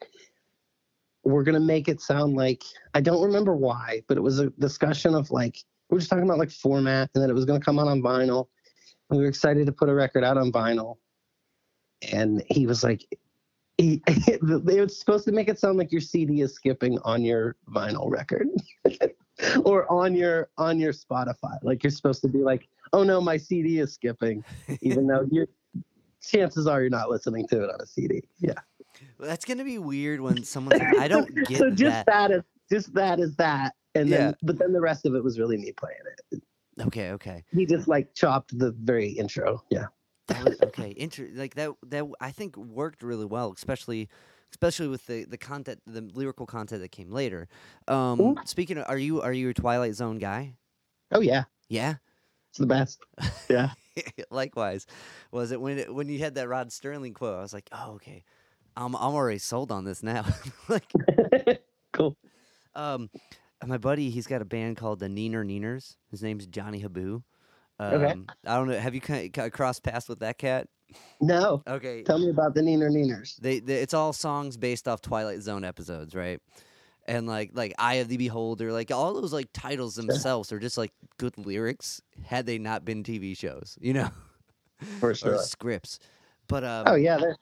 "We're 1.25 1.43
gonna 1.43 1.61
make 1.61 1.89
it 1.89 2.01
sound 2.01 2.35
like 2.35 2.65
I 2.95 3.01
don't 3.01 3.23
remember 3.23 3.55
why, 3.55 4.03
but 4.09 4.17
it 4.17 4.21
was 4.21 4.39
a 4.39 4.51
discussion 4.51 5.15
of 5.15 5.31
like 5.31 5.59
we 5.91 5.97
were 5.97 6.01
just 6.01 6.11
talking 6.11 6.25
about 6.25 6.39
like 6.39 6.51
format, 6.51 7.11
and 7.15 7.23
that 7.23 7.31
it 7.31 7.35
was 7.35 7.45
gonna 7.45 7.61
come 7.61 7.79
out 7.79 7.89
on 7.89 8.03
vinyl, 8.03 8.49
and 9.11 9.19
we 9.19 9.25
were 9.25 9.29
excited 9.29 9.67
to 9.67 9.73
put 9.73 9.89
a 9.89 9.95
record 9.95 10.25
out 10.25 10.37
on 10.37 10.53
vinyl, 10.53 10.99
and 12.13 12.43
he 12.49 12.67
was 12.67 12.83
like." 12.83 13.05
He, 13.77 14.01
were 14.41 14.87
supposed 14.87 15.25
to 15.25 15.33
make 15.33 15.49
it 15.49 15.59
sound 15.59 15.79
like 15.79 15.91
your 15.91 16.01
CD 16.01 16.43
is 16.43 16.55
skipping 16.55 16.97
on 17.01 17.25
your 17.25 17.57
vinyl 17.69 18.09
record. 18.09 18.47
or 19.65 19.91
on 19.91 20.15
your 20.15 20.49
on 20.59 20.79
your 20.79 20.93
Spotify. 20.93 21.59
Like 21.63 21.83
you're 21.83 21.91
supposed 21.91 22.23
to 22.23 22.29
be 22.29 22.39
like, 22.39 22.69
oh 22.93 23.03
no, 23.03 23.21
my 23.21 23.37
CD 23.37 23.81
is 23.81 23.93
skipping, 23.93 24.45
even 24.81 25.07
though 25.07 25.27
your 25.31 25.49
chances 26.23 26.67
are 26.67 26.81
you're 26.81 26.91
not 26.91 27.11
listening 27.11 27.47
to 27.49 27.63
it 27.65 27.71
on 27.71 27.81
a 27.81 27.87
CD. 27.87 28.23
Yeah. 28.39 28.55
Well, 29.19 29.29
that's 29.29 29.45
gonna 29.45 29.65
be 29.65 29.79
weird 29.79 30.21
when 30.21 30.43
someone's 30.45 30.81
like, 30.81 30.97
I 30.99 31.09
don't 31.09 31.33
get 31.47 31.59
so 31.59 31.71
just 31.71 32.07
that. 32.07 32.07
that 32.07 32.31
is 32.31 32.43
just 32.71 32.95
that 32.95 33.21
is 33.21 33.37
that, 33.37 33.75
and 33.95 34.11
then 34.11 34.35
but 34.43 34.59
then 34.59 34.73
the 34.73 34.81
rest 34.81 35.07
of 35.07 35.15
it 35.15 35.23
was 35.23 35.39
really 35.39 35.57
me 35.57 35.73
playing 35.73 35.99
it. 36.33 36.43
Okay, 36.87 37.11
okay. 37.13 37.45
He 37.53 37.67
just 37.67 37.87
like 37.89 38.15
chopped 38.15 38.59
the 38.59 38.73
very 38.73 39.09
intro. 39.11 39.63
Yeah. 39.71 39.87
That 40.29 40.45
was 40.45 40.61
okay. 40.63 40.95
Inter- 40.97 41.29
like 41.35 41.55
that 41.55 41.71
that 41.89 42.05
I 42.21 42.31
think 42.31 42.57
worked 42.57 43.03
really 43.03 43.27
well, 43.27 43.53
especially 43.57 44.09
especially 44.51 44.89
with 44.89 45.07
the 45.07 45.25
the 45.25 45.37
content, 45.39 45.81
the 45.87 46.01
lyrical 46.01 46.47
content 46.47 46.81
that 46.83 46.91
came 46.93 47.11
later. 47.11 47.47
Um, 47.89 48.17
Cool. 48.19 48.39
speaking 48.47 48.79
of, 48.79 48.87
are 48.89 48.97
you 48.99 49.21
are 49.21 49.33
you 49.33 49.51
a 49.51 49.55
Twilight 49.55 49.95
Zone 49.95 50.19
guy? 50.19 50.55
Oh 51.13 51.21
yeah, 51.21 51.45
Yeah. 51.69 51.97
it's 52.51 52.59
the 52.59 52.67
best. 52.67 53.01
Yeah. 53.51 53.71
Likewise, 54.31 54.87
was 55.31 55.53
it 55.53 55.61
when 55.61 55.79
it, 55.79 55.95
when 55.95 56.09
you 56.09 56.19
had 56.19 56.35
that 56.37 56.49
Rod 56.49 56.71
Serling 56.71 57.15
quote? 57.15 57.39
I 57.39 57.43
was 57.43 57.53
like, 57.53 57.69
oh 57.71 57.93
okay, 57.97 58.25
I'm 58.77 58.95
I'm 58.97 59.15
already 59.15 59.39
sold 59.39 59.71
on 59.71 59.85
this 59.85 60.03
now. 60.03 60.25
like, 60.69 60.91
cool. 61.93 62.17
um, 62.75 63.11
my 63.65 63.79
buddy, 63.79 64.11
he's 64.11 64.27
got 64.27 64.43
a 64.43 64.45
band 64.45 64.77
called 64.77 64.99
the 64.99 65.07
Neener 65.09 65.45
Neeners. 65.45 65.97
His 66.11 66.23
name's 66.23 66.47
Johnny 66.47 66.81
Habu. 66.81 67.23
Um, 67.79 67.95
Okay. 67.95 68.15
I 68.47 68.57
don't 68.57 68.69
know. 68.69 68.79
Have 68.79 68.95
you 68.95 69.01
kind 69.01 69.37
of 69.37 69.53
crossed 69.53 69.83
paths 69.83 70.09
with 70.09 70.21
that 70.21 70.39
cat? 70.39 70.69
No, 71.21 71.63
Okay. 71.67 72.03
tell 72.03 72.19
me 72.19 72.31
about 72.31 72.55
the 72.55 72.61
Neener 72.61 72.91
Neeners. 72.91 73.37
they, 73.37 73.59
they 73.59 73.77
it's 73.77 73.95
all 73.95 74.13
songs 74.13 74.57
based 74.57 74.87
off 74.87 75.01
Twilight 75.01 75.41
Zone 75.41 75.65
episodes, 75.65 76.15
right? 76.15 76.41
And 77.07 77.27
like 77.27 77.51
like 77.53 77.75
Eye 77.79 77.95
of 77.95 78.09
the 78.09 78.17
Beholder, 78.17 78.73
like 78.73 78.91
all 78.91 79.13
those 79.15 79.33
like 79.33 79.49
titles 79.53 79.95
themselves 79.95 80.53
are 80.53 80.59
just 80.59 80.79
like 80.79 80.93
good 81.19 81.37
lyrics 81.39 82.01
had 82.25 82.47
they 82.47 82.59
not 82.59 82.85
been 82.85 83.03
TV 83.03 83.37
shows, 83.37 83.77
you 83.81 83.93
know, 83.93 84.09
For 85.01 85.11
or 85.11 85.15
sure. 85.15 85.39
scripts. 85.39 85.99
But 86.49 86.65
um, 86.65 86.87
Oh 86.89 86.95
yeah, 86.95 87.19
that 87.19 87.37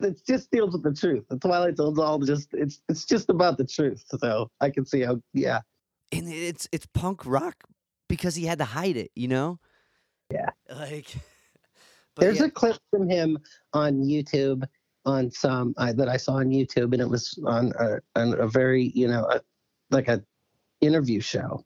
it 0.00 0.20
just 0.26 0.50
deals 0.50 0.72
with 0.72 0.82
the 0.82 0.94
truth. 0.94 1.24
The 1.28 1.38
Twilight 1.38 1.76
Zone's 1.76 1.98
all 1.98 2.18
just 2.18 2.48
it's 2.52 2.80
it's 2.88 3.04
just 3.04 3.30
about 3.30 3.58
the 3.58 3.64
truth. 3.64 4.04
So 4.18 4.50
I 4.60 4.70
can 4.70 4.84
see 4.84 5.00
how 5.00 5.20
yeah. 5.32 5.60
and 6.12 6.28
it's 6.28 6.68
it's 6.72 6.86
punk 6.86 7.26
rock 7.26 7.56
because 8.08 8.34
he 8.34 8.44
had 8.44 8.58
to 8.58 8.64
hide 8.64 8.96
it, 8.96 9.10
you 9.14 9.28
know? 9.28 9.58
Yeah. 10.30 10.50
Like 10.68 11.14
There's 12.16 12.40
yeah, 12.40 12.46
a 12.46 12.50
clip 12.50 12.76
from 12.90 13.08
him 13.08 13.38
on 13.72 14.04
YouTube 14.04 14.64
on 15.06 15.30
some 15.30 15.74
uh, 15.78 15.92
that 15.94 16.08
I 16.08 16.16
saw 16.16 16.34
on 16.34 16.48
YouTube, 16.48 16.92
and 16.92 17.00
it 17.00 17.08
was 17.08 17.38
on 17.46 17.72
a, 17.78 17.98
on 18.16 18.38
a 18.38 18.46
very 18.46 18.92
you 18.94 19.08
know 19.08 19.24
a, 19.24 19.40
like 19.90 20.08
a 20.08 20.22
interview 20.80 21.20
show 21.20 21.64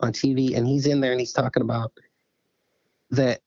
on 0.00 0.12
TV, 0.12 0.56
and 0.56 0.66
he's 0.66 0.86
in 0.86 1.00
there 1.00 1.12
and 1.12 1.20
he's 1.20 1.32
talking 1.32 1.62
about 1.62 1.92
that 3.10 3.40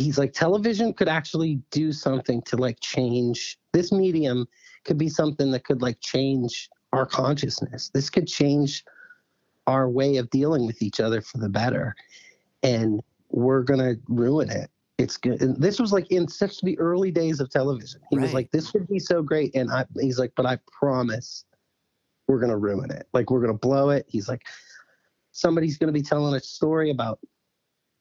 he's 0.00 0.18
like 0.18 0.32
television 0.32 0.92
could 0.92 1.08
actually 1.08 1.60
do 1.70 1.92
something 1.92 2.42
to 2.42 2.56
like 2.56 2.78
change 2.80 3.58
this 3.72 3.92
medium 3.92 4.46
could 4.84 4.98
be 4.98 5.08
something 5.08 5.50
that 5.50 5.64
could 5.64 5.82
like 5.82 6.00
change 6.00 6.68
our 6.92 7.06
consciousness. 7.06 7.90
This 7.92 8.10
could 8.10 8.26
change 8.26 8.84
our 9.66 9.88
way 9.88 10.16
of 10.16 10.28
dealing 10.30 10.66
with 10.66 10.82
each 10.82 10.98
other 10.98 11.20
for 11.20 11.38
the 11.38 11.48
better, 11.48 11.94
and 12.62 13.00
we're 13.30 13.62
gonna 13.62 13.94
ruin 14.08 14.50
it 14.50 14.70
it's 15.00 15.16
good. 15.16 15.40
And 15.40 15.56
this 15.56 15.80
was 15.80 15.92
like 15.92 16.10
in 16.10 16.28
such 16.28 16.60
the 16.60 16.78
early 16.78 17.10
days 17.10 17.40
of 17.40 17.50
television. 17.50 18.00
He 18.10 18.18
was 18.18 18.34
like, 18.34 18.50
"This 18.50 18.74
would 18.74 18.86
be 18.86 18.98
so 18.98 19.22
great," 19.22 19.54
and 19.54 19.70
I, 19.70 19.86
he's 19.98 20.18
like, 20.18 20.32
"But 20.36 20.46
I 20.46 20.58
promise, 20.66 21.44
we're 22.28 22.38
gonna 22.38 22.58
ruin 22.58 22.90
it. 22.90 23.08
Like 23.12 23.30
we're 23.30 23.40
gonna 23.40 23.54
blow 23.54 23.90
it." 23.90 24.04
He's 24.08 24.28
like, 24.28 24.42
"Somebody's 25.32 25.78
gonna 25.78 25.92
be 25.92 26.02
telling 26.02 26.34
a 26.34 26.40
story 26.40 26.90
about 26.90 27.18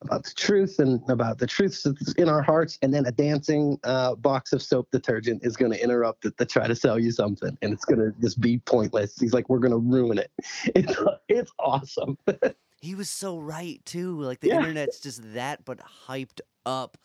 about 0.01 0.23
the 0.23 0.31
truth 0.35 0.79
and 0.79 1.01
about 1.09 1.37
the 1.39 1.47
truths 1.47 1.83
that's 1.83 2.13
in 2.13 2.29
our 2.29 2.41
hearts, 2.41 2.77
and 2.81 2.93
then 2.93 3.05
a 3.05 3.11
dancing 3.11 3.77
uh, 3.83 4.15
box 4.15 4.53
of 4.53 4.61
soap 4.61 4.89
detergent 4.91 5.43
is 5.43 5.57
gonna 5.57 5.75
interrupt 5.75 6.25
it 6.25 6.37
to 6.37 6.45
try 6.45 6.67
to 6.67 6.75
sell 6.75 6.97
you 6.99 7.11
something, 7.11 7.57
and 7.61 7.73
it's 7.73 7.85
gonna 7.85 8.11
just 8.21 8.39
be 8.39 8.59
pointless." 8.59 9.17
He's 9.19 9.33
like, 9.33 9.49
"We're 9.49 9.59
gonna 9.59 9.77
ruin 9.77 10.17
it." 10.17 10.31
It's 10.75 10.95
it's 11.27 11.51
awesome. 11.59 12.17
he 12.81 12.95
was 12.95 13.09
so 13.09 13.37
right 13.39 13.83
too. 13.85 14.19
Like 14.21 14.39
the 14.39 14.49
Yeah. 14.49 14.57
internet's 14.57 14.99
just 14.99 15.33
that 15.33 15.65
but 15.65 15.79
hyped 16.07 16.39
up. 16.65 16.97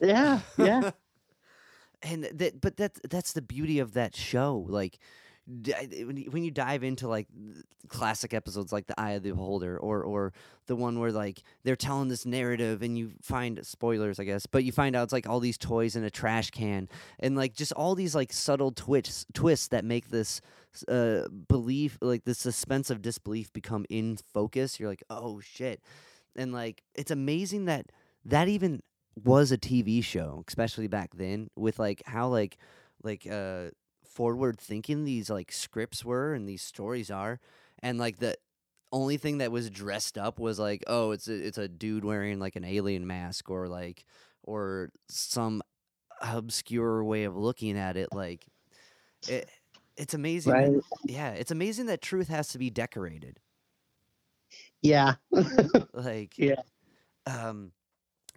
yeah, 0.00 0.40
yeah. 0.58 0.90
and 2.02 2.24
that 2.24 2.60
but 2.60 2.76
that's 2.76 3.00
that's 3.08 3.32
the 3.32 3.42
beauty 3.42 3.78
of 3.78 3.92
that 3.94 4.16
show 4.16 4.66
like 4.68 4.98
when 5.46 6.44
you, 6.44 6.50
dive 6.50 6.84
into 6.84 7.08
like 7.08 7.26
classic 7.88 8.32
episodes 8.32 8.72
like 8.72 8.86
the 8.86 9.00
eye 9.00 9.12
of 9.12 9.22
the 9.22 9.30
beholder 9.30 9.76
or 9.76 10.02
or 10.04 10.32
the 10.66 10.76
one 10.76 10.98
where 11.00 11.10
like 11.10 11.42
they're 11.64 11.74
telling 11.74 12.08
this 12.08 12.24
narrative 12.24 12.80
and 12.80 12.96
you 12.96 13.10
find 13.20 13.58
spoilers 13.66 14.20
i 14.20 14.24
guess 14.24 14.46
but 14.46 14.62
you 14.64 14.70
find 14.70 14.94
out 14.94 15.02
it's 15.02 15.12
like 15.12 15.28
all 15.28 15.40
these 15.40 15.58
toys 15.58 15.96
in 15.96 16.04
a 16.04 16.10
trash 16.10 16.50
can 16.50 16.88
and 17.18 17.36
like 17.36 17.54
just 17.54 17.72
all 17.72 17.94
these 17.94 18.14
like 18.14 18.32
subtle 18.32 18.70
twists 18.70 19.26
twists 19.34 19.68
that 19.68 19.84
make 19.84 20.10
this 20.10 20.40
uh 20.88 21.28
belief 21.48 21.98
like 22.00 22.24
the 22.24 22.34
suspense 22.34 22.90
of 22.90 23.02
disbelief 23.02 23.52
become 23.52 23.84
in 23.90 24.16
focus. 24.32 24.80
You're 24.80 24.88
like 24.88 25.04
oh 25.10 25.40
shit. 25.40 25.80
And 26.36 26.52
like 26.52 26.82
it's 26.94 27.10
amazing 27.10 27.66
that 27.66 27.86
that 28.24 28.48
even 28.48 28.82
was 29.22 29.52
a 29.52 29.58
TV 29.58 30.02
show, 30.02 30.42
especially 30.48 30.88
back 30.88 31.10
then, 31.14 31.48
with 31.56 31.78
like 31.78 32.02
how 32.06 32.28
like 32.28 32.56
like 33.02 33.26
uh 33.30 33.70
forward 34.14 34.58
thinking 34.58 35.04
these 35.04 35.30
like 35.30 35.52
scripts 35.52 36.04
were 36.04 36.34
and 36.34 36.48
these 36.48 36.62
stories 36.62 37.10
are, 37.10 37.40
and 37.82 37.98
like 37.98 38.18
the 38.18 38.36
only 38.92 39.16
thing 39.16 39.38
that 39.38 39.50
was 39.52 39.70
dressed 39.70 40.18
up 40.18 40.38
was 40.38 40.58
like 40.58 40.84
oh 40.86 41.12
it's 41.12 41.26
a, 41.28 41.34
it's 41.34 41.58
a 41.58 41.66
dude 41.68 42.04
wearing 42.04 42.38
like 42.38 42.56
an 42.56 42.64
alien 42.64 43.06
mask 43.06 43.48
or 43.50 43.66
like 43.68 44.04
or 44.42 44.90
some 45.08 45.62
obscure 46.20 47.02
way 47.02 47.24
of 47.24 47.36
looking 47.36 47.78
at 47.78 47.96
it 47.96 48.08
like 48.12 48.44
it 49.28 49.48
it's 49.96 50.14
amazing 50.14 50.52
Right. 50.52 50.72
yeah 51.06 51.30
it's 51.30 51.50
amazing 51.50 51.86
that 51.86 52.02
truth 52.02 52.28
has 52.28 52.48
to 52.48 52.58
be 52.58 52.70
decorated 52.70 53.38
Yeah. 54.82 55.14
like 55.92 56.36
Yeah. 56.38 56.56
um 57.26 57.72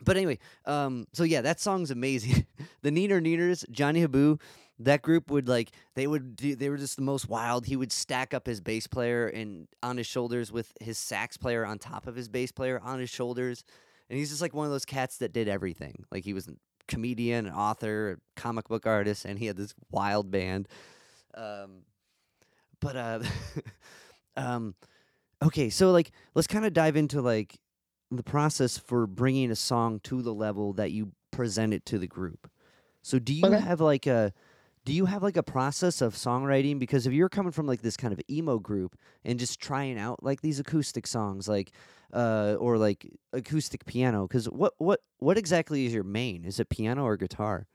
but 0.04 0.18
anyway 0.18 0.38
um 0.66 1.06
so 1.14 1.24
yeah 1.24 1.42
that 1.42 1.60
song's 1.60 1.92
amazing 1.92 2.46
the 2.82 2.92
neener 2.92 3.22
neeners 3.22 3.70
johnny 3.72 4.02
habu 4.02 4.38
that 4.80 5.02
group 5.02 5.32
would 5.32 5.48
like 5.48 5.72
they 5.96 6.08
would 6.08 6.36
do 6.36 6.56
they 6.56 6.70
were 6.70 6.78
just 6.78 6.96
the 6.98 7.02
most 7.02 7.30
wild. 7.30 7.66
He 7.66 7.76
would 7.76 7.92
stack 7.92 8.34
up 8.34 8.46
his 8.46 8.62
bass 8.62 8.88
player 8.88 9.28
and 9.28 9.68
on 9.82 9.98
his 9.98 10.08
shoulders 10.08 10.52
with 10.52 10.74
his 10.82 10.98
sax 10.98 11.38
player 11.38 11.66
on 11.66 11.80
top 11.80 12.08
of 12.08 12.16
his 12.16 12.28
bass 12.30 12.52
player 12.52 12.80
on 12.82 13.00
his 13.00 13.10
shoulders 13.10 13.64
and 14.10 14.20
he's 14.20 14.30
just 14.30 14.42
like 14.42 14.54
one 14.54 14.66
of 14.66 14.72
those 14.72 14.86
cats 14.86 15.18
that 15.20 15.34
did 15.34 15.48
everything. 15.48 16.06
Like 16.12 16.24
he 16.24 16.34
was 16.34 16.48
a 16.48 16.56
comedian 16.88 17.48
an 17.48 17.54
author 17.54 18.12
a 18.12 18.40
comic 18.40 18.68
book 18.68 18.86
artist 18.86 19.26
and 19.26 19.40
he 19.40 19.46
had 19.48 19.58
this 19.58 19.74
wild 19.92 20.30
band. 20.32 20.68
Um 21.36 21.84
but 22.80 22.96
uh 22.96 23.20
um 24.36 24.76
okay 25.44 25.70
so 25.70 25.92
like 25.92 26.12
let's 26.36 26.48
kind 26.48 26.66
of 26.66 26.74
dive 26.74 26.96
into 26.96 27.22
like 27.22 27.60
the 28.12 28.24
process 28.24 28.78
for 28.78 29.08
bringing 29.08 29.52
a 29.52 29.56
song 29.56 30.00
to 30.02 30.22
the 30.22 30.34
level 30.34 30.74
that 30.74 30.92
you 30.92 31.14
present 31.32 31.74
it 31.74 31.86
to 31.86 32.00
the 32.00 32.08
group. 32.08 32.50
So 33.04 33.20
do 33.20 33.34
you 33.34 33.52
Okay. 33.52 33.60
have 33.60 33.82
like 33.82 34.08
a 34.08 34.34
do 34.86 34.94
you 34.94 35.06
have 35.06 35.24
like 35.24 35.36
a 35.36 35.44
process 35.44 36.00
of 36.02 36.14
songwriting 36.16 36.80
because 36.80 37.06
if 37.08 37.12
you're 37.14 37.28
coming 37.30 37.52
from 37.52 37.66
like 37.66 37.82
this 37.82 37.98
kind 37.98 38.14
of 38.14 38.22
emo 38.30 38.60
group 38.60 38.96
and 39.26 39.40
just 39.40 39.60
trying 39.60 39.98
out 40.00 40.24
like 40.24 40.42
these 40.42 40.60
acoustic 40.60 41.08
songs 41.08 41.48
like 41.48 41.72
uh 42.14 42.56
or 42.60 42.78
like 42.78 43.06
acoustic 43.34 43.84
piano 43.86 44.28
because 44.28 44.46
what 44.48 44.74
what 44.78 45.02
what 45.18 45.38
exactly 45.38 45.86
is 45.86 45.94
your 45.94 46.04
main 46.04 46.46
is 46.46 46.60
it 46.60 46.70
piano 46.70 47.04
or 47.04 47.18
guitar 47.18 47.66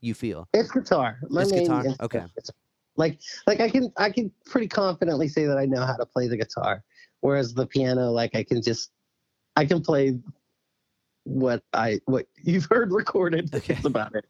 you 0.00 0.12
feel 0.12 0.46
It's 0.52 0.70
guitar. 0.70 1.18
My 1.30 1.42
It's 1.42 1.52
guitar? 1.52 1.84
instrument 1.86 2.00
Okay. 2.02 2.24
is- 2.36 2.50
Like 2.96 3.20
like 3.46 3.60
I 3.60 3.68
can 3.70 3.92
I 3.96 4.10
can 4.10 4.30
pretty 4.44 4.68
confidently 4.68 5.28
say 5.28 5.46
that 5.46 5.56
I 5.58 5.66
know 5.66 5.84
how 5.86 5.96
to 5.96 6.04
play 6.06 6.28
the 6.28 6.36
guitar, 6.36 6.82
whereas 7.20 7.54
the 7.54 7.66
piano 7.66 8.10
like 8.10 8.34
I 8.34 8.42
can 8.42 8.60
just 8.60 8.90
I 9.54 9.64
can 9.66 9.80
play 9.82 10.18
what 11.24 11.62
I 11.72 12.00
what 12.06 12.26
you've 12.42 12.66
heard 12.70 12.92
recorded. 12.92 13.54
Okay. 13.54 13.74
That's 13.74 13.86
about 13.86 14.14
it. 14.16 14.24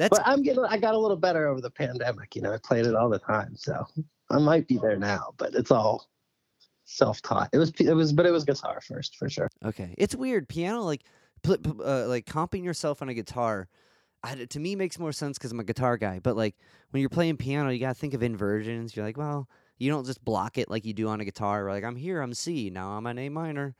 That's 0.00 0.18
But 0.18 0.26
I'm 0.26 0.42
getting 0.42 0.64
I 0.64 0.78
got 0.78 0.94
a 0.94 0.98
little 0.98 1.16
better 1.16 1.46
over 1.46 1.60
the 1.60 1.70
pandemic. 1.70 2.34
You 2.34 2.42
know, 2.42 2.52
I 2.52 2.58
played 2.58 2.86
it 2.86 2.94
all 2.94 3.08
the 3.08 3.18
time, 3.18 3.54
so 3.54 3.86
I 4.30 4.38
might 4.38 4.66
be 4.66 4.78
there 4.78 4.96
now. 4.96 5.34
But 5.36 5.54
it's 5.54 5.70
all 5.70 6.08
self-taught. 6.84 7.50
It 7.52 7.58
was 7.58 7.70
it 7.78 7.92
was 7.94 8.12
but 8.12 8.26
it 8.26 8.30
was 8.30 8.44
guitar 8.44 8.80
first 8.80 9.16
for 9.16 9.28
sure. 9.28 9.48
Okay, 9.64 9.94
it's 9.98 10.14
weird. 10.16 10.48
Piano, 10.48 10.82
like, 10.82 11.02
pl- 11.42 11.82
uh, 11.84 12.06
like 12.06 12.26
comping 12.26 12.64
yourself 12.64 13.02
on 13.02 13.08
a 13.08 13.14
guitar, 13.14 13.68
I 14.22 14.34
to 14.34 14.58
me 14.58 14.74
makes 14.74 14.98
more 14.98 15.12
sense 15.12 15.38
because 15.38 15.52
I'm 15.52 15.60
a 15.60 15.64
guitar 15.64 15.96
guy. 15.96 16.18
But 16.18 16.36
like 16.36 16.56
when 16.90 17.00
you're 17.00 17.10
playing 17.10 17.36
piano, 17.36 17.70
you 17.70 17.78
gotta 17.78 17.94
think 17.94 18.14
of 18.14 18.22
inversions. 18.22 18.96
You're 18.96 19.04
like, 19.04 19.16
well, 19.18 19.48
you 19.78 19.90
don't 19.90 20.06
just 20.06 20.24
block 20.24 20.58
it 20.58 20.70
like 20.70 20.84
you 20.84 20.92
do 20.94 21.08
on 21.08 21.20
a 21.20 21.24
guitar. 21.24 21.68
Like 21.68 21.84
I'm 21.84 21.96
here, 21.96 22.20
I'm 22.22 22.34
C. 22.34 22.70
Now 22.70 22.92
I'm 22.92 23.06
on 23.06 23.18
A 23.18 23.28
minor. 23.28 23.74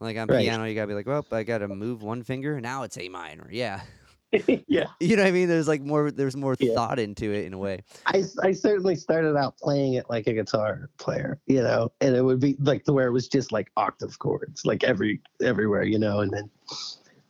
Like 0.00 0.16
on 0.16 0.26
Right. 0.28 0.40
piano, 0.40 0.64
you 0.64 0.74
gotta 0.74 0.88
be 0.88 0.94
like, 0.94 1.06
well, 1.06 1.24
I 1.32 1.42
gotta 1.42 1.68
move 1.68 2.02
one 2.02 2.22
finger. 2.22 2.60
Now 2.60 2.82
it's 2.82 2.96
A 2.98 3.08
minor. 3.08 3.48
Yeah, 3.50 3.80
yeah. 4.68 4.86
you 5.00 5.16
know 5.16 5.22
what 5.22 5.28
I 5.28 5.32
mean? 5.32 5.48
There's 5.48 5.68
like 5.68 5.82
more. 5.82 6.10
There's 6.10 6.36
more 6.36 6.56
Yeah. 6.58 6.74
thought 6.74 6.98
into 6.98 7.32
it 7.32 7.44
in 7.46 7.54
a 7.54 7.58
way. 7.58 7.82
I, 8.06 8.24
I 8.42 8.52
certainly 8.52 8.96
started 8.96 9.36
out 9.36 9.56
playing 9.58 9.94
it 9.94 10.06
like 10.08 10.26
a 10.26 10.32
guitar 10.32 10.90
player, 10.98 11.40
you 11.46 11.62
know, 11.62 11.92
and 12.00 12.14
it 12.14 12.22
would 12.22 12.40
be 12.40 12.56
like 12.60 12.84
to 12.84 12.92
where 12.92 13.06
it 13.06 13.12
was 13.12 13.28
just 13.28 13.52
like 13.52 13.70
octave 13.76 14.18
chords, 14.18 14.64
like 14.64 14.84
every 14.84 15.20
everywhere, 15.42 15.84
you 15.84 15.98
know, 15.98 16.20
and 16.20 16.32
then. 16.32 16.50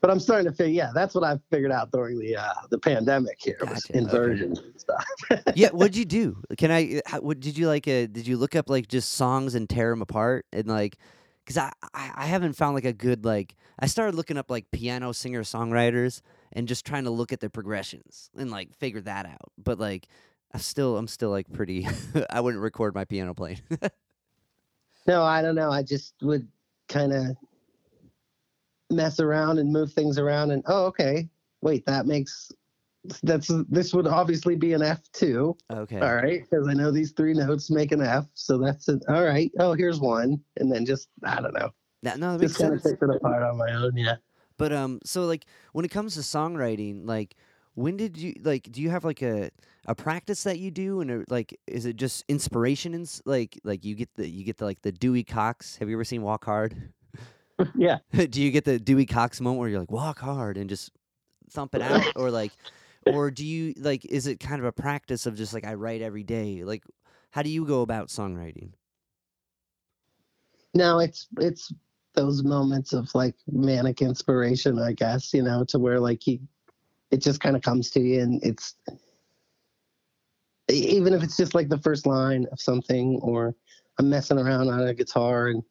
But 0.01 0.11
I'm 0.11 0.21
starting 0.21 0.51
to 0.51 0.55
figure, 0.55 0.75
yeah, 0.75 0.91
that's 0.95 1.15
what 1.15 1.25
I 1.25 1.39
figured 1.51 1.73
out 1.73 1.91
during 1.91 2.19
the 2.19 2.37
uh, 2.37 2.53
the 2.71 2.79
pandemic 2.79 3.39
here, 3.41 3.57
Gotcha, 3.59 3.77
okay. 3.91 3.99
inversions 3.99 4.59
and 4.59 4.79
stuff. 4.79 5.05
yeah, 5.55 5.71
what'd 5.71 5.97
you 5.97 6.05
do? 6.05 6.43
Can 6.59 6.71
I? 6.71 7.01
How, 7.07 7.21
what 7.21 7.41
did 7.41 7.57
you 7.57 7.69
like? 7.69 7.89
Uh, 7.89 8.07
did 8.07 8.27
you 8.27 8.37
look 8.37 8.55
up 8.55 8.69
like 8.69 8.87
just 8.87 9.13
songs 9.15 9.55
and 9.55 9.69
tear 9.69 9.91
them 9.91 10.03
apart 10.03 10.45
and 10.53 10.67
like? 10.67 10.99
Because 11.43 11.57
I, 11.57 11.73
I 11.95 12.11
I 12.17 12.27
haven't 12.27 12.53
found 12.55 12.75
like 12.75 12.85
a 12.85 12.93
good 12.93 13.25
like. 13.25 13.57
I 13.79 13.87
started 13.87 14.15
looking 14.15 14.37
up 14.37 14.51
like 14.51 14.71
piano 14.71 15.13
singer 15.13 15.43
songwriters 15.43 16.21
and 16.55 16.69
just 16.69 16.85
trying 16.87 17.05
to 17.05 17.11
look 17.11 17.33
at 17.33 17.41
the 17.41 17.51
progressions 17.51 18.31
and 18.37 18.51
like 18.51 18.75
figure 18.75 19.01
that 19.03 19.27
out. 19.27 19.53
But 19.63 19.79
like, 19.79 20.09
I'm 20.53 20.61
still 20.61 20.97
I'm 20.97 21.09
still 21.09 21.31
like 21.31 21.53
pretty. 21.53 21.87
I 22.31 22.41
wouldn't 22.41 22.63
record 22.63 22.95
my 22.95 23.05
piano 23.05 23.35
playing. 23.35 23.61
No, 25.07 25.23
I 25.23 25.43
don't 25.43 25.55
know. 25.55 25.71
I 25.71 25.83
just 25.83 26.15
would 26.23 26.49
kind 26.89 27.13
of 27.13 27.37
mess 28.91 29.21
around 29.21 29.59
and 29.59 29.73
move 29.73 29.93
things 29.93 30.19
around, 30.19 30.51
and 30.51 30.63
oh, 30.67 30.87
okay, 30.87 31.29
wait, 31.61 31.85
that 31.87 32.07
makes 32.07 32.51
that's 33.23 33.51
this 33.69 33.93
would 33.93 34.07
obviously 34.07 34.57
be 34.57 34.73
an 34.73 34.83
F 34.83 35.03
two. 35.13 35.57
okay. 35.71 36.01
All 36.01 36.15
right, 36.15 36.43
because 36.43 36.67
I 36.69 36.73
know 36.73 36.91
these 36.91 37.13
three 37.13 37.35
notes 37.35 37.71
make 37.71 37.93
an 37.93 38.01
F, 38.01 38.27
so 38.35 38.57
that's 38.57 38.89
it. 38.89 39.03
All 39.09 39.25
right. 39.25 39.51
Oh, 39.59 39.75
here's 39.75 40.01
one, 40.01 40.41
and 40.57 40.73
then 40.73 40.87
just 40.87 41.09
I 41.23 41.41
don't 41.41 41.55
know, 41.55 41.71
That, 42.03 42.19
no, 42.19 42.39
that 42.39 42.47
just 42.47 42.59
kind 42.59 42.73
of 42.75 42.83
picked 42.83 43.03
it 43.03 43.11
apart 43.11 43.43
on 43.43 43.59
my 43.59 43.73
own. 43.75 43.97
Yeah. 43.97 44.17
But 44.59 44.73
um, 44.73 45.01
so 45.05 45.25
like 45.25 45.47
when 45.73 45.85
it 45.85 45.91
comes 45.91 46.15
to 46.15 46.21
songwriting, 46.21 47.07
like 47.07 47.37
when 47.75 47.97
did 47.97 48.17
you 48.17 48.35
like? 48.43 48.71
Do 48.71 48.81
you 48.81 48.91
have 48.91 49.05
like 49.05 49.23
a 49.23 49.51
a 49.87 49.95
practice 49.95 50.45
that 50.45 50.59
you 50.59 50.71
do, 50.71 51.01
and 51.01 51.11
a, 51.11 51.25
like 51.29 51.59
is 51.67 51.87
it 51.87 51.97
just 51.97 52.25
inspiration? 52.29 52.95
And 52.95 53.21
like 53.25 53.59
like 53.65 53.85
you 53.85 53.95
get 53.95 54.15
the 54.15 54.29
you 54.29 54.45
get 54.45 54.59
the 54.59 54.65
like 54.65 54.83
the 54.83 54.93
Dewey 54.93 55.25
Cox. 55.25 55.77
Have 55.77 55.89
you 55.89 55.97
ever 55.97 56.05
seen 56.05 56.23
Walk 56.23 56.45
Hard? 56.45 56.93
yeah. 57.75 57.99
do 58.31 58.43
you 58.43 58.51
get 58.51 58.65
the 58.65 58.79
Dewey 58.79 59.07
Cox 59.07 59.41
moment 59.41 59.61
where 59.61 59.69
you're 59.69 59.81
like 59.81 59.91
walk 59.91 60.19
hard 60.21 60.57
and 60.57 60.69
just 60.71 60.91
thump 61.51 61.75
it 61.75 61.83
out, 61.83 62.05
or 62.17 62.31
like, 62.31 62.53
or 63.07 63.31
do 63.31 63.45
you 63.45 63.75
like? 63.79 64.05
Is 64.05 64.27
it 64.27 64.39
kind 64.39 64.61
of 64.61 64.67
a 64.67 64.73
practice 64.73 65.27
of 65.27 65.37
just 65.37 65.53
like 65.53 65.65
I 65.65 65.75
write 65.75 66.01
every 66.01 66.23
day? 66.23 66.63
Like, 66.65 66.85
how 67.31 67.43
do 67.43 67.51
you 67.51 67.65
go 67.65 67.83
about 67.83 68.09
songwriting? 68.09 68.71
No, 70.75 71.01
it's 71.01 71.29
it's 71.39 71.73
those 72.15 72.43
moments 72.43 72.93
of 72.93 73.15
like 73.15 73.35
manic 73.47 74.03
inspiration, 74.03 74.79
I 74.79 74.93
guess, 74.93 75.35
you 75.35 75.43
know, 75.43 75.65
to 75.65 75.79
where 75.79 76.01
like 76.01 76.23
he, 76.23 76.41
it 77.11 77.19
just 77.19 77.41
kind 77.41 77.57
of 77.57 77.63
comes 77.63 77.91
to 77.93 78.01
you 78.01 78.21
and 78.23 78.43
it's 78.45 78.75
even 80.71 81.13
if 81.13 81.23
it's 81.23 81.37
just 81.37 81.55
like 81.55 81.69
the 81.69 81.79
first 81.79 82.07
line 82.07 82.47
of 82.51 82.61
something 82.61 83.19
or 83.23 83.55
I'm 83.99 84.09
messing 84.09 84.39
around 84.39 84.69
on 84.69 84.81
a 84.81 84.95
guitar 84.95 85.49
and 85.49 85.63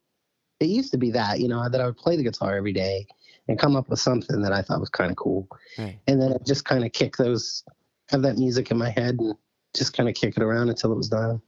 it 0.60 0.66
used 0.66 0.92
to 0.92 0.98
be 0.98 1.10
that, 1.10 1.40
you 1.40 1.48
know, 1.48 1.68
that 1.68 1.80
I 1.80 1.86
would 1.86 1.96
play 1.96 2.16
the 2.16 2.22
guitar 2.22 2.56
every 2.56 2.72
day 2.72 3.06
and 3.48 3.58
come 3.58 3.76
up 3.76 3.88
with 3.88 3.98
something 3.98 4.40
that 4.42 4.52
I 4.52 4.62
thought 4.62 4.80
was 4.80 4.88
kind 4.88 5.10
of 5.10 5.16
cool. 5.16 5.48
Right. 5.76 5.98
And 6.06 6.22
then 6.22 6.32
I'd 6.32 6.46
just 6.46 6.64
kind 6.64 6.84
of 6.84 6.92
kick 6.92 7.16
those 7.16 7.64
have 8.10 8.22
that 8.22 8.36
music 8.36 8.70
in 8.70 8.78
my 8.78 8.90
head 8.90 9.16
and 9.18 9.34
just 9.74 9.96
kind 9.96 10.08
of 10.08 10.14
kick 10.14 10.36
it 10.36 10.42
around 10.42 10.68
until 10.68 10.92
it 10.92 10.96
was 10.96 11.08
done. 11.08 11.40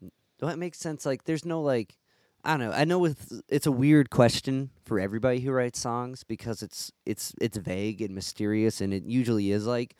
Well, 0.00 0.50
that 0.50 0.58
makes 0.58 0.78
sense. 0.78 1.06
Like, 1.06 1.24
there's 1.24 1.44
no 1.44 1.62
like, 1.62 1.96
I 2.44 2.56
don't 2.56 2.60
know. 2.60 2.72
I 2.72 2.84
know 2.84 2.98
with 2.98 3.42
it's 3.48 3.66
a 3.66 3.72
weird 3.72 4.10
question 4.10 4.70
for 4.84 5.00
everybody 5.00 5.40
who 5.40 5.50
writes 5.50 5.80
songs 5.80 6.22
because 6.24 6.62
it's 6.62 6.92
it's 7.04 7.34
it's 7.40 7.56
vague 7.56 8.00
and 8.02 8.14
mysterious, 8.14 8.80
and 8.80 8.94
it 8.94 9.04
usually 9.04 9.50
is 9.50 9.66
like 9.66 9.96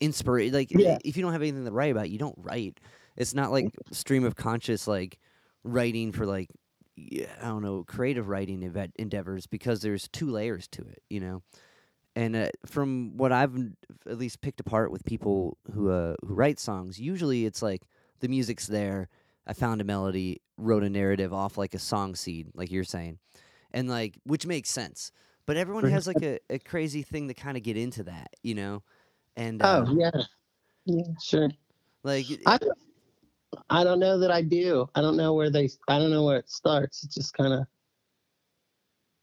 inspire. 0.00 0.50
Like, 0.52 0.70
Yeah. 0.70 0.98
if 1.04 1.16
you 1.16 1.22
don't 1.22 1.32
have 1.32 1.42
anything 1.42 1.64
to 1.64 1.72
write 1.72 1.90
about, 1.90 2.10
you 2.10 2.18
don't 2.18 2.38
write. 2.38 2.78
It's 3.16 3.34
not 3.34 3.50
like 3.50 3.72
stream 3.90 4.24
of 4.24 4.36
conscious 4.36 4.86
like 4.86 5.18
writing 5.64 6.12
for 6.12 6.26
like 6.26 6.48
yeah, 6.96 7.26
I 7.42 7.46
don't 7.46 7.62
know 7.62 7.82
creative 7.84 8.28
writing 8.28 8.62
eve- 8.62 8.92
endeavors 8.96 9.46
because 9.48 9.80
there's 9.80 10.06
two 10.08 10.30
layers 10.30 10.68
to 10.68 10.82
it, 10.82 11.02
you 11.10 11.18
know. 11.20 11.42
And 12.16 12.36
uh, 12.36 12.48
from 12.66 13.16
what 13.16 13.32
I've 13.32 13.56
at 14.08 14.18
least 14.18 14.40
picked 14.40 14.60
apart 14.60 14.92
with 14.92 15.04
people 15.04 15.58
who 15.74 15.90
uh, 15.90 16.14
who 16.24 16.34
write 16.34 16.60
songs, 16.60 17.00
usually 17.00 17.46
it's 17.46 17.62
like 17.62 17.82
the 18.20 18.28
music's 18.28 18.68
there. 18.68 19.08
I 19.46 19.52
found 19.52 19.80
a 19.80 19.84
melody, 19.84 20.40
wrote 20.56 20.84
a 20.84 20.90
narrative 20.90 21.32
off 21.32 21.58
like 21.58 21.74
a 21.74 21.78
song 21.78 22.14
seed, 22.14 22.48
like 22.54 22.70
you're 22.70 22.84
saying, 22.84 23.18
and 23.72 23.88
like 23.88 24.18
which 24.24 24.46
makes 24.46 24.70
sense. 24.70 25.12
But 25.46 25.56
everyone 25.56 25.84
has 25.90 26.06
like 26.06 26.22
a, 26.22 26.38
a 26.48 26.58
crazy 26.58 27.02
thing 27.02 27.28
to 27.28 27.34
kind 27.34 27.56
of 27.56 27.62
get 27.62 27.76
into 27.76 28.04
that, 28.04 28.30
you 28.42 28.54
know. 28.54 28.82
And 29.36 29.62
uh, 29.62 29.84
Oh, 29.86 29.94
yeah. 29.94 30.10
Yeah, 30.86 31.04
sure. 31.22 31.48
like 32.02 32.26
I 32.46 32.58
don't, 32.58 32.78
I 33.70 33.84
don't 33.84 34.00
know 34.00 34.18
that 34.18 34.30
I 34.30 34.42
do. 34.42 34.88
I 34.94 35.00
don't 35.00 35.16
know 35.16 35.34
where 35.34 35.50
they. 35.50 35.70
I 35.88 35.98
don't 35.98 36.10
know 36.10 36.24
where 36.24 36.38
it 36.38 36.50
starts. 36.50 37.04
It's 37.04 37.14
just 37.14 37.34
kind 37.34 37.52
of 37.52 37.66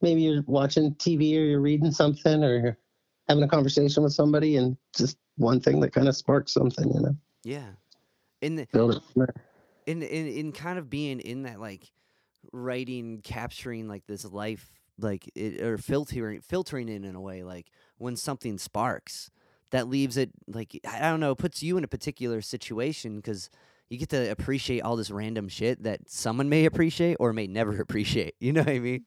maybe 0.01 0.21
you're 0.21 0.43
watching 0.47 0.95
TV 0.95 1.37
or 1.37 1.43
you're 1.43 1.61
reading 1.61 1.91
something 1.91 2.43
or 2.43 2.57
you're 2.59 2.77
having 3.27 3.43
a 3.43 3.47
conversation 3.47 4.03
with 4.03 4.13
somebody 4.13 4.57
and 4.57 4.75
just 4.95 5.17
one 5.37 5.59
thing 5.59 5.79
that 5.81 5.93
kind 5.93 6.07
of 6.07 6.15
sparks 6.15 6.53
something. 6.53 6.91
You 6.91 7.01
know, 7.01 7.15
yeah, 7.43 7.67
in 8.41 8.55
the, 8.55 8.67
build 8.71 9.01
it. 9.15 9.29
In 9.91 10.01
in 10.01 10.27
in 10.27 10.51
kind 10.51 10.79
of 10.79 10.89
being 10.89 11.19
in 11.19 11.43
that 11.43 11.59
like 11.59 11.91
writing 12.51 13.21
capturing 13.23 13.87
like 13.87 14.05
this 14.07 14.25
life 14.25 14.79
like 14.97 15.29
it, 15.35 15.61
or 15.61 15.77
filtering 15.77 16.41
filtering 16.41 16.89
it 16.89 17.03
in 17.03 17.15
a 17.15 17.21
way 17.21 17.43
like 17.43 17.67
when 17.97 18.15
something 18.15 18.57
sparks 18.57 19.29
that 19.71 19.87
leaves 19.87 20.17
it 20.17 20.31
like 20.47 20.79
i 20.87 20.99
don't 20.99 21.19
know 21.19 21.35
puts 21.35 21.61
you 21.63 21.77
in 21.77 21.83
a 21.83 21.87
particular 21.87 22.41
situation 22.41 23.17
because 23.17 23.49
you 23.89 23.97
get 23.97 24.09
to 24.09 24.29
appreciate 24.31 24.81
all 24.81 24.95
this 24.95 25.11
random 25.11 25.47
shit 25.47 25.83
that 25.83 25.99
someone 26.09 26.49
may 26.49 26.65
appreciate 26.65 27.15
or 27.19 27.33
may 27.33 27.47
never 27.47 27.79
appreciate 27.85 28.35
you 28.39 28.51
know 28.51 28.61
what 28.61 28.69
i 28.69 28.79
mean 28.79 29.05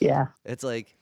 Yeah. 0.00 0.28
it's 0.44 0.64
like 0.64 0.96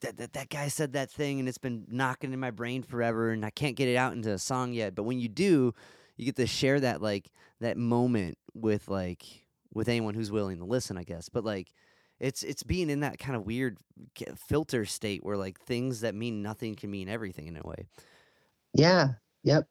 that, 0.00 0.18
that 0.18 0.32
that 0.34 0.48
guy 0.50 0.68
said 0.68 0.92
that 0.92 1.10
thing 1.10 1.38
and 1.40 1.48
it's 1.48 1.58
been 1.58 1.86
knocking 1.88 2.32
in 2.32 2.40
my 2.40 2.50
brain 2.50 2.82
forever 2.82 3.30
and 3.30 3.44
I 3.44 3.48
can't 3.50 3.74
get 3.74 3.88
it 3.88 3.96
out 3.96 4.12
into 4.12 4.30
a 4.32 4.38
song 4.38 4.74
yet. 4.74 4.94
But 4.94 5.04
when 5.04 5.18
you 5.18 5.28
do, 5.28 5.72
you 6.16 6.24
get 6.26 6.36
to 6.36 6.46
share 6.46 6.80
that 6.80 7.02
like 7.02 7.30
that 7.60 7.76
moment 7.76 8.38
with 8.54 8.88
like 8.88 9.24
with 9.72 9.88
anyone 9.88 10.14
who's 10.14 10.30
willing 10.30 10.58
to 10.58 10.64
listen, 10.64 10.96
I 10.96 11.04
guess. 11.04 11.28
But 11.28 11.44
like 11.44 11.72
it's 12.20 12.42
it's 12.42 12.62
being 12.62 12.90
in 12.90 13.00
that 13.00 13.18
kind 13.18 13.36
of 13.36 13.44
weird 13.44 13.78
filter 14.36 14.84
state 14.84 15.24
where 15.24 15.36
like 15.36 15.60
things 15.60 16.00
that 16.00 16.14
mean 16.14 16.42
nothing 16.42 16.74
can 16.74 16.90
mean 16.90 17.08
everything 17.08 17.46
in 17.46 17.56
a 17.56 17.62
way. 17.66 17.86
Yeah. 18.72 19.14
Yep. 19.42 19.66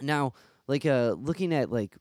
Now, 0.00 0.32
like 0.66 0.84
uh 0.86 1.14
looking 1.18 1.54
at 1.54 1.70
like 1.70 1.96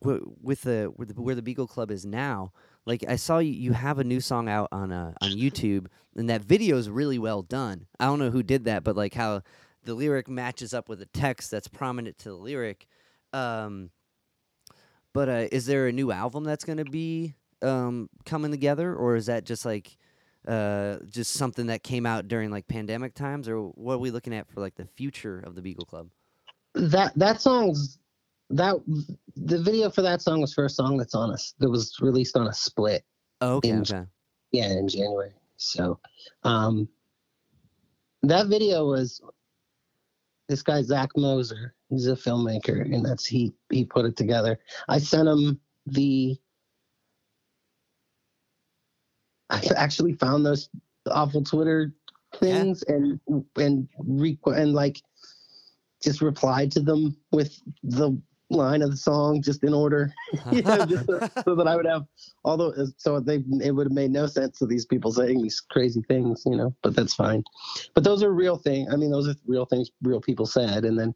w- 0.00 0.34
with 0.42 0.62
the 0.62 0.92
where, 0.94 1.06
the 1.06 1.20
where 1.20 1.34
the 1.34 1.42
Beagle 1.42 1.66
Club 1.66 1.90
is 1.90 2.04
now, 2.04 2.52
like 2.86 3.04
I 3.08 3.16
saw 3.16 3.38
you, 3.38 3.52
you 3.52 3.72
have 3.72 3.98
a 3.98 4.04
new 4.04 4.20
song 4.20 4.48
out 4.48 4.68
on 4.72 4.92
uh, 4.92 5.12
on 5.20 5.30
YouTube, 5.30 5.86
and 6.16 6.28
that 6.30 6.42
video 6.42 6.76
is 6.76 6.88
really 6.88 7.18
well 7.18 7.42
done. 7.42 7.86
I 7.98 8.06
don't 8.06 8.18
know 8.18 8.30
who 8.30 8.42
did 8.42 8.64
that, 8.64 8.84
but 8.84 8.96
like 8.96 9.14
how 9.14 9.42
the 9.84 9.94
lyric 9.94 10.28
matches 10.28 10.74
up 10.74 10.88
with 10.88 10.98
the 10.98 11.06
text 11.06 11.50
that's 11.50 11.68
prominent 11.68 12.18
to 12.18 12.30
the 12.30 12.36
lyric. 12.36 12.86
Um, 13.38 13.90
but 15.14 15.28
uh, 15.28 15.48
is 15.52 15.66
there 15.66 15.86
a 15.86 15.92
new 15.92 16.12
album 16.12 16.44
that's 16.44 16.64
going 16.64 16.78
to 16.78 16.84
be 16.84 17.34
um, 17.62 18.08
coming 18.24 18.50
together, 18.50 18.94
or 18.94 19.16
is 19.16 19.26
that 19.26 19.44
just 19.44 19.64
like 19.64 19.96
uh, 20.46 20.96
just 21.08 21.34
something 21.34 21.66
that 21.66 21.82
came 21.82 22.06
out 22.06 22.28
during 22.28 22.50
like 22.50 22.68
pandemic 22.68 23.14
times, 23.14 23.48
or 23.48 23.60
what 23.60 23.94
are 23.94 23.98
we 23.98 24.10
looking 24.10 24.34
at 24.34 24.48
for 24.48 24.60
like 24.60 24.74
the 24.74 24.86
future 24.86 25.40
of 25.40 25.54
the 25.54 25.62
Beagle 25.62 25.86
Club? 25.86 26.08
That 26.74 27.12
that 27.16 27.40
song's 27.40 27.98
that 28.50 28.76
the 29.36 29.58
video 29.60 29.90
for 29.90 30.02
that 30.02 30.22
song 30.22 30.40
was 30.40 30.54
for 30.54 30.64
a 30.64 30.70
song 30.70 30.96
that's 30.96 31.14
on 31.14 31.30
us 31.30 31.54
that 31.58 31.68
was 31.68 31.96
released 32.00 32.36
on 32.36 32.46
a 32.48 32.52
split. 32.52 33.04
Oh, 33.40 33.56
okay, 33.56 33.70
In- 33.70 33.80
okay. 33.82 34.04
yeah 34.50 34.70
in 34.70 34.88
january 34.88 35.32
so 35.58 35.98
um 36.44 36.88
that 38.22 38.48
video 38.48 38.86
was 38.86 39.20
this 40.48 40.62
guy 40.62 40.82
zach 40.82 41.10
moser 41.16 41.74
he's 41.90 42.06
a 42.06 42.12
filmmaker 42.14 42.82
and 42.82 43.04
that's 43.04 43.26
he 43.26 43.52
he 43.70 43.84
put 43.84 44.04
it 44.04 44.16
together. 44.16 44.58
I 44.88 44.98
sent 44.98 45.28
him 45.28 45.60
the 45.86 46.36
i 49.50 49.62
actually 49.76 50.12
found 50.14 50.44
those 50.44 50.68
awful 51.10 51.42
twitter 51.42 51.94
things 52.36 52.82
and 52.84 53.18
and 53.56 53.88
re- 53.98 54.38
and 54.46 54.74
like 54.74 55.00
just 56.02 56.20
replied 56.20 56.70
to 56.72 56.80
them 56.80 57.16
with 57.32 57.60
the 57.82 58.20
line 58.50 58.82
of 58.82 58.90
the 58.90 58.96
song 58.96 59.42
just 59.42 59.62
in 59.62 59.74
order 59.74 60.12
you 60.52 60.62
know, 60.62 60.86
just 60.86 61.06
so, 61.06 61.18
so 61.44 61.54
that 61.54 61.68
I 61.68 61.76
would 61.76 61.86
have 61.86 62.06
although 62.44 62.72
so 62.96 63.20
they 63.20 63.42
it 63.62 63.72
would 63.72 63.86
have 63.86 63.92
made 63.92 64.10
no 64.10 64.26
sense 64.26 64.58
to 64.58 64.66
these 64.66 64.86
people 64.86 65.12
saying 65.12 65.42
these 65.42 65.60
crazy 65.60 66.02
things, 66.08 66.44
you 66.46 66.56
know, 66.56 66.74
but 66.82 66.96
that's 66.96 67.14
fine. 67.14 67.44
But 67.94 68.04
those 68.04 68.22
are 68.22 68.32
real 68.32 68.56
things. 68.56 68.88
I 68.92 68.96
mean, 68.96 69.10
those 69.10 69.28
are 69.28 69.34
real 69.46 69.66
things 69.66 69.90
real 70.02 70.20
people 70.20 70.46
said. 70.46 70.84
And 70.84 70.98
then 70.98 71.14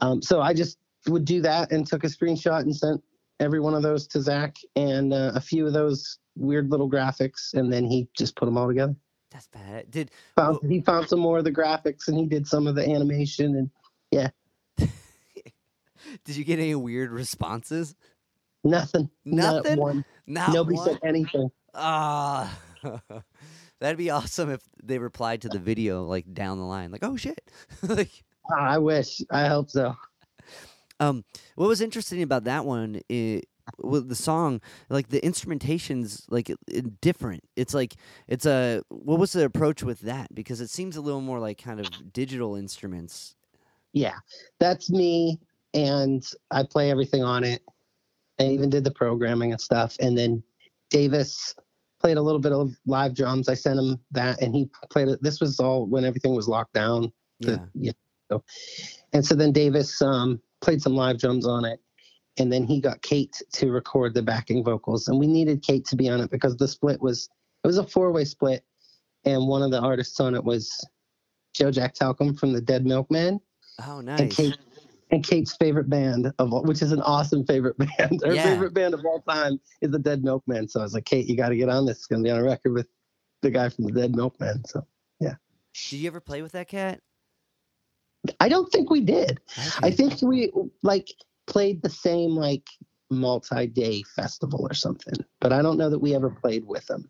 um 0.00 0.20
so 0.22 0.40
I 0.40 0.52
just 0.52 0.78
would 1.08 1.24
do 1.24 1.40
that 1.42 1.72
and 1.72 1.86
took 1.86 2.04
a 2.04 2.08
screenshot 2.08 2.60
and 2.60 2.74
sent 2.74 3.02
every 3.40 3.60
one 3.60 3.74
of 3.74 3.82
those 3.82 4.06
to 4.08 4.20
Zach 4.20 4.56
and 4.74 5.12
uh, 5.12 5.32
a 5.34 5.40
few 5.40 5.66
of 5.66 5.72
those 5.72 6.18
weird 6.36 6.70
little 6.70 6.90
graphics 6.90 7.54
and 7.54 7.72
then 7.72 7.84
he 7.84 8.08
just 8.16 8.36
put 8.36 8.46
them 8.46 8.58
all 8.58 8.68
together. 8.68 8.94
That's 9.30 9.48
bad. 9.48 9.90
Did 9.90 10.10
Found, 10.36 10.58
he 10.68 10.80
found 10.80 11.08
some 11.08 11.20
more 11.20 11.38
of 11.38 11.44
the 11.44 11.52
graphics 11.52 12.08
and 12.08 12.16
he 12.16 12.26
did 12.26 12.46
some 12.46 12.66
of 12.66 12.74
the 12.74 12.88
animation 12.88 13.56
and 13.56 13.70
did 16.24 16.36
you 16.36 16.44
get 16.44 16.58
any 16.58 16.74
weird 16.74 17.10
responses? 17.10 17.94
nothing. 18.64 19.08
Nothing? 19.24 19.76
Not 19.76 19.78
one. 19.78 20.04
Not 20.26 20.52
Nobody 20.52 20.76
one? 20.76 20.88
said 20.88 20.98
anything. 21.04 21.50
Ah, 21.74 22.58
that'd 23.80 23.98
be 23.98 24.10
awesome 24.10 24.50
if 24.50 24.60
they 24.82 24.98
replied 24.98 25.42
to 25.42 25.48
the 25.48 25.58
video 25.58 26.02
like 26.04 26.32
down 26.32 26.58
the 26.58 26.64
line, 26.64 26.90
like, 26.90 27.04
"Oh 27.04 27.16
shit!" 27.16 27.40
like, 27.82 28.24
I 28.54 28.78
wish. 28.78 29.22
I 29.30 29.46
hope 29.46 29.70
so. 29.70 29.94
um, 31.00 31.24
what 31.54 31.68
was 31.68 31.80
interesting 31.80 32.22
about 32.22 32.44
that 32.44 32.64
one 32.64 33.00
is 33.08 33.42
with 33.78 34.08
the 34.08 34.14
song, 34.14 34.60
like 34.88 35.08
the 35.08 35.24
instrumentation's 35.24 36.24
like 36.30 36.50
different. 37.00 37.44
It's 37.56 37.74
like 37.74 37.94
it's 38.26 38.46
a 38.46 38.82
what 38.88 39.18
was 39.18 39.32
the 39.32 39.44
approach 39.44 39.82
with 39.82 40.00
that? 40.00 40.34
Because 40.34 40.60
it 40.60 40.70
seems 40.70 40.96
a 40.96 41.00
little 41.00 41.20
more 41.20 41.38
like 41.38 41.58
kind 41.62 41.80
of 41.80 42.12
digital 42.12 42.56
instruments. 42.56 43.36
Yeah, 43.92 44.16
that's 44.58 44.90
me, 44.90 45.40
and 45.76 46.26
I 46.50 46.64
play 46.64 46.90
everything 46.90 47.22
on 47.22 47.44
it. 47.44 47.62
I 48.40 48.44
even 48.44 48.70
did 48.70 48.82
the 48.82 48.90
programming 48.90 49.52
and 49.52 49.60
stuff. 49.60 49.96
And 50.00 50.16
then 50.16 50.42
Davis 50.90 51.54
played 52.00 52.16
a 52.16 52.22
little 52.22 52.40
bit 52.40 52.52
of 52.52 52.74
live 52.86 53.14
drums. 53.14 53.48
I 53.48 53.54
sent 53.54 53.78
him 53.78 54.00
that, 54.10 54.40
and 54.40 54.54
he 54.54 54.68
played 54.90 55.08
it. 55.08 55.22
This 55.22 55.40
was 55.40 55.60
all 55.60 55.86
when 55.86 56.04
everything 56.04 56.34
was 56.34 56.48
locked 56.48 56.72
down. 56.72 57.12
Yeah. 57.74 57.92
So, 58.30 58.42
and 59.12 59.24
so 59.24 59.34
then 59.34 59.52
Davis 59.52 60.00
um, 60.02 60.40
played 60.60 60.82
some 60.82 60.94
live 60.94 61.18
drums 61.18 61.46
on 61.46 61.64
it, 61.64 61.80
and 62.38 62.52
then 62.52 62.64
he 62.64 62.80
got 62.80 63.02
Kate 63.02 63.40
to 63.52 63.70
record 63.70 64.14
the 64.14 64.22
backing 64.22 64.64
vocals, 64.64 65.08
and 65.08 65.18
we 65.18 65.26
needed 65.26 65.62
Kate 65.62 65.84
to 65.86 65.96
be 65.96 66.08
on 66.08 66.20
it 66.20 66.30
because 66.30 66.56
the 66.56 66.66
split 66.66 67.00
was 67.00 67.28
it 67.62 67.66
was 67.66 67.78
a 67.78 67.86
four 67.86 68.10
way 68.12 68.24
split, 68.24 68.64
and 69.24 69.46
one 69.46 69.62
of 69.62 69.70
the 69.70 69.80
artists 69.80 70.18
on 70.20 70.34
it 70.34 70.42
was 70.42 70.84
Joe 71.54 71.70
Jack 71.70 71.94
Talcum 71.94 72.34
from 72.34 72.52
the 72.52 72.60
Dead 72.60 72.84
Milkmen, 72.84 73.40
oh 73.86 73.98
and 73.98 74.06
nice. 74.06 74.34
Kate 74.34 74.56
and 75.10 75.22
Kate's 75.24 75.54
favorite 75.56 75.88
band 75.88 76.32
of 76.38 76.52
all, 76.52 76.62
which 76.64 76.82
is 76.82 76.92
an 76.92 77.00
awesome 77.02 77.44
favorite 77.46 77.76
band. 77.98 78.22
Her 78.24 78.34
Yeah. 78.34 78.42
favorite 78.50 78.74
band 78.74 78.94
of 78.94 79.04
all 79.04 79.22
time 79.22 79.60
is 79.80 79.90
the 79.90 79.98
Dead 79.98 80.24
Milkmen. 80.24 80.68
So 80.68 80.80
I 80.80 80.82
was 80.82 80.94
like, 80.94 81.04
Kate, 81.04 81.26
you 81.26 81.36
got 81.36 81.50
to 81.50 81.56
get 81.56 81.68
on 81.68 81.86
this. 81.86 81.98
It's 81.98 82.06
gonna 82.06 82.22
be 82.22 82.30
on 82.30 82.40
a 82.40 82.44
record 82.44 82.72
with 82.72 82.88
the 83.42 83.50
guy 83.50 83.68
from 83.68 83.84
the 83.84 83.92
Dead 83.92 84.14
Milkmen. 84.16 84.64
So 84.66 84.86
yeah. 85.20 85.34
Did 85.74 85.92
you 86.00 86.06
ever 86.08 86.20
play 86.20 86.42
with 86.42 86.52
that 86.52 86.68
cat? 86.68 87.00
I 88.40 88.48
don't 88.48 88.70
think 88.72 88.90
we 88.90 89.00
did. 89.00 89.40
I 89.82 89.90
think 89.90 90.20
we 90.22 90.50
like 90.82 91.08
played 91.46 91.82
the 91.82 91.90
same 91.90 92.30
like 92.30 92.64
multi-day 93.10 94.02
festival 94.16 94.66
or 94.68 94.74
something, 94.74 95.14
but 95.40 95.52
I 95.52 95.62
don't 95.62 95.78
know 95.78 95.88
that 95.90 96.00
we 96.00 96.14
ever 96.14 96.30
played 96.30 96.66
with 96.66 96.84
them. 96.86 97.08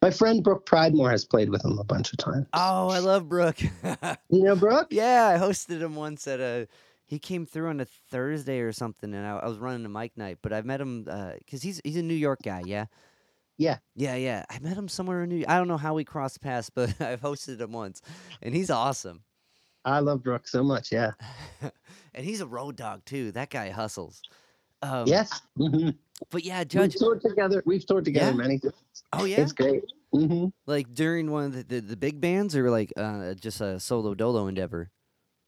My 0.00 0.10
friend 0.10 0.44
Brook 0.44 0.64
Pridemore 0.64 1.10
has 1.10 1.24
played 1.24 1.50
with 1.50 1.62
them 1.62 1.78
a 1.78 1.84
bunch 1.84 2.12
of 2.12 2.18
times. 2.18 2.46
Oh, 2.52 2.88
I 2.90 3.00
love 3.00 3.28
Brook. 3.28 3.56
You 4.30 4.44
know 4.44 4.54
Brook? 4.54 4.88
yeah, 4.90 5.26
I 5.26 5.38
hosted 5.38 5.80
him 5.80 5.96
once 5.96 6.26
at 6.28 6.38
a. 6.40 6.68
He 7.12 7.18
came 7.18 7.44
through 7.44 7.68
on 7.68 7.78
a 7.78 7.84
Thursday 7.84 8.60
or 8.60 8.72
something, 8.72 9.12
and 9.12 9.26
I, 9.26 9.36
I 9.36 9.46
was 9.46 9.58
running 9.58 9.84
a 9.84 9.88
mic 9.90 10.16
night. 10.16 10.38
But 10.40 10.54
I 10.54 10.62
met 10.62 10.80
him 10.80 11.04
because 11.04 11.60
he's 11.60 11.78
he's 11.84 11.98
a 11.98 12.02
New 12.02 12.14
York 12.14 12.38
guy. 12.42 12.62
Yeah. 12.64 12.86
Yeah. 13.58 13.80
Yeah, 13.94 14.14
yeah. 14.14 14.46
I 14.48 14.58
met 14.60 14.78
him 14.78 14.88
somewhere 14.88 15.22
in 15.24 15.28
New. 15.28 15.44
I 15.46 15.58
don't 15.58 15.68
know 15.68 15.76
how 15.76 15.92
we 15.92 16.04
crossed 16.04 16.40
paths, 16.40 16.70
but 16.70 16.88
I've 17.02 17.20
hosted 17.20 17.60
him 17.60 17.72
once, 17.72 18.00
and 18.40 18.54
he's 18.54 18.70
awesome. 18.70 19.24
I 19.84 19.98
love 19.98 20.22
Brook 20.22 20.48
so 20.48 20.64
much. 20.64 20.90
Yeah. 20.90 21.10
and 22.14 22.24
he's 22.24 22.40
a 22.40 22.46
road 22.46 22.76
dog 22.76 23.04
too. 23.04 23.30
That 23.32 23.50
guy 23.50 23.68
hustles. 23.68 24.22
Um, 24.80 25.06
yes. 25.06 25.38
hmm 25.58 25.90
But 26.30 26.44
yeah, 26.44 26.64
Judge. 26.64 26.94
We've 26.94 27.00
toured 27.00 27.20
together. 27.20 27.62
We've 27.66 27.84
toured 27.84 28.06
together 28.06 28.30
Yeah? 28.30 28.36
many 28.38 28.58
times. 28.58 28.74
Oh 29.12 29.24
yeah. 29.26 29.42
It's 29.42 29.52
great. 29.52 29.84
hmm 30.12 30.46
Like 30.64 30.94
during 30.94 31.30
one 31.30 31.44
of 31.44 31.52
the, 31.52 31.62
the, 31.62 31.80
the 31.82 31.96
big 31.98 32.22
bands, 32.22 32.56
or 32.56 32.70
like 32.70 32.90
uh, 32.96 33.34
just 33.34 33.60
a 33.60 33.78
solo 33.78 34.14
dolo 34.14 34.46
endeavor. 34.46 34.90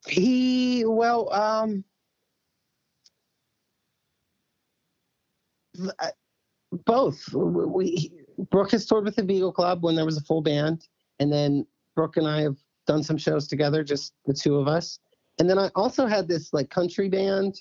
He 0.08 0.84
well, 0.84 1.32
um, 1.32 1.84
uh, 5.98 6.08
both. 6.84 7.32
We 7.32 8.12
Brook 8.50 8.72
has 8.72 8.86
toured 8.86 9.04
with 9.04 9.16
the 9.16 9.22
Beagle 9.22 9.52
Club 9.52 9.82
when 9.82 9.94
there 9.94 10.04
was 10.04 10.16
a 10.16 10.22
full 10.22 10.42
band, 10.42 10.86
and 11.20 11.32
then 11.32 11.66
Brook 11.94 12.16
and 12.16 12.26
I 12.26 12.42
have 12.42 12.56
done 12.86 13.02
some 13.02 13.16
shows 13.16 13.46
together, 13.48 13.82
just 13.82 14.12
the 14.26 14.34
two 14.34 14.56
of 14.56 14.68
us. 14.68 14.98
And 15.38 15.48
then 15.48 15.58
I 15.58 15.70
also 15.74 16.06
had 16.06 16.28
this 16.28 16.52
like 16.52 16.70
country 16.70 17.08
band. 17.08 17.60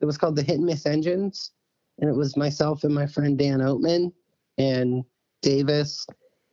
It 0.00 0.04
was 0.04 0.18
called 0.18 0.36
the 0.36 0.42
Hit 0.42 0.56
and 0.56 0.66
Miss 0.66 0.84
Engines, 0.84 1.52
and 2.00 2.10
it 2.10 2.16
was 2.16 2.36
myself 2.36 2.84
and 2.84 2.94
my 2.94 3.06
friend 3.06 3.38
Dan 3.38 3.60
Oatman 3.60 4.12
and 4.58 5.04
Davis 5.42 6.06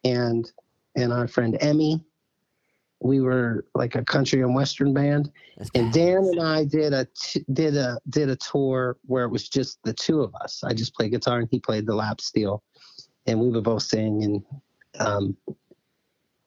and 0.03 0.51
and 0.95 1.11
our 1.11 1.27
friend 1.27 1.57
Emmy. 1.61 2.03
We 3.01 3.21
were 3.21 3.65
like 3.75 3.95
a 3.95 4.03
country 4.03 4.41
and 4.41 4.53
western 4.53 4.93
band, 4.93 5.31
That's 5.57 5.69
and 5.73 5.91
Dan 5.93 6.17
and 6.17 6.41
I 6.41 6.65
did 6.65 6.93
a 6.93 7.07
t- 7.21 7.45
did 7.53 7.77
a 7.77 7.99
did 8.09 8.29
a 8.29 8.35
tour 8.35 8.97
where 9.05 9.23
it 9.23 9.29
was 9.29 9.47
just 9.47 9.79
the 9.83 9.93
two 9.93 10.21
of 10.21 10.35
us. 10.35 10.63
I 10.63 10.73
just 10.73 10.93
played 10.93 11.11
guitar 11.11 11.39
and 11.39 11.47
he 11.49 11.59
played 11.59 11.85
the 11.85 11.95
lap 11.95 12.19
steel, 12.19 12.63
and 13.25 13.39
we 13.39 13.49
would 13.49 13.63
both 13.63 13.83
sing. 13.83 14.23
And 14.23 14.43
um, 14.99 15.37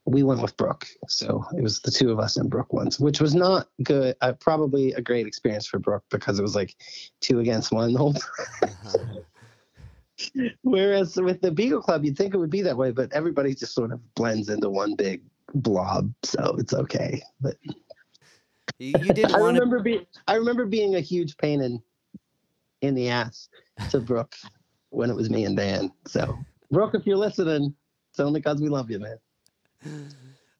we 0.05 0.23
went 0.23 0.43
with 0.43 0.57
Brook, 0.57 0.87
so 1.09 1.45
it 1.57 1.63
was 1.63 1.81
the 1.81 1.91
two 1.91 2.11
of 2.11 2.19
us 2.19 2.37
and 2.37 2.51
Brook 2.51 2.73
once, 2.73 3.01
which 3.01 3.21
was 3.21 3.35
not 3.35 3.69
good. 3.83 4.15
Uh, 4.21 4.33
probably 4.35 4.93
a 4.93 5.01
great 5.01 5.27
experience 5.27 5.67
for 5.67 5.79
Brook 5.79 6.05
because 6.11 6.39
it 6.39 6.43
was 6.43 6.55
like 6.55 6.77
two 7.21 7.41
against 7.41 7.73
one 7.73 7.93
the 7.93 7.99
whole 7.99 8.15
time. 8.15 9.25
Whereas 10.63 11.17
with 11.17 11.41
the 11.41 11.51
Beagle 11.51 11.83
Club, 11.83 12.05
you'd 12.05 12.17
think 12.17 12.35
it 12.35 12.39
would 12.39 12.51
be 12.51 12.63
that 12.63 12.77
way, 12.77 12.91
but 12.91 13.13
everybody 13.13 13.55
just 13.55 13.75
sort 13.75 13.93
of 13.93 14.15
blends 14.15 14.49
into 14.49 14.69
one 14.69 14.95
big 14.95 15.23
blob, 15.55 16.13
so 16.23 16.57
it's 16.59 16.75
okay. 16.75 17.23
But 17.41 17.57
you, 18.79 18.95
you 19.01 19.13
didn't 19.13 19.35
I 19.35 19.41
want 19.41 19.57
to. 19.57 19.61
remember 19.61 19.81
being 19.81 20.07
I 20.27 20.35
remember 20.35 20.67
being 20.67 20.97
a 20.97 21.01
huge 21.01 21.37
pain 21.37 21.61
in 21.63 21.83
in 22.81 22.95
the 22.95 23.09
ass 23.09 23.49
to 23.91 24.01
Brook 24.01 24.35
when 24.91 25.11
it 25.11 25.17
was 25.17 25.31
me 25.31 25.45
and 25.45 25.57
Dan. 25.57 25.93
So 26.07 26.39
Brook, 26.71 26.95
if 26.95 27.07
you're 27.07 27.17
listening, 27.17 27.75
it's 28.11 28.21
only 28.21 28.41
because 28.41 28.61
we 28.61 28.69
love 28.69 28.91
you, 28.91 28.99
man. 28.99 29.19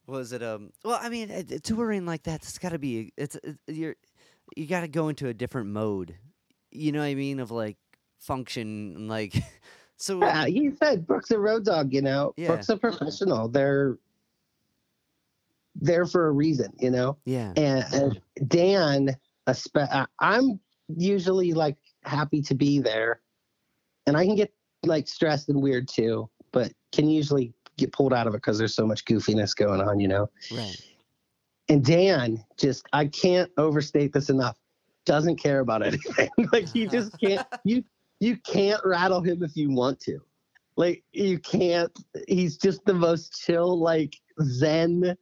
Was 0.07 0.33
it 0.33 0.43
um? 0.43 0.71
Well, 0.83 0.99
I 1.01 1.09
mean, 1.09 1.47
touring 1.63 2.05
like 2.05 2.23
that, 2.23 2.41
it's 2.41 2.57
got 2.57 2.69
to 2.69 2.79
be. 2.79 3.13
It's 3.17 3.35
it, 3.37 3.57
you're 3.67 3.95
you 4.55 4.67
got 4.67 4.81
to 4.81 4.87
go 4.87 5.07
into 5.09 5.27
a 5.27 5.33
different 5.33 5.69
mode. 5.69 6.15
You 6.71 6.91
know 6.91 6.99
what 6.99 7.05
I 7.05 7.15
mean? 7.15 7.39
Of 7.39 7.51
like 7.51 7.77
function, 8.19 8.95
and 8.95 9.07
like 9.07 9.35
so. 9.97 10.19
Yeah, 10.19 10.45
you 10.45 10.75
said 10.75 11.07
Brook's 11.07 11.31
a 11.31 11.39
road 11.39 11.65
dog, 11.65 11.93
you 11.93 12.01
know. 12.01 12.33
Yeah. 12.35 12.47
Brook's 12.47 12.69
a 12.69 12.77
professional. 12.77 13.47
They're 13.47 13.97
there 15.75 16.05
for 16.05 16.27
a 16.27 16.31
reason, 16.31 16.71
you 16.79 16.91
know. 16.91 17.17
yeah. 17.25 17.53
And, 17.57 17.85
and 17.93 18.49
Dan, 18.49 19.15
uh, 19.47 20.05
I'm 20.19 20.59
usually 20.87 21.53
like 21.53 21.77
happy 22.03 22.41
to 22.43 22.55
be 22.55 22.79
there, 22.79 23.21
and 24.07 24.15
I 24.17 24.25
can 24.25 24.35
get 24.35 24.53
like 24.85 25.07
stressed 25.07 25.49
and 25.49 25.61
weird 25.61 25.87
too, 25.87 26.29
but 26.51 26.71
can 26.91 27.09
usually 27.09 27.53
get 27.77 27.91
pulled 27.91 28.13
out 28.13 28.27
of 28.27 28.33
it 28.33 28.37
because 28.37 28.57
there's 28.57 28.75
so 28.75 28.85
much 28.85 29.05
goofiness 29.05 29.55
going 29.55 29.81
on, 29.81 29.99
you 29.99 30.07
know. 30.07 30.29
Right. 30.51 30.75
And 31.69 31.83
Dan 31.83 32.43
just, 32.57 32.85
I 32.93 33.07
can't 33.07 33.49
overstate 33.57 34.13
this 34.13 34.29
enough. 34.29 34.57
Doesn't 35.05 35.37
care 35.37 35.59
about 35.59 35.83
anything. 35.85 36.29
like 36.51 36.67
he 36.67 36.87
just 36.87 37.19
can't. 37.19 37.45
You 37.63 37.83
you 38.19 38.37
can't 38.37 38.79
rattle 38.85 39.21
him 39.21 39.43
if 39.43 39.55
you 39.55 39.69
want 39.69 39.99
to. 40.01 40.19
Like 40.77 41.03
you 41.11 41.39
can't. 41.39 41.91
He's 42.27 42.57
just 42.57 42.85
the 42.85 42.93
most 42.93 43.41
chill, 43.41 43.77
like 43.79 44.15
zen, 44.41 45.17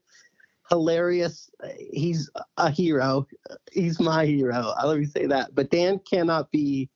hilarious. 0.71 1.51
He's 1.91 2.29
a 2.57 2.71
hero. 2.71 3.27
He's 3.71 3.99
my 3.99 4.25
hero. 4.25 4.73
I 4.77 4.85
let 4.85 4.97
me 4.97 5.05
say 5.05 5.25
that. 5.27 5.53
But 5.53 5.69
Dan 5.69 5.99
cannot 6.09 6.49
be 6.49 6.89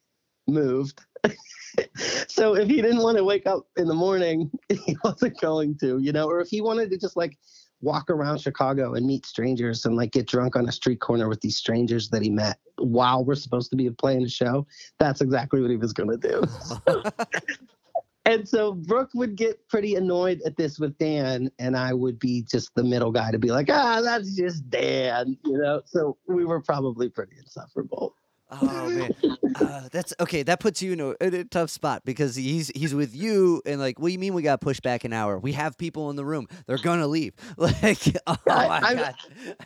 moved. 0.47 1.01
so 2.27 2.55
if 2.55 2.69
he 2.69 2.81
didn't 2.81 3.03
want 3.03 3.17
to 3.17 3.23
wake 3.25 3.45
up 3.45 3.67
in 3.75 3.87
the 3.87 3.93
morning, 3.93 4.49
he 4.69 4.95
wasn't 5.03 5.39
going 5.41 5.77
to, 5.79 5.99
you 5.99 6.13
know, 6.13 6.27
or 6.29 6.39
if 6.39 6.47
he 6.47 6.61
wanted 6.61 6.89
to 6.91 6.97
just 6.97 7.17
like 7.17 7.37
walk 7.81 8.09
around 8.09 8.39
Chicago 8.39 8.93
and 8.93 9.05
meet 9.05 9.25
strangers 9.25 9.85
and 9.85 9.97
like 9.97 10.11
get 10.11 10.25
drunk 10.25 10.55
on 10.55 10.67
a 10.69 10.71
street 10.71 11.01
corner 11.01 11.27
with 11.27 11.41
these 11.41 11.57
strangers 11.57 12.09
that 12.09 12.21
he 12.21 12.29
met 12.29 12.57
while 12.77 13.25
we're 13.25 13.35
supposed 13.35 13.69
to 13.71 13.75
be 13.75 13.89
playing 13.89 14.23
a 14.23 14.29
show, 14.29 14.65
that's 14.99 15.19
exactly 15.19 15.61
what 15.61 15.69
he 15.69 15.77
was 15.77 15.91
going 15.91 16.09
to 16.09 16.17
do. 16.17 16.43
and 18.25 18.47
so 18.47 18.73
Brook 18.73 19.09
would 19.13 19.35
get 19.35 19.67
pretty 19.67 19.95
annoyed 19.95 20.41
at 20.45 20.57
this 20.57 20.79
with 20.79 20.97
Dan, 20.97 21.49
and 21.59 21.75
I 21.77 21.93
would 21.93 22.19
be 22.19 22.41
just 22.43 22.73
the 22.75 22.83
middle 22.83 23.11
guy 23.11 23.31
to 23.31 23.39
be 23.39 23.51
like, 23.51 23.69
ah, 23.69 24.01
that's 24.01 24.35
just 24.35 24.69
Dan, 24.69 25.37
you 25.45 25.57
know? 25.57 25.81
So 25.85 26.17
we 26.27 26.45
were 26.45 26.61
probably 26.61 27.09
pretty 27.09 27.33
insufferable. 27.37 28.15
Oh 28.51 28.89
man, 28.89 29.11
uh, 29.59 29.89
that's 29.91 30.13
okay. 30.19 30.43
That 30.43 30.59
puts 30.59 30.79
you 30.79 30.93
in 30.93 30.99
a, 30.99 31.09
in 31.19 31.33
a 31.33 31.43
tough 31.45 31.71
spot 31.71 32.03
because 32.05 32.35
he's 32.35 32.67
he's 32.75 32.93
with 32.93 33.15
you, 33.15 33.59
and 33.65 33.79
like, 33.81 33.97
what 33.99 34.09
do 34.09 34.13
you 34.13 34.19
mean 34.19 34.35
we 34.35 34.43
got 34.43 34.61
pushed 34.61 34.83
back 34.83 35.03
an 35.03 35.13
hour? 35.13 35.39
We 35.39 35.51
have 35.53 35.75
people 35.79 36.11
in 36.11 36.15
the 36.15 36.23
room; 36.23 36.47
they're 36.67 36.77
gonna 36.77 37.07
leave. 37.07 37.33
Like, 37.57 37.97
oh 38.27 38.35
I- 38.47 38.67
my 38.67 38.79
I'm- 38.87 38.97
god, 38.97 39.15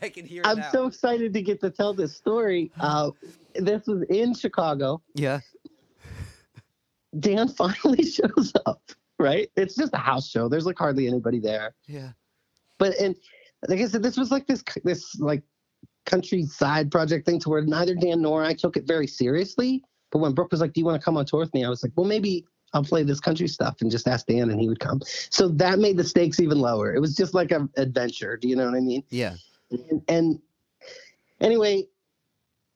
I 0.02 0.08
can 0.10 0.26
hear 0.26 0.44
I'm 0.46 0.60
now. 0.60 0.72
so 0.72 0.88
excited 0.88 1.34
to 1.34 1.42
get 1.42 1.60
to 1.60 1.70
tell 1.70 1.94
this 1.94 2.16
story. 2.16 2.72
Uh, 2.80 3.12
this 3.56 3.86
was 3.86 4.04
in 4.04 4.34
Chicago. 4.34 5.02
yeah, 5.14 5.42
Dan 7.18 7.48
finally 7.62 8.04
shows 8.04 8.54
up, 8.66 8.82
right? 9.18 9.50
It's 9.56 9.76
just 9.76 9.94
a 9.94 9.98
house 9.98 10.30
show. 10.30 10.50
There's 10.50 10.66
like 10.66 10.78
hardly 10.78 11.08
anybody 11.08 11.40
there. 11.40 11.74
yeah, 11.88 12.12
But 12.78 12.96
and 13.00 13.16
like 13.68 13.80
I 13.80 13.88
said, 13.88 14.04
this 14.04 14.18
was 14.18 14.32
like 14.32 14.48
this 14.48 14.64
this 14.84 15.20
like 15.20 15.44
countryside 16.06 16.92
project 16.92 17.26
thing 17.26 17.40
to 17.40 17.50
where 17.50 17.62
neither 17.62 17.96
Dan 17.96 18.22
nor 18.22 18.44
I 18.44 18.54
took 18.54 18.78
it 18.78 18.88
very 18.88 19.08
seriously. 19.08 19.84
But 20.12 20.20
when 20.20 20.34
Brook 20.34 20.52
was 20.52 20.62
like, 20.62 20.74
"Do 20.74 20.82
you 20.82 20.86
want 20.86 21.00
to 21.00 21.06
come 21.06 21.18
on 21.18 21.26
tour 21.26 21.42
with 21.42 21.54
me?" 21.54 21.66
I 21.66 21.70
was 21.70 21.84
like, 21.84 21.92
"Well, 21.96 22.08
maybe 22.08 22.46
I'll 22.74 22.84
play 22.84 23.04
this 23.04 23.20
country 23.20 23.48
stuff 23.48 23.78
and 23.82 23.92
just 23.92 24.08
ask 24.08 24.26
Dan, 24.26 24.50
and 24.50 24.60
he 24.60 24.68
would 24.68 24.80
come." 24.80 25.02
So 25.30 25.50
that 25.50 25.80
made 25.80 25.98
the 25.98 26.04
stakes 26.04 26.40
even 26.40 26.60
lower. 26.60 26.94
It 26.96 27.00
was 27.00 27.16
just 27.16 27.34
like 27.34 27.52
an 27.52 27.70
adventure. 27.78 28.38
Do 28.38 28.48
you 28.48 28.56
know 28.56 28.66
what 28.66 28.76
I 28.76 28.80
mean? 28.80 29.04
yeah. 29.10 29.36
and, 29.72 30.02
and 30.08 30.42
anyway, 31.42 31.88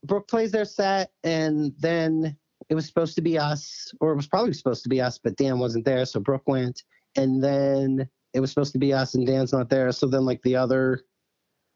Brook 0.03 0.27
plays 0.27 0.51
their 0.51 0.65
set, 0.65 1.11
and 1.23 1.73
then 1.79 2.37
it 2.69 2.75
was 2.75 2.85
supposed 2.85 3.15
to 3.15 3.21
be 3.21 3.37
us, 3.37 3.93
or 3.99 4.11
it 4.11 4.15
was 4.15 4.27
probably 4.27 4.53
supposed 4.53 4.83
to 4.83 4.89
be 4.89 5.01
us, 5.01 5.17
but 5.17 5.35
Dan 5.35 5.59
wasn't 5.59 5.85
there, 5.85 6.05
so 6.05 6.19
Brook 6.19 6.43
went, 6.47 6.83
and 7.15 7.43
then 7.43 8.07
it 8.33 8.39
was 8.39 8.49
supposed 8.49 8.73
to 8.73 8.79
be 8.79 8.93
us, 8.93 9.15
and 9.15 9.27
Dan's 9.27 9.53
not 9.53 9.69
there, 9.69 9.91
so 9.91 10.07
then 10.07 10.25
like 10.25 10.41
the 10.43 10.55
other, 10.55 11.01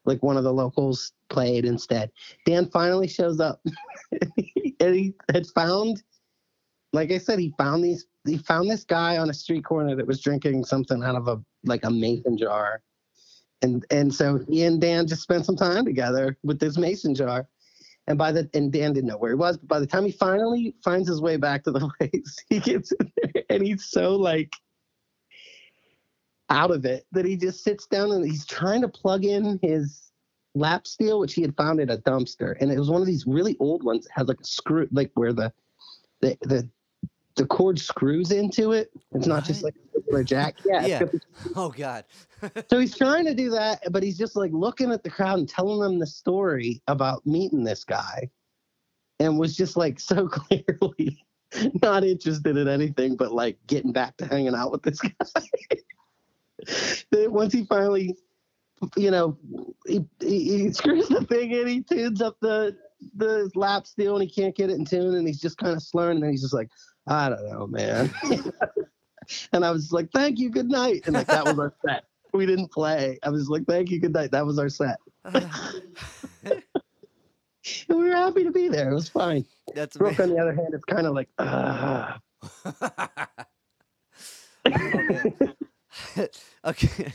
like 0.06 0.24
one 0.24 0.38
of 0.38 0.44
the 0.44 0.54
locals 0.54 1.12
played 1.30 1.66
instead. 1.66 2.12
Dan 2.46 2.70
finally 2.70 3.08
shows 3.08 3.40
up, 3.40 3.62
and 4.80 4.96
he 4.96 5.14
had 5.32 5.48
found, 5.48 6.04
like 6.94 7.12
I 7.12 7.18
said, 7.18 7.40
he 7.40 7.54
found 7.58 7.84
these. 7.84 8.06
He 8.26 8.38
found 8.38 8.70
this 8.70 8.84
guy 8.84 9.18
on 9.18 9.30
a 9.30 9.34
street 9.34 9.64
corner 9.64 9.96
that 9.96 10.06
was 10.08 10.20
drinking 10.20 10.66
something 10.66 11.02
out 11.04 11.16
of 11.16 11.28
a 11.28 11.42
like 11.64 11.86
a 11.86 11.90
mason 11.90 12.38
jar 12.38 12.82
and 13.62 13.86
and 13.92 14.14
so 14.14 14.40
he 14.48 14.64
and 14.64 14.80
Dan 14.80 15.08
just 15.08 15.24
spent 15.24 15.46
some 15.46 15.56
time 15.56 15.86
together 15.86 16.38
with 16.44 16.60
this 16.60 16.78
mason 16.78 17.16
jar. 17.16 17.48
And 18.08 18.18
by 18.18 18.32
the 18.32 18.50
and 18.54 18.72
Dan 18.72 18.94
didn't 18.94 19.10
know 19.10 19.18
where 19.18 19.32
he 19.32 19.36
was, 19.36 19.58
but 19.58 19.68
by 19.68 19.80
the 19.80 19.88
time 19.88 20.06
he 20.06 20.12
finally 20.12 20.76
finds 20.84 21.08
his 21.08 21.22
way 21.22 21.38
back 21.38 21.64
to 21.66 21.72
the 21.72 21.92
place, 22.00 22.38
he 22.50 22.60
gets 22.60 22.92
in 22.94 23.12
there 23.34 23.44
and 23.50 23.66
he's 23.66 23.90
so 23.90 24.16
like 24.16 24.54
out 26.50 26.72
of 26.72 26.86
it 26.86 27.06
that 27.12 27.26
he 27.26 27.36
just 27.36 27.64
sits 27.64 27.86
down 27.88 28.12
and 28.12 28.26
he's 28.26 28.46
trying 28.46 28.82
to 28.82 28.88
plug 28.88 29.26
in 29.26 29.60
his 29.62 30.12
lap 30.56 30.88
steel, 30.88 31.20
which 31.20 31.34
he 31.34 31.42
had 31.42 31.56
found 31.56 31.80
at 31.82 31.92
a 31.92 31.98
dumpster. 31.98 32.56
And 32.60 32.72
it 32.72 32.80
was 32.80 32.90
one 32.90 33.02
of 33.02 33.08
these 33.08 33.28
really 33.28 33.58
old 33.60 33.84
ones 33.84 34.06
that 34.06 34.14
has 34.14 34.28
like 34.28 34.40
a 34.40 34.46
screw 34.46 34.88
like 34.92 35.12
where 35.16 35.34
the 35.34 35.52
the 36.22 36.38
the 36.42 36.70
the 37.38 37.46
cord 37.46 37.80
screws 37.80 38.32
into 38.32 38.74
it. 38.74 38.92
It's 39.14 39.28
not 39.28 39.46
just 39.46 39.64
like 39.64 39.76
a 39.76 40.00
regular 40.00 40.24
jack. 40.24 40.56
Yeah. 40.66 40.86
Yeah. 40.86 41.04
Oh 41.56 41.70
God. 41.70 42.04
So 42.70 42.78
he's 42.80 42.96
trying 42.96 43.26
to 43.26 43.34
do 43.34 43.50
that, 43.50 43.82
but 43.90 44.04
he's 44.04 44.16
just 44.18 44.36
like 44.36 44.52
looking 44.54 44.92
at 44.92 45.02
the 45.02 45.10
crowd 45.10 45.40
and 45.40 45.50
telling 45.50 45.80
them 45.80 45.98
the 45.98 46.06
story 46.06 46.84
about 46.88 47.26
meeting 47.26 47.64
this 47.64 47.84
guy, 47.84 48.30
and 49.20 49.40
was 49.40 49.56
just 49.56 49.76
like 49.76 50.00
so 50.12 50.28
clearly 50.28 51.26
not 51.82 52.04
interested 52.04 52.58
in 52.58 52.68
anything 52.68 53.16
but 53.16 53.32
like 53.32 53.58
getting 53.66 53.92
back 53.92 54.16
to 54.18 54.28
hanging 54.28 54.54
out 54.54 54.72
with 54.72 54.84
this 54.84 55.00
guy. 55.02 55.42
then 57.12 57.32
once 57.32 57.54
he 57.54 57.66
finally, 57.66 58.16
you 58.96 59.10
know, 59.10 59.36
he, 59.88 60.06
he, 60.20 60.60
he 60.60 60.74
screws 60.74 61.08
the 61.08 61.26
thing 61.26 61.52
in, 61.54 61.66
he 61.66 61.82
tunes 61.82 62.22
up 62.22 62.38
the 62.40 62.78
the 63.16 63.50
lap 63.56 63.86
steel 63.88 64.16
and 64.16 64.24
he 64.24 64.30
can't 64.30 64.56
get 64.56 64.70
it 64.70 64.78
in 64.78 64.86
tune, 64.86 65.16
and 65.16 65.28
he's 65.28 65.40
just 65.40 65.58
kind 65.58 65.76
of 65.76 65.84
slurring, 65.84 66.22
and 66.22 66.32
he's 66.32 66.42
just 66.42 66.54
like, 66.54 66.70
I 67.08 67.30
don't 67.30 67.50
know, 67.50 67.68
man. 67.68 68.14
and 69.54 69.66
I 69.66 69.72
was 69.72 69.92
like, 69.92 70.10
thank 70.12 70.40
you, 70.40 70.50
good 70.50 70.70
night, 70.70 71.04
and 71.06 71.14
like 71.14 71.28
that 71.28 71.46
was 71.46 71.60
our 71.60 71.74
set. 71.86 72.04
We 72.34 72.46
didn't 72.46 72.72
play. 72.72 73.18
I 73.24 73.30
was 73.30 73.50
like, 73.50 73.66
thank 73.66 73.90
you, 73.90 74.00
good 74.00 74.14
night. 74.14 74.32
That 74.32 74.46
was 74.46 74.60
our 74.60 74.70
set. 74.70 74.98
And 77.90 78.00
we 78.00 78.10
were 78.10 78.16
happy 78.16 78.44
to 78.44 78.52
be 78.52 78.70
there. 78.70 78.92
It 78.92 78.94
was 78.94 79.10
fine. 79.10 79.46
That's 79.76 79.98
Brook, 79.98 80.20
on 80.20 80.30
the 80.30 80.38
other 80.40 80.54
hand, 80.54 80.70
it's 80.74 80.86
kind 80.86 81.06
of 81.06 81.14
like, 81.14 81.30
ah. 81.38 82.20
okay. 86.66 87.14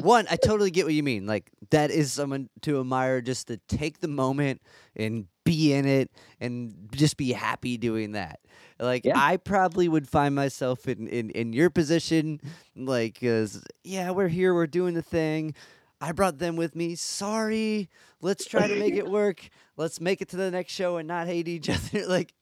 One, 0.00 0.26
I 0.30 0.36
totally 0.36 0.70
get 0.70 0.84
what 0.84 0.94
you 0.94 1.02
mean. 1.02 1.26
Like 1.26 1.50
that 1.70 1.90
is 1.90 2.12
someone 2.12 2.48
to 2.62 2.80
admire 2.80 3.20
just 3.20 3.48
to 3.48 3.58
take 3.68 4.00
the 4.00 4.08
moment 4.08 4.62
and 4.96 5.26
be 5.44 5.72
in 5.72 5.86
it 5.86 6.10
and 6.40 6.74
just 6.92 7.16
be 7.16 7.32
happy 7.32 7.76
doing 7.76 8.12
that. 8.12 8.40
Like 8.78 9.04
Yeah. 9.04 9.12
I 9.16 9.36
probably 9.36 9.88
would 9.88 10.08
find 10.08 10.34
myself 10.34 10.88
in 10.88 11.06
in, 11.08 11.30
in 11.30 11.52
your 11.52 11.70
position 11.70 12.40
like 12.76 13.20
yeah, 13.22 14.10
we're 14.10 14.28
here, 14.28 14.54
we're 14.54 14.66
doing 14.66 14.94
the 14.94 15.02
thing. 15.02 15.54
I 16.00 16.12
brought 16.12 16.38
them 16.38 16.56
with 16.56 16.74
me. 16.76 16.96
Sorry. 16.96 17.88
Let's 18.20 18.44
try 18.44 18.66
to 18.66 18.78
make 18.78 18.94
it 18.94 19.06
work. 19.10 19.48
Let's 19.76 20.00
make 20.00 20.20
it 20.20 20.28
to 20.30 20.36
the 20.36 20.50
next 20.50 20.72
show 20.72 20.96
and 20.98 21.08
not 21.08 21.26
hate 21.26 21.48
each 21.48 21.68
other. 21.70 22.06
Like 22.06 22.34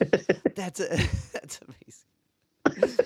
that's 0.54 0.80
a, 0.80 0.88
that's 1.32 1.60
amazing. 2.66 2.98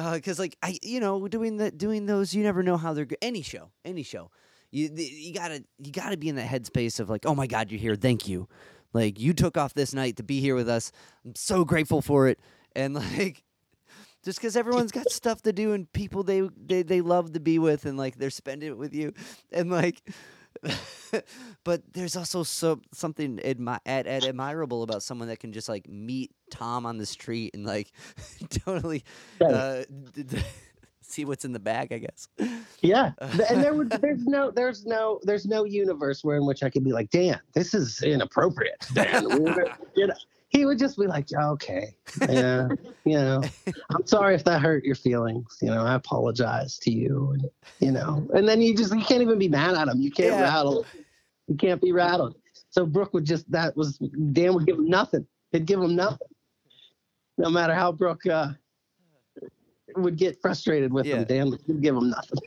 Uh, 0.00 0.14
because 0.14 0.38
like 0.38 0.56
I, 0.62 0.78
you 0.82 0.98
know, 0.98 1.28
doing 1.28 1.58
that, 1.58 1.76
doing 1.76 2.06
those, 2.06 2.32
you 2.32 2.42
never 2.42 2.62
know 2.62 2.78
how 2.78 2.94
they're. 2.94 3.06
Any 3.20 3.42
show, 3.42 3.70
any 3.84 4.02
show, 4.02 4.30
you 4.70 4.88
you 4.94 5.34
gotta 5.34 5.62
you 5.78 5.92
gotta 5.92 6.16
be 6.16 6.30
in 6.30 6.36
that 6.36 6.48
headspace 6.48 7.00
of 7.00 7.10
like, 7.10 7.26
oh 7.26 7.34
my 7.34 7.46
god, 7.46 7.70
you're 7.70 7.80
here, 7.80 7.96
thank 7.96 8.26
you. 8.26 8.48
Like 8.94 9.20
you 9.20 9.34
took 9.34 9.58
off 9.58 9.74
this 9.74 9.92
night 9.92 10.16
to 10.16 10.22
be 10.22 10.40
here 10.40 10.54
with 10.54 10.70
us. 10.70 10.90
I'm 11.24 11.34
so 11.34 11.66
grateful 11.66 12.00
for 12.00 12.28
it. 12.28 12.40
And 12.74 12.94
like, 13.18 13.44
just 14.24 14.38
because 14.38 14.56
everyone's 14.56 14.90
got 14.90 15.10
stuff 15.10 15.42
to 15.42 15.52
do 15.52 15.74
and 15.74 15.92
people 15.92 16.22
they, 16.22 16.48
they 16.56 16.82
they 16.82 17.02
love 17.02 17.34
to 17.34 17.40
be 17.40 17.58
with 17.58 17.84
and 17.84 17.98
like 17.98 18.16
they're 18.16 18.30
spending 18.30 18.70
it 18.70 18.78
with 18.78 18.94
you, 18.94 19.12
and 19.52 19.70
like. 19.70 20.02
but 21.64 21.82
there's 21.92 22.16
also 22.16 22.42
so 22.42 22.80
something 22.92 23.38
admi- 23.38 23.80
ad- 23.86 24.06
ad- 24.06 24.24
admirable 24.24 24.82
about 24.82 25.02
someone 25.02 25.28
that 25.28 25.38
can 25.38 25.52
just 25.52 25.68
like 25.68 25.88
meet 25.88 26.30
Tom 26.50 26.86
on 26.86 26.98
the 26.98 27.06
street 27.06 27.54
and 27.54 27.64
like 27.64 27.90
totally 28.64 29.04
uh, 29.40 29.82
d- 30.14 30.22
d- 30.22 30.38
see 31.02 31.24
what's 31.24 31.44
in 31.44 31.52
the 31.52 31.60
bag, 31.60 31.92
I 31.92 31.98
guess. 31.98 32.28
Yeah, 32.80 33.12
and 33.20 33.62
there 33.62 33.74
would 33.74 33.90
there's 33.90 34.24
no 34.26 34.50
there's 34.50 34.86
no 34.86 35.20
there's 35.24 35.46
no 35.46 35.64
universe 35.64 36.22
where 36.22 36.36
in 36.36 36.46
which 36.46 36.62
I 36.62 36.70
could 36.70 36.84
be 36.84 36.92
like, 36.92 37.10
Dan, 37.10 37.40
this 37.54 37.74
is 37.74 38.02
inappropriate. 38.02 38.86
Dan, 38.92 39.24
you 39.94 40.06
know, 40.06 40.14
he 40.50 40.66
would 40.66 40.78
just 40.78 40.98
be 40.98 41.06
like, 41.06 41.26
okay, 41.32 41.96
yeah, 42.28 42.68
you 43.04 43.14
know, 43.14 43.42
I'm 43.90 44.06
sorry 44.06 44.34
if 44.34 44.44
that 44.44 44.60
hurt 44.60 44.84
your 44.84 44.94
feelings. 44.96 45.56
You 45.62 45.68
know, 45.70 45.82
I 45.84 45.94
apologize 45.94 46.78
to 46.80 46.90
you, 46.92 47.30
and 47.34 47.48
you 47.80 47.92
know, 47.92 48.28
and 48.34 48.46
then 48.48 48.60
you 48.60 48.76
just 48.76 48.94
you 48.94 49.02
can't 49.04 49.22
even 49.22 49.38
be 49.38 49.48
mad 49.48 49.74
at 49.74 49.88
him. 49.88 50.00
You 50.00 50.10
can't 50.10 50.34
Yeah. 50.34 50.42
rattle. 50.42 50.86
You 51.48 51.56
can't 51.56 51.80
be 51.80 51.92
rattled. 51.92 52.36
So 52.70 52.84
Brook 52.86 53.14
would 53.14 53.24
just 53.24 53.50
that 53.50 53.76
was 53.76 53.98
Dan 54.32 54.54
would 54.54 54.66
give 54.66 54.76
him 54.78 54.88
nothing. 54.88 55.26
He'd 55.52 55.66
give 55.66 55.80
him 55.80 55.96
nothing, 55.96 56.28
no 57.38 57.48
matter 57.50 57.74
how 57.74 57.90
Brook 57.90 58.24
uh, 58.26 58.50
would 59.96 60.16
get 60.16 60.40
frustrated 60.40 60.92
with 60.92 61.06
Yeah. 61.06 61.18
him. 61.18 61.24
Dan 61.24 61.50
would 61.50 61.80
give 61.80 61.96
him 61.96 62.10
nothing. 62.10 62.38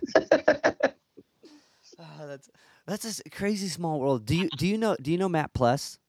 Oh, 1.99 2.27
that's 2.27 2.49
that's 2.87 3.21
a 3.25 3.29
crazy 3.29 3.67
small 3.67 3.99
world. 3.99 4.25
Do 4.25 4.35
you 4.35 4.49
do 4.51 4.67
you 4.67 4.77
know 4.77 4.95
do 5.01 5.11
you 5.11 5.17
know 5.17 5.29
Matt 5.29 5.53
Pless? 5.53 5.99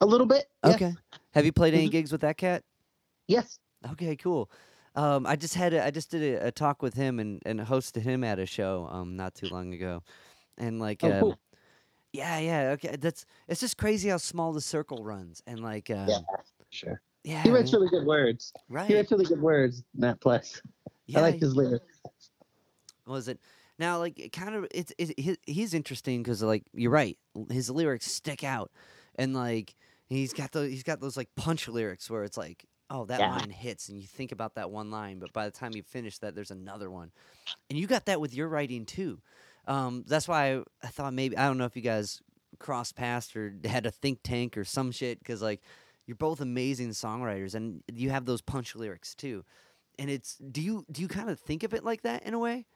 A 0.00 0.06
little 0.06 0.26
bit. 0.26 0.46
Okay. 0.64 0.94
Have 1.34 1.44
you 1.44 1.52
played 1.52 1.74
any 1.74 1.88
gigs 1.88 2.12
with 2.12 2.20
that 2.22 2.36
cat? 2.36 2.62
Yes. 3.26 3.58
Okay, 3.92 4.16
cool. 4.16 4.50
Um, 4.94 5.26
I 5.26 5.36
just 5.36 5.54
had 5.54 5.74
a, 5.74 5.84
I 5.84 5.90
just 5.90 6.10
did 6.10 6.22
a, 6.36 6.46
a 6.48 6.50
talk 6.50 6.82
with 6.82 6.94
him 6.94 7.18
and, 7.20 7.40
and 7.46 7.60
hosted 7.60 8.02
him 8.02 8.24
at 8.24 8.38
a 8.38 8.46
show 8.46 8.88
um 8.90 9.16
not 9.16 9.34
too 9.34 9.48
long 9.48 9.72
ago, 9.74 10.02
and 10.56 10.80
like 10.80 11.04
Oh, 11.04 11.12
um, 11.12 11.20
cool. 11.20 11.38
yeah 12.12 12.38
yeah 12.38 12.60
okay 12.70 12.96
that's 12.96 13.24
it's 13.46 13.60
just 13.60 13.76
crazy 13.76 14.08
how 14.08 14.16
small 14.16 14.52
the 14.52 14.60
circle 14.60 15.04
runs 15.04 15.42
and 15.46 15.60
like 15.60 15.90
um, 15.90 16.08
Yeah. 16.08 16.18
Sure. 16.70 17.00
yeah 17.22 17.42
He 17.44 17.50
writes 17.50 17.72
really 17.72 17.88
good 17.88 18.04
words. 18.06 18.52
right 18.68 18.88
He 18.88 18.96
writes 18.96 19.12
really 19.12 19.26
good 19.26 19.40
words, 19.40 19.84
Matt 19.94 20.20
Pless. 20.20 20.60
yeah 21.06 21.18
I 21.20 21.22
like 21.22 21.38
his 21.38 21.54
lyrics. 21.54 21.84
was 23.06 23.28
it 23.28 23.38
now 23.78 23.98
like 23.98 24.30
kind 24.32 24.54
of 24.56 24.66
it's 24.72 24.92
it, 24.98 25.18
he, 25.20 25.36
he's 25.46 25.74
interesting 25.74 26.22
because 26.22 26.42
like 26.42 26.64
you're 26.72 26.90
right 26.90 27.16
his 27.50 27.70
lyrics 27.70 28.10
stick 28.10 28.42
out 28.42 28.72
and 29.16 29.32
like 29.34 29.76
he's 30.08 30.32
got 30.32 30.52
those 30.52 30.70
he's 30.70 30.82
got 30.82 31.00
those 31.00 31.16
like 31.16 31.28
punch 31.36 31.68
lyrics 31.68 32.10
where 32.10 32.24
it's 32.24 32.36
like 32.36 32.64
oh 32.90 33.04
that 33.06 33.20
Yeah. 33.20 33.30
line 33.30 33.50
hits 33.50 33.88
and 33.88 34.00
you 34.00 34.06
think 34.06 34.32
about 34.32 34.54
that 34.54 34.70
one 34.70 34.90
line 34.90 35.18
but 35.18 35.32
by 35.32 35.44
the 35.44 35.50
time 35.50 35.74
you 35.74 35.82
finish 35.82 36.18
that 36.18 36.34
there's 36.34 36.50
another 36.50 36.90
one. 36.90 37.12
And 37.70 37.78
you 37.78 37.86
got 37.86 38.06
that 38.06 38.18
with 38.20 38.32
your 38.34 38.48
writing 38.48 38.86
too. 38.86 39.20
Um, 39.66 40.02
that's 40.06 40.26
why 40.26 40.54
I, 40.54 40.62
I 40.82 40.86
thought 40.88 41.12
maybe 41.12 41.36
i 41.36 41.46
don't 41.46 41.58
know 41.58 41.66
if 41.66 41.76
you 41.76 41.82
guys 41.82 42.22
crossed 42.58 42.96
paths 42.96 43.36
or 43.36 43.54
had 43.64 43.86
a 43.86 43.90
think 43.90 44.20
tank 44.24 44.56
or 44.56 44.64
some 44.64 44.90
shit 44.90 45.18
because 45.18 45.42
like 45.42 45.60
you're 46.06 46.16
both 46.16 46.40
amazing 46.40 46.88
songwriters 46.90 47.54
and 47.54 47.82
you 47.92 48.08
have 48.10 48.24
those 48.24 48.40
punch 48.40 48.74
lyrics 48.74 49.14
too. 49.14 49.44
And 49.98 50.08
it's 50.10 50.36
do 50.38 50.62
you 50.62 50.86
do 50.90 51.02
you 51.02 51.08
kind 51.08 51.28
of 51.28 51.38
think 51.38 51.62
of 51.62 51.74
it 51.74 51.84
like 51.84 52.02
that 52.02 52.22
in 52.22 52.32
a 52.32 52.38
way? 52.38 52.66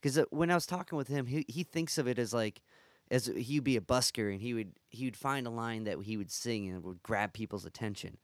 Because 0.00 0.18
when 0.30 0.50
I 0.50 0.54
was 0.54 0.64
talking 0.64 0.96
with 0.96 1.08
him, 1.08 1.26
he 1.26 1.44
he 1.48 1.64
thinks 1.64 1.98
of 1.98 2.08
it 2.08 2.18
as 2.18 2.32
like 2.32 2.62
as 3.10 3.26
he'd 3.26 3.64
be 3.64 3.76
a 3.76 3.80
busker 3.80 4.30
and 4.32 4.40
he 4.40 4.54
would 4.54 4.72
he 4.90 5.04
would 5.04 5.16
find 5.16 5.46
a 5.46 5.50
line 5.50 5.84
that 5.84 6.00
he 6.02 6.16
would 6.16 6.30
sing 6.30 6.68
and 6.68 6.76
it 6.78 6.84
would 6.84 7.02
grab 7.02 7.32
people's 7.32 7.64
attention, 7.64 8.18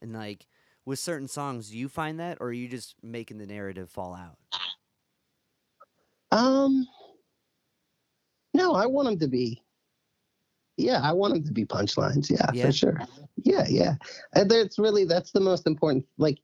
and 0.00 0.12
like 0.12 0.46
with 0.84 0.98
certain 0.98 1.28
songs, 1.28 1.70
do 1.70 1.78
you 1.78 1.88
find 1.88 2.18
that 2.20 2.38
or 2.40 2.48
are 2.48 2.52
you 2.52 2.68
just 2.68 2.96
making 3.02 3.38
the 3.38 3.46
narrative 3.46 3.88
fall 3.90 4.14
out? 4.14 4.38
Um, 6.32 6.88
no, 8.54 8.72
I 8.74 8.86
want 8.86 9.06
them 9.08 9.18
to 9.20 9.28
be. 9.28 9.62
Yeah, 10.76 11.00
I 11.02 11.12
want 11.12 11.34
them 11.34 11.44
to 11.44 11.52
be 11.52 11.64
punchlines. 11.66 12.30
Yeah, 12.30 12.50
Yeah? 12.52 12.66
for 12.66 12.72
sure. 12.72 13.00
Yeah, 13.44 13.66
yeah. 13.68 13.94
And 14.34 14.50
that's 14.50 14.78
really 14.78 15.04
that's 15.04 15.30
the 15.32 15.40
most 15.40 15.66
important. 15.66 16.06
Like 16.18 16.38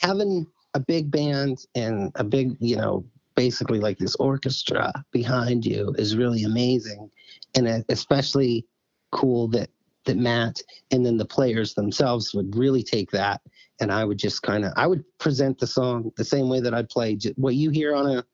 having 0.00 0.46
a 0.74 0.80
big 0.80 1.10
band 1.10 1.66
and 1.74 2.10
a 2.14 2.24
big, 2.24 2.56
you 2.60 2.76
know, 2.76 3.04
basically 3.34 3.80
like 3.80 3.98
this 3.98 4.14
orchestra 4.16 4.92
behind 5.10 5.64
you 5.64 5.94
is 5.98 6.16
really 6.16 6.44
amazing, 6.44 7.10
and 7.54 7.84
especially 7.88 8.66
cool 9.10 9.48
that 9.48 9.70
that 10.04 10.16
Matt 10.16 10.60
and 10.90 11.06
then 11.06 11.16
the 11.16 11.24
players 11.24 11.74
themselves 11.74 12.34
would 12.34 12.56
really 12.56 12.82
take 12.82 13.10
that, 13.12 13.40
and 13.80 13.92
I 13.92 14.04
would 14.04 14.18
just 14.18 14.42
kind 14.42 14.64
of 14.64 14.72
I 14.76 14.86
would 14.86 15.04
present 15.18 15.58
the 15.58 15.66
song 15.66 16.12
the 16.16 16.24
same 16.24 16.48
way 16.48 16.60
that 16.60 16.74
I'd 16.74 16.88
play 16.88 17.18
what 17.36 17.54
you 17.54 17.70
hear 17.70 17.94
on 17.94 18.18
a 18.18 18.24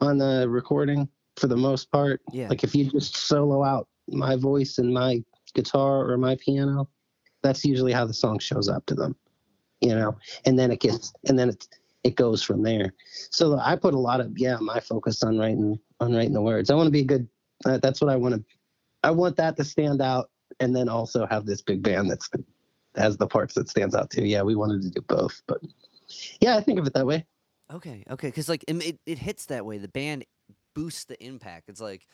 on 0.00 0.18
the 0.18 0.46
recording 0.48 1.08
for 1.36 1.46
the 1.46 1.56
most 1.56 1.90
part. 1.90 2.20
Yeah. 2.32 2.48
Like 2.48 2.64
if 2.64 2.74
you 2.74 2.90
just 2.90 3.16
solo 3.16 3.64
out 3.64 3.88
my 4.08 4.36
voice 4.36 4.78
and 4.78 4.92
my 4.92 5.22
guitar 5.54 6.10
or 6.10 6.16
my 6.16 6.36
piano, 6.36 6.88
that's 7.42 7.64
usually 7.64 7.92
how 7.92 8.06
the 8.06 8.14
song 8.14 8.38
shows 8.38 8.68
up 8.68 8.86
to 8.86 8.94
them, 8.94 9.16
you 9.80 9.94
know. 9.94 10.16
And 10.44 10.58
then 10.58 10.70
it 10.70 10.80
gets 10.80 11.12
and 11.28 11.38
then 11.38 11.50
it 11.50 11.66
it 12.04 12.16
goes 12.16 12.42
from 12.42 12.62
there. 12.62 12.92
So 13.30 13.58
I 13.58 13.76
put 13.76 13.94
a 13.94 13.98
lot 13.98 14.20
of 14.20 14.36
yeah 14.38 14.56
my 14.60 14.80
focus 14.80 15.22
on 15.22 15.38
writing 15.38 15.78
on 16.00 16.14
writing 16.14 16.32
the 16.32 16.42
words. 16.42 16.70
I 16.70 16.74
want 16.74 16.86
to 16.86 16.92
be 16.92 17.00
a 17.00 17.04
good. 17.04 17.28
Uh, 17.64 17.78
that's 17.78 18.00
what 18.00 18.10
I 18.10 18.16
want 18.16 18.34
to. 18.34 18.44
I 19.02 19.10
want 19.10 19.36
that 19.36 19.56
to 19.56 19.64
stand 19.64 20.00
out, 20.00 20.30
and 20.60 20.74
then 20.74 20.88
also 20.88 21.26
have 21.26 21.46
this 21.46 21.62
big 21.62 21.82
band 21.82 22.10
that's 22.10 22.28
has 22.96 23.16
the 23.16 23.26
parts 23.26 23.54
that 23.54 23.68
stands 23.68 23.94
out 23.94 24.10
too. 24.10 24.24
Yeah, 24.24 24.42
we 24.42 24.56
wanted 24.56 24.82
to 24.82 24.90
do 24.90 25.00
both, 25.02 25.42
but 25.46 25.60
yeah, 26.40 26.56
I 26.56 26.60
think 26.60 26.78
of 26.78 26.86
it 26.86 26.94
that 26.94 27.06
way. 27.06 27.24
Okay, 27.72 28.04
okay, 28.10 28.28
because 28.28 28.48
like 28.48 28.64
it, 28.66 28.76
it 28.84 28.98
it 29.06 29.18
hits 29.18 29.46
that 29.46 29.64
way. 29.64 29.78
The 29.78 29.88
band 29.88 30.24
boosts 30.74 31.04
the 31.04 31.22
impact. 31.24 31.68
It's 31.68 31.80
like 31.80 32.06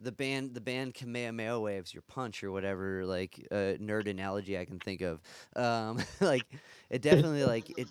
the 0.00 0.12
band 0.12 0.54
the 0.54 0.60
band 0.60 0.94
Kamehameha 0.94 1.60
waves 1.60 1.94
your 1.94 2.02
punch 2.02 2.42
or 2.42 2.50
whatever 2.50 3.04
like 3.06 3.46
uh, 3.50 3.78
nerd 3.80 4.08
analogy 4.08 4.58
I 4.58 4.64
can 4.64 4.80
think 4.80 5.02
of. 5.02 5.20
Um, 5.54 6.02
like 6.20 6.46
it 6.90 7.02
definitely 7.02 7.44
like 7.44 7.78
it. 7.78 7.88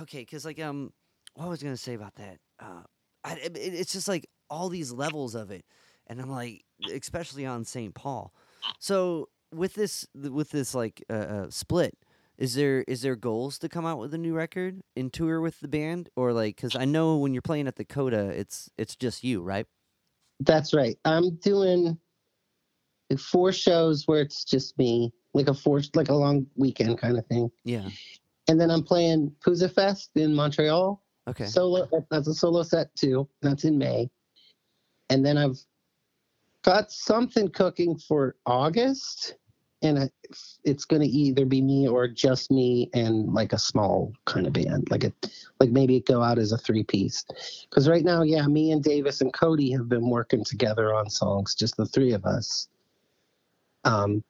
Okay, 0.00 0.20
because 0.20 0.44
like 0.44 0.60
um, 0.60 0.92
what 1.34 1.48
was 1.48 1.62
I 1.62 1.64
gonna 1.66 1.76
say 1.76 1.94
about 1.94 2.14
that? 2.16 2.38
Uh, 2.58 2.82
I, 3.24 3.34
it, 3.34 3.56
it- 3.56 3.74
it's 3.74 3.92
just 3.92 4.08
like 4.08 4.28
all 4.48 4.68
these 4.68 4.92
levels 4.92 5.34
of 5.34 5.50
it, 5.50 5.64
and 6.06 6.20
I'm 6.20 6.30
like, 6.30 6.64
especially 6.90 7.46
on 7.46 7.64
St. 7.64 7.94
Paul. 7.94 8.32
So 8.78 9.28
with 9.54 9.74
this 9.74 10.06
with 10.14 10.50
this 10.50 10.74
like 10.74 11.02
uh, 11.10 11.12
uh, 11.12 11.50
split, 11.50 11.96
Is 12.38 12.54
there 12.54 12.82
is 12.88 13.02
there 13.02 13.16
goals 13.16 13.58
to 13.60 13.68
come 13.68 13.84
out 13.86 13.98
with 13.98 14.14
a 14.14 14.18
new 14.18 14.34
record 14.34 14.80
and 14.96 15.12
tour 15.12 15.40
with 15.40 15.60
the 15.60 15.68
band, 15.68 16.08
or 16.16 16.32
like? 16.32 16.56
Because 16.56 16.74
I 16.74 16.84
know 16.86 17.18
when 17.18 17.34
you're 17.34 17.42
playing 17.42 17.68
at 17.68 17.76
the 17.76 17.84
Coda, 17.84 18.28
it's 18.30 18.70
it's 18.78 18.96
just 18.96 19.22
you, 19.24 19.42
right? 19.42 19.66
That's 20.40 20.72
right. 20.74 20.98
I'm 21.04 21.36
doing 21.36 21.98
four 23.18 23.52
shows 23.52 24.04
where 24.08 24.22
it's 24.22 24.42
just 24.44 24.76
me, 24.78 25.12
like 25.34 25.48
a 25.48 25.54
four, 25.54 25.82
like 25.94 26.08
a 26.08 26.14
long 26.14 26.46
weekend 26.56 26.98
kind 26.98 27.18
of 27.18 27.26
thing. 27.26 27.50
Yeah. 27.64 27.90
And 28.48 28.60
then 28.60 28.70
I'm 28.70 28.82
playing 28.82 29.34
Pouzza 29.44 29.72
Fest 29.72 30.10
in 30.16 30.34
Montreal. 30.34 31.02
Okay. 31.28 31.46
Solo. 31.46 31.88
That's 32.10 32.28
a 32.28 32.34
solo 32.34 32.62
set 32.62 32.94
too. 32.96 33.28
That's 33.40 33.64
in 33.64 33.78
May. 33.78 34.10
And 35.10 35.24
then 35.24 35.38
I've 35.38 35.58
got 36.62 36.90
something 36.90 37.48
cooking 37.48 37.98
for 37.98 38.36
August, 38.46 39.34
and 39.82 40.10
it's 40.64 40.84
going 40.84 41.02
to 41.02 41.08
either 41.08 41.44
be 41.44 41.60
me 41.60 41.88
or 41.88 42.08
just 42.08 42.50
me 42.50 42.88
and 42.94 43.32
like 43.32 43.52
a 43.52 43.58
small 43.58 44.12
kind 44.24 44.46
of 44.46 44.52
band, 44.52 44.88
like 44.90 45.04
a 45.04 45.12
like 45.60 45.70
maybe 45.70 45.96
it 45.96 46.06
go 46.06 46.22
out 46.22 46.38
as 46.38 46.52
a 46.52 46.58
three 46.58 46.84
piece. 46.84 47.24
Because 47.68 47.88
right 47.88 48.04
now, 48.04 48.22
yeah, 48.22 48.46
me 48.46 48.72
and 48.72 48.82
Davis 48.82 49.20
and 49.20 49.32
Cody 49.32 49.70
have 49.72 49.88
been 49.88 50.08
working 50.08 50.44
together 50.44 50.94
on 50.94 51.10
songs, 51.10 51.54
just 51.54 51.76
the 51.76 51.86
three 51.86 52.12
of 52.12 52.24
us. 52.24 52.68
Um, 53.84 54.22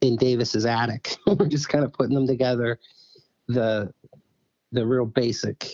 in 0.00 0.16
Davis's 0.16 0.66
attic, 0.66 1.16
we're 1.26 1.46
just 1.46 1.68
kind 1.68 1.84
of 1.84 1.92
putting 1.92 2.14
them 2.14 2.26
together. 2.26 2.78
The 3.48 3.92
the 4.72 4.86
real 4.86 5.06
basic 5.06 5.72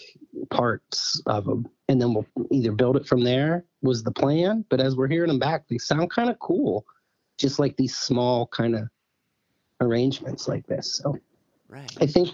parts 0.51 1.20
of 1.27 1.45
them, 1.45 1.68
and 1.89 2.01
then 2.01 2.14
we'll 2.14 2.27
either 2.51 2.72
build 2.72 2.97
it 2.97 3.07
from 3.07 3.25
there. 3.25 3.64
Was 3.83 4.03
the 4.03 4.12
plan, 4.12 4.64
but 4.70 4.81
as 4.81 4.97
we're 4.97 5.09
hearing 5.09 5.29
them 5.29 5.39
back, 5.39 5.68
they 5.68 5.79
sound 5.79 6.11
kind 6.11 6.31
of 6.31 6.39
cool, 6.39 6.87
just 7.39 7.59
like 7.59 7.77
these 7.77 7.97
small 7.97 8.47
kind 8.47 8.75
of 8.75 8.89
arrangements 9.81 10.49
like 10.49 10.66
this. 10.66 10.95
So, 11.03 11.18
right. 11.68 11.91
I 12.01 12.07
think 12.07 12.31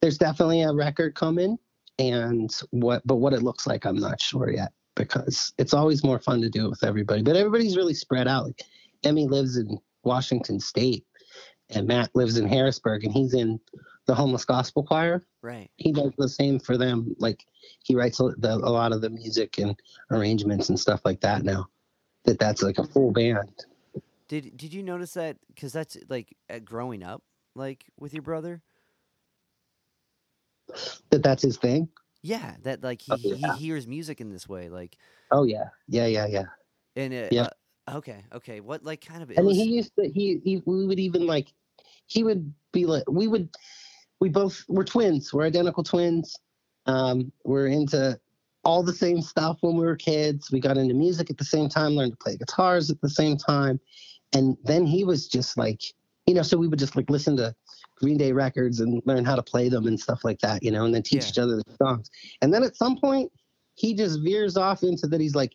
there's 0.00 0.18
definitely 0.18 0.62
a 0.62 0.72
record 0.72 1.14
coming, 1.14 1.58
and 1.98 2.52
what, 2.70 3.06
but 3.06 3.16
what 3.16 3.32
it 3.32 3.42
looks 3.42 3.66
like, 3.66 3.86
I'm 3.86 3.98
not 3.98 4.20
sure 4.20 4.50
yet 4.50 4.72
because 4.94 5.52
it's 5.58 5.72
always 5.72 6.04
more 6.04 6.18
fun 6.18 6.40
to 6.42 6.50
do 6.50 6.66
it 6.66 6.70
with 6.70 6.84
everybody. 6.84 7.22
But 7.22 7.36
everybody's 7.36 7.76
really 7.76 7.94
spread 7.94 8.28
out. 8.28 8.46
Like 8.46 8.62
Emmy 9.04 9.26
lives 9.26 9.56
in 9.56 9.78
Washington 10.04 10.60
State, 10.60 11.06
and 11.72 11.86
Matt 11.86 12.10
lives 12.14 12.36
in 12.36 12.46
Harrisburg, 12.46 13.04
and 13.04 13.12
he's 13.12 13.34
in 13.34 13.60
the 14.06 14.14
homeless 14.14 14.44
gospel 14.44 14.82
choir. 14.82 15.22
Right. 15.42 15.70
He 15.76 15.92
does 15.92 16.12
the 16.18 16.28
same 16.28 16.58
for 16.58 16.76
them. 16.76 17.14
Like 17.18 17.44
he 17.82 17.94
writes 17.94 18.18
the, 18.18 18.34
a 18.62 18.70
lot 18.70 18.92
of 18.92 19.00
the 19.00 19.10
music 19.10 19.58
and 19.58 19.80
arrangements 20.10 20.68
and 20.68 20.78
stuff 20.78 21.00
like 21.04 21.20
that 21.20 21.44
now. 21.44 21.68
That 22.24 22.38
that's 22.38 22.62
like 22.62 22.78
a 22.78 22.84
full 22.84 23.10
band. 23.10 23.64
Did 24.28 24.56
Did 24.56 24.72
you 24.72 24.82
notice 24.82 25.14
that? 25.14 25.36
Because 25.54 25.72
that's 25.72 25.96
like 26.08 26.36
growing 26.64 27.02
up, 27.02 27.22
like 27.54 27.84
with 27.98 28.14
your 28.14 28.22
brother. 28.22 28.62
That 31.10 31.22
that's 31.22 31.42
his 31.42 31.56
thing. 31.56 31.88
Yeah, 32.22 32.54
that 32.62 32.82
like 32.82 33.02
he, 33.02 33.12
oh, 33.12 33.16
yeah. 33.18 33.54
he 33.54 33.64
hears 33.64 33.86
music 33.86 34.20
in 34.20 34.30
this 34.30 34.48
way, 34.48 34.68
like. 34.68 34.96
Oh 35.30 35.42
yeah, 35.42 35.70
yeah, 35.88 36.06
yeah, 36.06 36.26
yeah. 36.26 36.44
And 36.94 37.12
it, 37.12 37.32
yeah. 37.32 37.48
Uh, 37.88 37.96
okay, 37.96 38.24
okay. 38.32 38.60
What 38.60 38.84
like 38.84 39.04
kind 39.04 39.22
of? 39.22 39.32
I 39.36 39.42
mean, 39.42 39.54
he 39.54 39.64
used 39.64 39.92
to. 39.98 40.08
He, 40.08 40.40
he 40.44 40.62
we 40.64 40.86
would 40.86 41.00
even 41.00 41.26
like. 41.26 41.52
He 42.12 42.22
would 42.24 42.52
be 42.72 42.84
like 42.86 43.04
we 43.08 43.26
would 43.26 43.48
we 44.20 44.28
both 44.28 44.64
we're 44.68 44.84
twins. 44.84 45.32
We're 45.32 45.46
identical 45.46 45.82
twins. 45.82 46.36
Um, 46.86 47.32
we're 47.44 47.68
into 47.68 48.18
all 48.64 48.82
the 48.82 48.92
same 48.92 49.20
stuff 49.22 49.58
when 49.62 49.76
we 49.76 49.84
were 49.84 49.96
kids. 49.96 50.50
We 50.52 50.60
got 50.60 50.76
into 50.76 50.94
music 50.94 51.30
at 51.30 51.38
the 51.38 51.44
same 51.44 51.68
time, 51.68 51.92
learned 51.92 52.12
to 52.12 52.18
play 52.18 52.36
guitars 52.36 52.90
at 52.90 53.00
the 53.00 53.08
same 53.08 53.36
time. 53.36 53.80
And 54.32 54.56
then 54.64 54.86
he 54.86 55.04
was 55.04 55.26
just 55.26 55.56
like, 55.56 55.80
you 56.26 56.34
know, 56.34 56.42
so 56.42 56.56
we 56.56 56.68
would 56.68 56.78
just 56.78 56.96
like 56.96 57.10
listen 57.10 57.36
to 57.38 57.54
Green 57.96 58.16
Day 58.16 58.32
records 58.32 58.80
and 58.80 59.02
learn 59.06 59.24
how 59.24 59.36
to 59.36 59.42
play 59.42 59.68
them 59.68 59.86
and 59.86 59.98
stuff 59.98 60.24
like 60.24 60.40
that, 60.40 60.62
you 60.62 60.70
know, 60.70 60.84
and 60.84 60.94
then 60.94 61.02
teach 61.02 61.24
yeah. 61.24 61.28
each 61.28 61.38
other 61.38 61.56
the 61.56 61.76
songs. 61.76 62.10
And 62.40 62.52
then 62.52 62.62
at 62.62 62.76
some 62.76 62.96
point, 62.96 63.32
he 63.74 63.94
just 63.94 64.20
veers 64.22 64.56
off 64.56 64.82
into 64.82 65.06
that. 65.06 65.20
He's 65.20 65.34
like, 65.34 65.54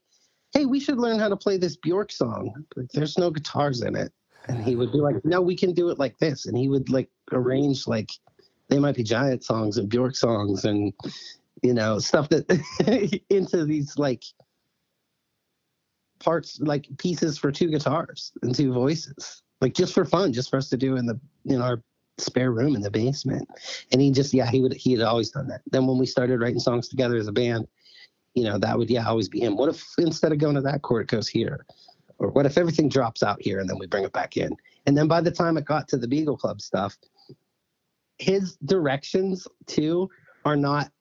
hey, 0.53 0.65
we 0.65 0.79
should 0.79 0.97
learn 0.97 1.19
how 1.19 1.29
to 1.29 1.37
play 1.37 1.57
this 1.57 1.77
Bjork 1.77 2.11
song. 2.11 2.65
Like, 2.75 2.89
there's 2.93 3.17
no 3.17 3.31
guitars 3.31 3.81
in 3.81 3.95
it. 3.95 4.11
And 4.47 4.63
he 4.63 4.75
would 4.75 4.91
be 4.91 4.99
like, 4.99 5.23
no, 5.25 5.41
we 5.41 5.55
can 5.55 5.73
do 5.73 5.89
it 5.89 5.99
like 5.99 6.17
this. 6.19 6.45
And 6.45 6.57
he 6.57 6.69
would 6.69 6.89
like 6.89 7.09
arrange 7.31 7.87
like 7.87 8.09
they 8.69 8.79
might 8.79 8.95
be 8.95 9.03
giant 9.03 9.43
songs 9.43 9.77
and 9.77 9.89
Bjork 9.89 10.15
songs 10.15 10.65
and 10.65 10.93
you 11.63 11.73
know 11.73 11.99
stuff 11.99 12.29
that 12.29 13.21
into 13.29 13.65
these 13.65 13.97
like 13.97 14.23
parts 16.19 16.59
like 16.61 16.87
pieces 16.97 17.37
for 17.37 17.51
two 17.51 17.69
guitars 17.69 18.31
and 18.41 18.53
two 18.53 18.73
voices 18.73 19.43
like 19.61 19.73
just 19.73 19.93
for 19.93 20.05
fun 20.05 20.33
just 20.33 20.49
for 20.49 20.57
us 20.57 20.69
to 20.69 20.77
do 20.77 20.95
in 20.95 21.05
the 21.05 21.19
in 21.45 21.61
our 21.61 21.81
spare 22.19 22.51
room 22.51 22.75
in 22.75 22.81
the 22.81 22.91
basement. 22.91 23.47
And 23.91 24.01
he 24.01 24.11
just 24.11 24.33
yeah 24.33 24.49
he 24.49 24.61
would 24.61 24.73
he 24.73 24.93
had 24.93 25.01
always 25.01 25.29
done 25.29 25.47
that. 25.47 25.61
Then 25.71 25.87
when 25.87 25.97
we 25.97 26.05
started 26.05 26.39
writing 26.39 26.59
songs 26.59 26.87
together 26.87 27.17
as 27.17 27.27
a 27.27 27.31
band 27.31 27.67
you 28.33 28.43
know 28.43 28.57
that 28.59 28.77
would 28.77 28.89
yeah 28.89 29.07
always 29.07 29.29
be 29.29 29.39
him. 29.39 29.57
What 29.57 29.69
if 29.69 29.83
instead 29.97 30.31
of 30.31 30.37
going 30.37 30.55
to 30.55 30.61
that 30.61 30.81
chord 30.83 31.03
it 31.03 31.07
goes 31.07 31.27
here 31.27 31.65
or 32.19 32.29
what 32.29 32.45
if 32.45 32.57
everything 32.57 32.89
drops 32.89 33.23
out 33.23 33.41
here 33.41 33.59
and 33.59 33.69
then 33.69 33.77
we 33.77 33.87
bring 33.87 34.03
it 34.03 34.13
back 34.13 34.37
in? 34.37 34.55
And 34.85 34.97
then 34.97 35.07
by 35.07 35.21
the 35.21 35.31
time 35.31 35.57
it 35.57 35.65
got 35.65 35.87
to 35.89 35.97
the 35.97 36.07
beagle 36.07 36.37
club 36.37 36.61
stuff 36.61 36.97
his 38.17 38.57
directions 38.65 39.47
too 39.65 40.09
are 40.45 40.55
not 40.55 40.91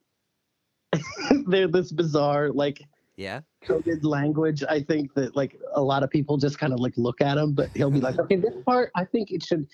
they're 1.46 1.68
this 1.68 1.92
bizarre 1.92 2.50
like 2.50 2.82
yeah. 3.16 3.40
coded 3.64 4.04
language 4.04 4.62
i 4.68 4.80
think 4.80 5.12
that 5.14 5.34
like 5.34 5.58
a 5.74 5.82
lot 5.82 6.02
of 6.02 6.10
people 6.10 6.36
just 6.36 6.58
kind 6.58 6.72
of 6.72 6.80
like 6.80 6.92
look 6.96 7.20
at 7.20 7.38
him 7.38 7.52
but 7.52 7.70
he'll 7.74 7.90
be 7.90 8.00
like 8.00 8.18
okay 8.18 8.36
this 8.36 8.54
part 8.64 8.90
i 8.94 9.04
think 9.04 9.30
it 9.30 9.42
should 9.42 9.66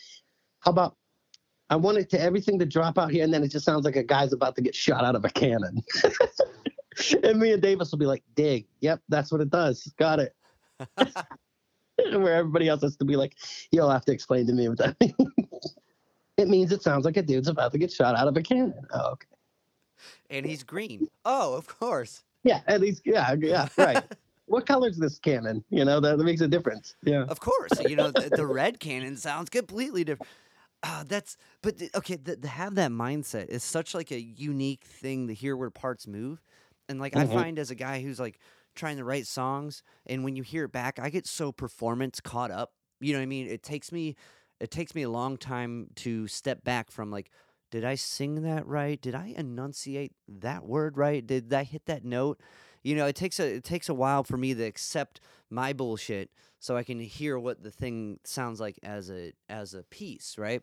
how 0.61 0.71
about 0.71 0.97
i 1.71 1.77
want 1.77 1.99
it 1.99 2.09
to 2.09 2.21
everything 2.21 2.59
to 2.59 2.65
drop 2.65 2.99
out 2.99 3.11
here 3.11 3.25
and 3.25 3.35
then 3.35 3.43
it 3.43 3.49
just 3.49 3.65
sounds 3.65 3.85
like 3.85 3.97
a 3.97 4.03
guy's 4.03 4.33
about 4.33 4.55
to 4.55 4.63
get 4.63 4.75
shot 4.75 5.05
out 5.05 5.15
of 5.15 5.25
a 5.25 5.31
cannon. 5.31 5.83
And 7.25 7.41
me 7.41 7.53
and 7.53 7.63
davis 7.63 7.91
will 7.91 7.99
be 7.99 8.05
like 8.05 8.23
dig 8.35 8.67
yep 8.81 9.01
that's 9.09 9.33
what 9.33 9.41
it 9.41 9.49
does 9.49 9.91
got 9.97 10.21
it 10.21 10.37
where 11.97 12.35
everybody 12.35 12.69
else 12.69 12.83
has 12.83 12.97
to 12.97 13.05
be 13.05 13.17
like 13.17 13.37
you'll 13.71 13.91
have 13.91 14.05
to 14.05 14.13
explain 14.13 14.47
to 14.47 14.53
me 14.53 14.69
what 14.69 14.79
that 14.79 14.97
means 15.01 15.77
it 16.39 16.49
means 16.49 16.73
it 16.73 16.83
sounds 16.83 17.05
like 17.05 17.17
a 17.17 17.23
dude's 17.23 17.49
about 17.49 17.73
to 17.73 17.79
get 17.79 17.93
shot 17.93 18.17
out 18.17 18.29
of 18.29 18.37
a 18.37 18.43
cannon. 18.43 18.75
Oh, 18.93 19.13
okay. 19.13 19.27
And 20.31 20.47
he's 20.47 20.63
green. 20.63 21.09
Oh, 21.25 21.55
of 21.55 21.67
course. 21.67 22.25
Yeah, 22.43 22.61
and 22.67 22.83
he's 22.83 23.01
yeah, 23.05 23.35
yeah, 23.39 23.69
right. 23.77 24.03
what 24.47 24.67
color's 24.67 24.97
this 24.97 25.19
cannon? 25.19 25.65
You 25.71 25.85
know, 25.85 26.01
that, 26.01 26.19
that, 26.19 26.25
makes 26.25 26.41
a 26.41 26.49
difference. 26.49 26.97
Yeah. 27.05 27.25
Of 27.29 27.39
course. 27.39 27.73
You 27.87 27.97
know, 27.97 28.11
the, 28.11 28.31
the 28.35 28.47
red 28.47 28.81
cannon 28.81 29.17
sounds 29.17 29.49
completely 29.49 30.05
different. 30.05 30.31
Uh, 30.83 31.05
that's 31.07 31.37
but 31.63 31.81
okay. 31.95 32.17
The, 32.17 32.37
to 32.37 32.49
have 32.49 32.75
that 32.75 32.91
mindset 32.91 33.49
is 33.49 33.63
such 33.63 33.95
like 33.95 34.11
a 34.11 34.21
unique 34.21 34.83
thing 34.83 35.29
to 35.29 35.35
hear 35.35 35.57
where 35.57 35.71
parts 35.71 36.09
move, 36.09 36.43
and 36.89 36.99
like 36.99 37.13
mm-hmm. 37.13 37.31
I 37.31 37.43
find 37.43 37.59
as 37.61 37.71
a 37.71 37.77
guy 37.77 38.03
who's 38.03 38.19
like 38.19 38.41
trying 38.75 38.97
to 38.97 39.05
write 39.05 39.27
songs, 39.27 39.83
and 40.07 40.25
when 40.25 40.37
you 40.37 40.43
hear 40.43 40.65
it 40.65 40.73
back, 40.73 40.99
I 40.99 41.11
get 41.11 41.27
so 41.27 41.53
performance 41.53 42.21
caught 42.21 42.51
up. 42.51 42.73
You 43.01 43.13
know 43.13 43.19
what 43.19 43.25
I 43.25 43.27
mean? 43.27 43.49
It 43.49 43.63
takes 43.63 43.93
me 43.93 44.17
it 44.63 44.71
takes 44.71 44.95
me 44.95 45.03
a 45.03 45.11
long 45.11 45.37
time 45.37 45.89
to 45.97 46.29
step 46.29 46.63
back 46.63 46.91
from 46.91 47.11
like 47.11 47.31
did 47.71 47.85
i 47.85 47.95
sing 47.97 48.43
that 48.43 48.67
right 48.67 49.03
did 49.03 49.15
i 49.15 49.35
enunciate 49.37 50.13
that 50.29 50.65
word 50.65 50.97
right 50.97 51.27
did 51.27 51.53
i 51.53 51.65
hit 51.65 51.85
that 51.87 52.05
note 52.05 52.41
you 52.83 52.95
know 52.95 53.07
it 53.07 53.17
takes 53.17 53.41
a 53.41 53.57
it 53.57 53.65
takes 53.65 53.89
a 53.89 53.95
while 53.95 54.23
for 54.23 54.37
me 54.37 54.55
to 54.55 54.63
accept 54.63 55.21
my 55.51 55.73
bullshit 55.73 56.31
so 56.61 56.77
i 56.77 56.85
can 56.85 57.01
hear 57.01 57.39
what 57.39 57.63
the 57.63 57.71
thing 57.71 58.21
sounds 58.25 58.61
like 58.61 58.79
as 58.85 59.11
a 59.11 59.33
as 59.49 59.75
a 59.75 59.83
piece 59.85 60.39
right 60.39 60.63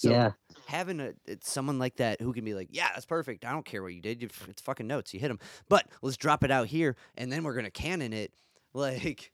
so 0.00 0.08
yeah. 0.08 0.32
having 0.64 0.98
a 0.98 1.12
someone 1.42 1.78
like 1.78 1.96
that 1.96 2.22
who 2.22 2.32
can 2.32 2.42
be 2.42 2.54
like, 2.54 2.68
yeah, 2.70 2.88
that's 2.94 3.04
perfect. 3.04 3.44
I 3.44 3.52
don't 3.52 3.66
care 3.66 3.82
what 3.82 3.92
you 3.92 4.00
did. 4.00 4.22
It's 4.48 4.62
fucking 4.62 4.86
notes. 4.86 5.12
You 5.12 5.20
hit 5.20 5.28
them. 5.28 5.38
But 5.68 5.88
let's 6.00 6.16
drop 6.16 6.42
it 6.42 6.50
out 6.50 6.68
here, 6.68 6.96
and 7.18 7.30
then 7.30 7.44
we're 7.44 7.52
gonna 7.52 7.70
cannon 7.70 8.12
it. 8.12 8.32
Like, 8.72 9.32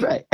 right. 0.00 0.24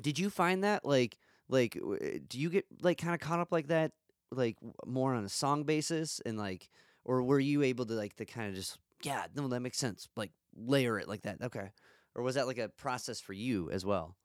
did 0.00 0.18
you 0.18 0.30
find 0.30 0.64
that 0.64 0.86
like 0.86 1.18
like 1.50 1.76
eh, 1.76 2.18
do 2.26 2.40
you 2.40 2.48
get 2.48 2.64
like 2.80 2.96
kind 2.96 3.12
of 3.12 3.20
caught 3.20 3.40
up 3.40 3.52
like 3.52 3.66
that 3.66 3.92
like 4.30 4.56
more 4.86 5.12
on 5.14 5.22
a 5.22 5.28
song 5.28 5.64
basis 5.64 6.18
and 6.24 6.38
like 6.38 6.70
or 7.04 7.22
were 7.22 7.38
you 7.38 7.62
able 7.62 7.84
to 7.84 7.92
like 7.92 8.16
to 8.16 8.24
kind 8.24 8.48
of 8.48 8.54
just 8.54 8.78
yeah 9.02 9.26
no 9.36 9.46
that 9.48 9.60
makes 9.60 9.76
sense 9.76 10.08
like 10.16 10.30
layer 10.56 10.98
it 10.98 11.08
like 11.08 11.20
that 11.20 11.42
okay 11.42 11.68
or 12.14 12.22
was 12.22 12.36
that 12.36 12.46
like 12.46 12.56
a 12.56 12.70
process 12.70 13.20
for 13.20 13.34
you 13.34 13.70
as 13.70 13.84
well 13.84 14.16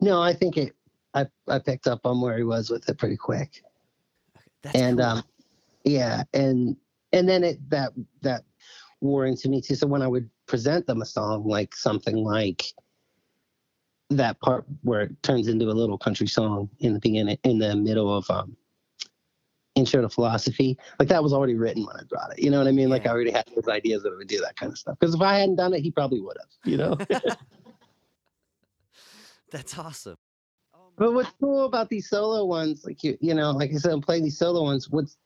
no 0.00 0.22
i 0.22 0.32
think 0.32 0.56
it 0.56 0.76
i 1.16 1.26
i 1.48 1.58
picked 1.58 1.88
up 1.88 2.00
on 2.04 2.20
where 2.20 2.36
he 2.36 2.44
was 2.44 2.70
with 2.70 2.88
it 2.88 2.98
pretty 2.98 3.16
quick 3.16 3.62
okay, 4.64 4.80
and 4.80 4.98
cool. 4.98 5.06
um 5.06 5.24
yeah 5.84 6.22
and 6.32 6.76
and 7.12 7.28
then 7.28 7.42
it 7.42 7.58
that 7.68 7.92
that 8.22 8.44
wore 9.00 9.26
into 9.26 9.48
me 9.48 9.60
too 9.60 9.74
so 9.74 9.86
when 9.86 10.02
i 10.02 10.06
would 10.06 10.30
present 10.46 10.86
them 10.86 11.02
a 11.02 11.06
song 11.06 11.44
like 11.44 11.74
something 11.74 12.16
like 12.16 12.72
that 14.10 14.40
part 14.40 14.64
where 14.82 15.02
it 15.02 15.22
turns 15.22 15.48
into 15.48 15.66
a 15.66 15.72
little 15.72 15.98
country 15.98 16.26
song 16.26 16.68
in 16.80 16.94
the 16.94 17.00
beginning, 17.00 17.38
in 17.44 17.58
the 17.58 17.74
middle 17.74 18.16
of 18.16 18.28
um, 18.30 18.56
Intro 19.74 20.02
to 20.02 20.08
Philosophy. 20.08 20.78
Like 20.98 21.08
that 21.08 21.22
was 21.22 21.32
already 21.32 21.54
written 21.54 21.84
when 21.84 21.96
I 21.96 22.02
brought 22.08 22.32
it. 22.32 22.42
You 22.42 22.50
know 22.50 22.58
what 22.58 22.68
I 22.68 22.72
mean? 22.72 22.88
Yeah. 22.88 22.94
Like 22.94 23.06
I 23.06 23.10
already 23.10 23.32
had 23.32 23.44
those 23.54 23.68
ideas 23.68 24.02
that 24.02 24.12
I 24.12 24.16
would 24.16 24.28
do 24.28 24.40
that 24.40 24.56
kind 24.56 24.72
of 24.72 24.78
stuff. 24.78 24.96
Because 24.98 25.14
if 25.14 25.20
I 25.20 25.38
hadn't 25.38 25.56
done 25.56 25.74
it, 25.74 25.80
he 25.80 25.90
probably 25.90 26.20
would 26.20 26.36
have. 26.38 26.70
You 26.70 26.78
know. 26.78 26.96
That's 29.50 29.78
awesome. 29.78 30.16
But 30.96 31.12
what's 31.12 31.30
cool 31.40 31.66
about 31.66 31.88
these 31.88 32.08
solo 32.08 32.44
ones, 32.46 32.84
like 32.84 33.04
you, 33.04 33.18
you 33.20 33.34
know, 33.34 33.50
like 33.50 33.70
I 33.70 33.76
said, 33.76 33.92
I'm 33.92 34.00
playing 34.00 34.24
these 34.24 34.38
solo 34.38 34.62
ones. 34.62 34.88
What's 34.88 35.16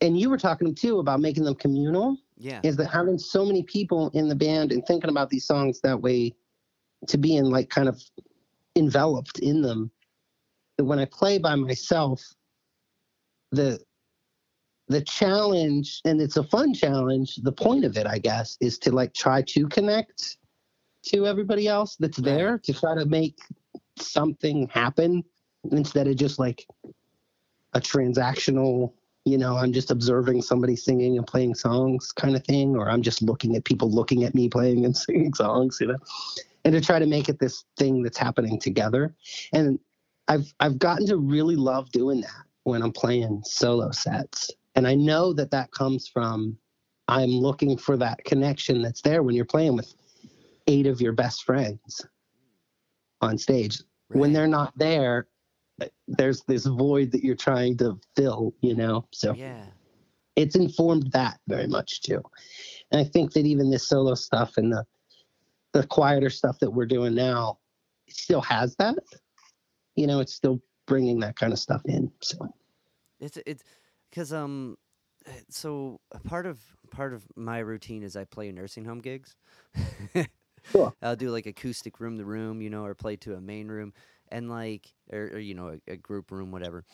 and 0.00 0.18
you 0.18 0.30
were 0.30 0.38
talking 0.38 0.74
too 0.74 0.98
about 0.98 1.20
making 1.20 1.44
them 1.44 1.54
communal. 1.54 2.16
Yeah. 2.38 2.60
Is 2.64 2.76
that 2.76 2.86
having 2.86 3.18
so 3.18 3.44
many 3.44 3.62
people 3.62 4.10
in 4.14 4.28
the 4.28 4.34
band 4.34 4.72
and 4.72 4.84
thinking 4.86 5.10
about 5.10 5.28
these 5.28 5.44
songs 5.44 5.80
that 5.82 6.00
way, 6.00 6.34
to 7.06 7.18
be 7.18 7.36
in 7.36 7.50
like 7.50 7.68
kind 7.68 7.88
of 7.88 8.02
enveloped 8.76 9.40
in 9.40 9.60
them. 9.60 9.90
That 10.78 10.84
when 10.84 10.98
I 10.98 11.04
play 11.04 11.38
by 11.38 11.54
myself, 11.54 12.22
the 13.52 13.78
the 14.88 15.00
challenge 15.02 16.00
and 16.04 16.20
it's 16.20 16.36
a 16.36 16.42
fun 16.42 16.74
challenge 16.74 17.36
the 17.36 17.52
point 17.52 17.84
of 17.84 17.96
it 17.96 18.08
i 18.08 18.18
guess 18.18 18.58
is 18.60 18.76
to 18.76 18.90
like 18.90 19.14
try 19.14 19.40
to 19.40 19.68
connect 19.68 20.36
to 21.04 21.26
everybody 21.26 21.68
else 21.68 21.96
that's 21.96 22.18
there 22.18 22.58
to 22.58 22.74
try 22.74 22.94
to 22.96 23.06
make 23.06 23.38
something 23.98 24.68
happen 24.68 25.22
instead 25.72 26.06
of 26.06 26.16
just 26.16 26.38
like 26.38 26.66
a 27.74 27.80
transactional 27.80 28.92
you 29.26 29.36
know 29.36 29.56
i'm 29.56 29.72
just 29.72 29.90
observing 29.90 30.40
somebody 30.40 30.74
singing 30.74 31.18
and 31.18 31.26
playing 31.26 31.54
songs 31.54 32.10
kind 32.12 32.34
of 32.34 32.42
thing 32.44 32.74
or 32.74 32.88
i'm 32.88 33.02
just 33.02 33.20
looking 33.20 33.54
at 33.54 33.64
people 33.64 33.90
looking 33.90 34.24
at 34.24 34.34
me 34.34 34.48
playing 34.48 34.84
and 34.84 34.96
singing 35.06 35.34
songs 35.34 35.78
you 35.80 35.86
know 35.86 35.98
and 36.64 36.74
to 36.74 36.80
try 36.80 36.98
to 36.98 37.06
make 37.06 37.28
it 37.28 37.38
this 37.38 37.64
thing 37.76 38.02
that's 38.02 38.18
happening 38.18 38.58
together. 38.58 39.14
And 39.52 39.78
i've 40.28 40.52
i've 40.60 40.78
gotten 40.78 41.06
to 41.06 41.16
really 41.16 41.56
love 41.56 41.90
doing 41.90 42.20
that 42.20 42.44
when 42.64 42.82
i'm 42.82 42.92
playing 42.92 43.42
solo 43.44 43.90
sets. 43.90 44.50
And 44.74 44.86
i 44.86 44.94
know 44.94 45.32
that 45.32 45.50
that 45.50 45.72
comes 45.72 46.08
from 46.08 46.56
i'm 47.08 47.30
looking 47.30 47.76
for 47.76 47.96
that 47.96 48.24
connection 48.24 48.82
that's 48.82 49.02
there 49.02 49.22
when 49.22 49.34
you're 49.34 49.44
playing 49.44 49.76
with 49.76 49.94
eight 50.66 50.86
of 50.86 51.00
your 51.00 51.12
best 51.12 51.44
friends 51.44 52.06
on 53.20 53.38
stage. 53.38 53.82
When 54.08 54.32
they're 54.32 54.48
not 54.48 54.76
there 54.76 55.28
there's 56.08 56.42
this 56.42 56.66
void 56.66 57.10
that 57.12 57.24
you're 57.24 57.34
trying 57.36 57.76
to 57.78 57.98
fill 58.16 58.54
you 58.60 58.74
know? 58.74 59.06
So 59.12 59.34
Yeah. 59.34 59.66
it's 60.36 60.56
informed 60.56 61.10
that 61.12 61.40
very 61.48 61.66
much 61.66 62.02
too. 62.02 62.22
And 62.90 63.00
i 63.00 63.04
think 63.04 63.32
that 63.32 63.46
even 63.46 63.70
this 63.70 63.88
solo 63.88 64.14
stuff 64.14 64.56
and 64.56 64.72
the 64.72 64.84
the 65.72 65.86
quieter 65.86 66.30
stuff 66.30 66.58
that 66.60 66.70
we're 66.70 66.86
doing 66.86 67.14
now 67.14 67.58
it 68.06 68.16
still 68.16 68.40
has 68.42 68.74
that. 68.76 68.96
You 69.96 70.06
know 70.06 70.20
it's 70.20 70.34
still 70.34 70.60
bringing 70.86 71.20
that 71.20 71.36
kind 71.36 71.52
of 71.52 71.58
stuff 71.58 71.82
in 71.84 72.10
so. 72.20 72.48
It's 73.20 73.38
it's 73.46 73.62
because 74.10 74.32
um, 74.32 74.76
so 75.50 76.00
a 76.10 76.18
part 76.18 76.46
of 76.46 76.58
part 76.90 77.12
of 77.12 77.24
my 77.36 77.58
routine 77.58 78.02
is 78.02 78.16
I 78.16 78.24
play 78.24 78.50
nursing 78.50 78.84
home 78.84 79.00
gigs. 79.00 79.36
Cool. 80.72 80.96
I'll 81.02 81.16
do 81.16 81.30
like 81.30 81.46
acoustic 81.46 82.00
room 82.00 82.18
to 82.18 82.24
room, 82.24 82.60
you 82.62 82.70
know, 82.70 82.84
or 82.84 82.94
play 82.94 83.16
to 83.16 83.34
a 83.34 83.40
main 83.40 83.68
room, 83.68 83.92
and 84.28 84.50
like 84.50 84.94
or, 85.12 85.30
or 85.34 85.38
you 85.38 85.54
know 85.54 85.78
a, 85.88 85.92
a 85.92 85.96
group 85.96 86.30
room, 86.30 86.50
whatever. 86.52 86.84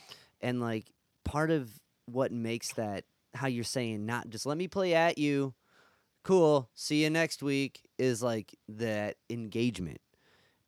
And 0.40 0.60
like 0.60 0.92
part 1.24 1.50
of 1.50 1.70
what 2.06 2.32
makes 2.32 2.72
that 2.74 3.04
how 3.34 3.48
you're 3.48 3.64
saying 3.64 4.06
not 4.06 4.28
just 4.30 4.46
let 4.46 4.56
me 4.56 4.68
play 4.68 4.94
at 4.94 5.18
you, 5.18 5.54
cool, 6.24 6.70
see 6.74 7.04
you 7.04 7.10
next 7.10 7.42
week 7.42 7.88
is 7.98 8.22
like 8.22 8.54
that 8.68 9.16
engagement, 9.30 10.00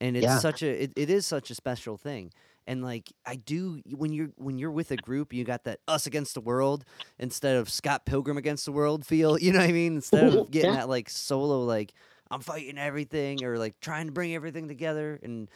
and 0.00 0.16
it's 0.16 0.32
Yeah. 0.32 0.40
such 0.40 0.62
a 0.62 0.84
it, 0.84 0.92
it 0.96 1.10
is 1.10 1.26
such 1.26 1.50
a 1.50 1.54
special 1.54 1.96
thing 1.96 2.32
and 2.66 2.82
like 2.82 3.12
i 3.26 3.36
do 3.36 3.80
when 3.96 4.12
you're 4.12 4.30
when 4.36 4.58
you're 4.58 4.70
with 4.70 4.90
a 4.90 4.96
group 4.96 5.32
you 5.32 5.44
got 5.44 5.64
that 5.64 5.80
us 5.88 6.06
against 6.06 6.34
the 6.34 6.40
world 6.40 6.84
instead 7.18 7.56
of 7.56 7.68
scott 7.70 8.04
pilgrim 8.06 8.36
against 8.36 8.64
the 8.64 8.72
world 8.72 9.04
feel 9.06 9.38
you 9.42 9.52
know 9.52 9.58
what 9.60 9.68
i 9.68 9.72
mean 9.72 9.94
instead 9.96 10.26
of 10.26 10.42
getting 10.50 10.70
Yeah. 10.70 10.72
that 10.72 10.88
like 10.88 11.08
solo 11.10 11.64
like 11.64 11.92
i'm 12.30 12.40
fighting 12.40 12.78
everything 12.78 13.44
or 13.44 13.58
like 13.58 13.78
trying 13.80 14.06
to 14.06 14.12
bring 14.12 14.34
everything 14.34 14.68
together 14.68 15.18
and 15.22 15.50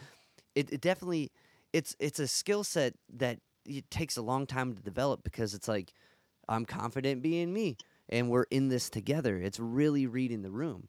it, 0.54 0.72
it 0.72 0.80
definitely 0.80 1.32
it's 1.72 1.96
it's 2.00 2.18
a 2.18 2.28
skill 2.28 2.64
set 2.64 2.94
that 3.12 3.38
it 3.66 3.90
takes 3.90 4.16
a 4.16 4.22
long 4.22 4.46
time 4.46 4.74
to 4.74 4.82
develop 4.82 5.22
because 5.24 5.54
it's 5.54 5.68
like 5.68 5.92
i'm 6.48 6.64
confident 6.64 7.22
being 7.22 7.52
me 7.52 7.78
and 8.08 8.30
we're 8.30 8.46
in 8.50 8.68
this 8.68 8.90
together 8.90 9.38
it's 9.38 9.60
really 9.60 10.06
reading 10.06 10.42
the 10.42 10.50
room 10.50 10.88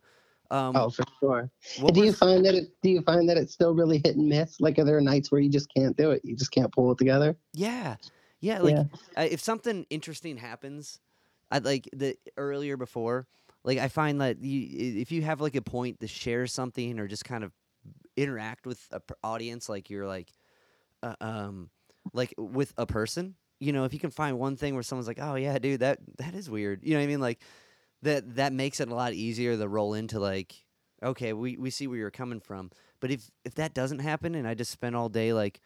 um 0.51 0.75
oh 0.75 0.89
for 0.89 1.03
sure 1.21 1.49
do 1.93 2.01
you 2.01 2.13
find 2.13 2.45
that 2.45 2.55
it 2.55 2.65
do 2.81 2.89
you 2.89 3.01
find 3.01 3.29
that 3.29 3.37
it's 3.37 3.53
still 3.53 3.73
really 3.73 4.01
hit 4.03 4.15
and 4.17 4.27
miss 4.27 4.59
like 4.61 4.79
are 4.79 4.85
there 4.85 5.01
nights 5.01 5.31
where 5.31 5.41
you 5.41 5.49
just 5.49 5.69
can't 5.75 5.97
do 5.97 6.11
it 6.11 6.21
you 6.23 6.35
just 6.35 6.51
can't 6.51 6.71
pull 6.73 6.91
it 6.91 6.97
together 6.97 7.37
Yeah, 7.53 7.97
yeah. 8.41 8.59
Like 8.59 8.77
Yeah. 8.77 8.83
uh, 9.17 9.27
if 9.29 9.41
something 9.41 9.85
interesting 9.89 10.37
happens, 10.37 10.99
I 11.51 11.59
like 11.59 11.89
the 11.93 12.17
earlier 12.37 12.77
before. 12.77 13.27
Like 13.63 13.77
I 13.77 13.87
find 13.87 14.21
that 14.21 14.41
you, 14.41 14.99
if 15.01 15.11
you 15.11 15.21
have 15.21 15.41
like 15.41 15.55
a 15.55 15.61
point 15.61 15.99
to 16.01 16.07
share 16.07 16.47
something 16.47 16.99
or 16.99 17.07
just 17.07 17.25
kind 17.25 17.43
of 17.43 17.51
interact 18.17 18.65
with 18.65 18.85
a 18.91 18.99
per- 18.99 19.15
audience, 19.23 19.69
like 19.69 19.89
you're 19.89 20.07
like, 20.07 20.31
uh, 21.01 21.15
um, 21.21 21.69
like 22.13 22.33
with 22.37 22.73
a 22.77 22.85
person. 22.85 23.35
You 23.59 23.71
know, 23.71 23.85
if 23.85 23.93
you 23.93 23.99
can 23.99 24.11
find 24.11 24.37
one 24.37 24.57
thing 24.57 24.73
where 24.73 24.83
someone's 24.83 25.07
like, 25.07 25.19
"Oh 25.21 25.35
yeah, 25.35 25.57
dude, 25.57 25.79
that 25.79 25.99
that 26.17 26.33
is 26.35 26.49
weird," 26.49 26.83
you 26.83 26.93
know 26.93 26.99
what 26.99 27.03
I 27.03 27.07
mean? 27.07 27.21
Like 27.21 27.39
that 28.01 28.35
that 28.35 28.53
makes 28.53 28.79
it 28.79 28.89
a 28.89 28.95
lot 28.95 29.13
easier 29.13 29.55
to 29.57 29.67
roll 29.67 29.93
into 29.93 30.19
like, 30.19 30.65
okay, 31.01 31.33
we 31.33 31.57
we 31.57 31.69
see 31.69 31.87
where 31.87 31.97
you're 31.97 32.11
coming 32.11 32.41
from. 32.41 32.71
But 32.99 33.11
if 33.11 33.31
if 33.45 33.55
that 33.55 33.73
doesn't 33.73 33.99
happen, 33.99 34.35
and 34.35 34.47
I 34.47 34.53
just 34.53 34.71
spend 34.71 34.95
all 34.95 35.09
day 35.09 35.33
like 35.33 35.61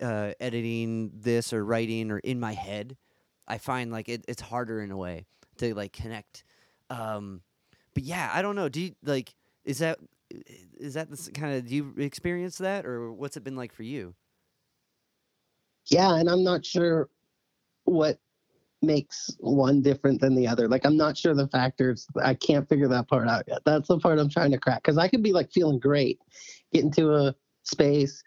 uh, 0.00 0.32
editing 0.40 1.10
this 1.14 1.52
or 1.52 1.64
writing 1.64 2.10
or 2.10 2.18
in 2.18 2.40
my 2.40 2.54
head, 2.54 2.96
I 3.46 3.58
find 3.58 3.92
like 3.92 4.08
it, 4.08 4.24
it's 4.28 4.42
harder 4.42 4.80
in 4.80 4.90
a 4.90 4.96
way 4.96 5.26
to 5.58 5.74
like 5.74 5.92
connect. 5.92 6.44
Um, 6.90 7.42
but 7.94 8.02
yeah, 8.04 8.30
I 8.32 8.42
don't 8.42 8.56
know. 8.56 8.68
Do 8.68 8.80
you 8.80 8.94
like 9.04 9.34
is 9.64 9.78
that 9.78 9.98
is 10.78 10.94
that 10.94 11.10
the 11.10 11.30
kind 11.32 11.54
of 11.54 11.68
do 11.68 11.74
you 11.74 11.94
experience 11.98 12.58
that 12.58 12.86
or 12.86 13.12
what's 13.12 13.36
it 13.36 13.44
been 13.44 13.56
like 13.56 13.72
for 13.72 13.82
you? 13.82 14.14
yeah 15.90 16.16
and 16.16 16.28
i'm 16.28 16.44
not 16.44 16.64
sure 16.64 17.08
what 17.84 18.18
makes 18.82 19.30
one 19.38 19.80
different 19.80 20.20
than 20.20 20.34
the 20.34 20.46
other 20.46 20.68
like 20.68 20.84
i'm 20.84 20.96
not 20.96 21.16
sure 21.16 21.34
the 21.34 21.48
factors 21.48 22.06
i 22.22 22.34
can't 22.34 22.68
figure 22.68 22.88
that 22.88 23.08
part 23.08 23.28
out 23.28 23.44
yet 23.46 23.60
that's 23.64 23.88
the 23.88 23.98
part 23.98 24.18
i'm 24.18 24.28
trying 24.28 24.50
to 24.50 24.58
crack 24.58 24.82
because 24.82 24.98
i 24.98 25.08
could 25.08 25.22
be 25.22 25.32
like 25.32 25.50
feeling 25.52 25.78
great 25.78 26.18
get 26.72 26.82
into 26.84 27.14
a 27.14 27.34
space 27.62 28.22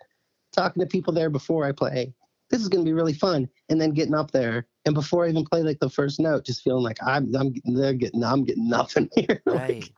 talking 0.53 0.81
to 0.81 0.87
people 0.87 1.13
there 1.13 1.29
before 1.29 1.65
i 1.65 1.71
play 1.71 2.13
this 2.55 2.63
is 2.63 2.69
going 2.69 2.83
to 2.83 2.89
be 2.89 2.93
really 2.93 3.13
fun 3.13 3.49
and 3.69 3.81
then 3.81 3.91
getting 3.91 4.15
up 4.15 4.31
there 4.31 4.65
and 4.85 4.95
before 4.95 5.25
i 5.25 5.29
even 5.29 5.43
play 5.43 5.61
like 5.61 5.79
the 5.79 5.89
first 5.89 6.19
note 6.19 6.45
just 6.45 6.63
feeling 6.63 6.83
like 6.83 6.97
i'm 7.05 7.33
i'm 7.35 7.53
they're 7.65 7.93
getting 7.93 8.23
i'm 8.23 8.45
getting 8.45 8.69
nothing 8.69 9.09
here 9.15 9.41
Like, 9.45 9.57
Right. 9.57 9.89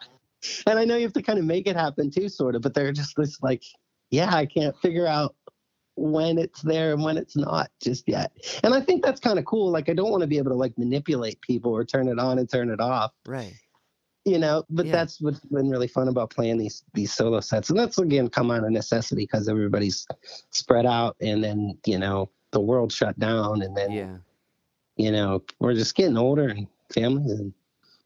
and 0.66 0.80
I 0.80 0.86
know 0.86 0.96
you 0.96 1.04
have 1.04 1.14
to 1.14 1.22
kind 1.22 1.40
of 1.40 1.46
make 1.46 1.68
it 1.68 1.76
happen 1.76 2.10
too, 2.12 2.30
sort 2.30 2.56
of, 2.56 2.62
but 2.62 2.74
they're 2.74 2.92
just 2.92 3.16
this 3.18 3.38
like, 3.42 3.64
yeah, 4.12 4.34
I 4.34 4.46
can't 4.46 4.78
figure 4.80 5.08
out 5.08 5.36
when 5.96 6.38
it's 6.38 6.62
there 6.62 6.94
and 6.94 7.04
when 7.04 7.18
it's 7.18 7.36
not 7.36 7.70
just 7.82 8.08
yet. 8.08 8.32
And 8.64 8.74
I 8.74 8.82
think 8.82 9.04
that's 9.04 9.20
kind 9.20 9.40
of 9.40 9.46
cool. 9.46 9.72
Like, 9.72 9.90
I 9.90 9.94
don't 9.94 10.12
want 10.12 10.22
to 10.22 10.28
be 10.28 10.38
able 10.38 10.52
to 10.52 10.58
like 10.58 10.78
manipulate 10.78 11.42
people 11.42 11.72
or 11.76 11.84
turn 11.84 12.08
it 12.08 12.20
on 12.20 12.40
and 12.40 12.50
turn 12.50 12.70
it 12.70 12.80
off, 12.80 13.12
Right. 13.26 13.54
you 14.26 14.38
know. 14.38 14.64
But 14.70 14.86
Yeah. 14.86 14.92
that's 14.94 15.20
what's 15.22 15.40
been 15.40 15.70
really 15.70 15.88
fun 15.88 16.08
about 16.08 16.30
playing 16.30 16.58
these 16.58 16.84
these 16.94 17.14
solo 17.14 17.40
sets, 17.40 17.70
and 17.72 17.80
that's 17.80 17.98
again 17.98 18.30
come 18.30 18.52
out 18.52 18.64
of 18.64 18.72
necessity 18.72 19.24
because 19.24 19.50
everybody's 19.50 20.06
spread 20.52 20.86
out, 20.86 21.16
and 21.22 21.44
then 21.44 21.78
you 21.86 21.98
know 21.98 22.30
the 22.52 22.62
world 22.62 22.92
shut 22.92 23.18
down, 23.20 23.62
and 23.62 23.76
then 23.76 23.92
Yeah. 23.92 24.18
you 24.96 25.12
know 25.12 25.44
we're 25.60 25.74
just 25.74 25.96
getting 25.96 26.18
older 26.18 26.48
and 26.50 26.68
families 26.94 27.32
and 27.32 27.54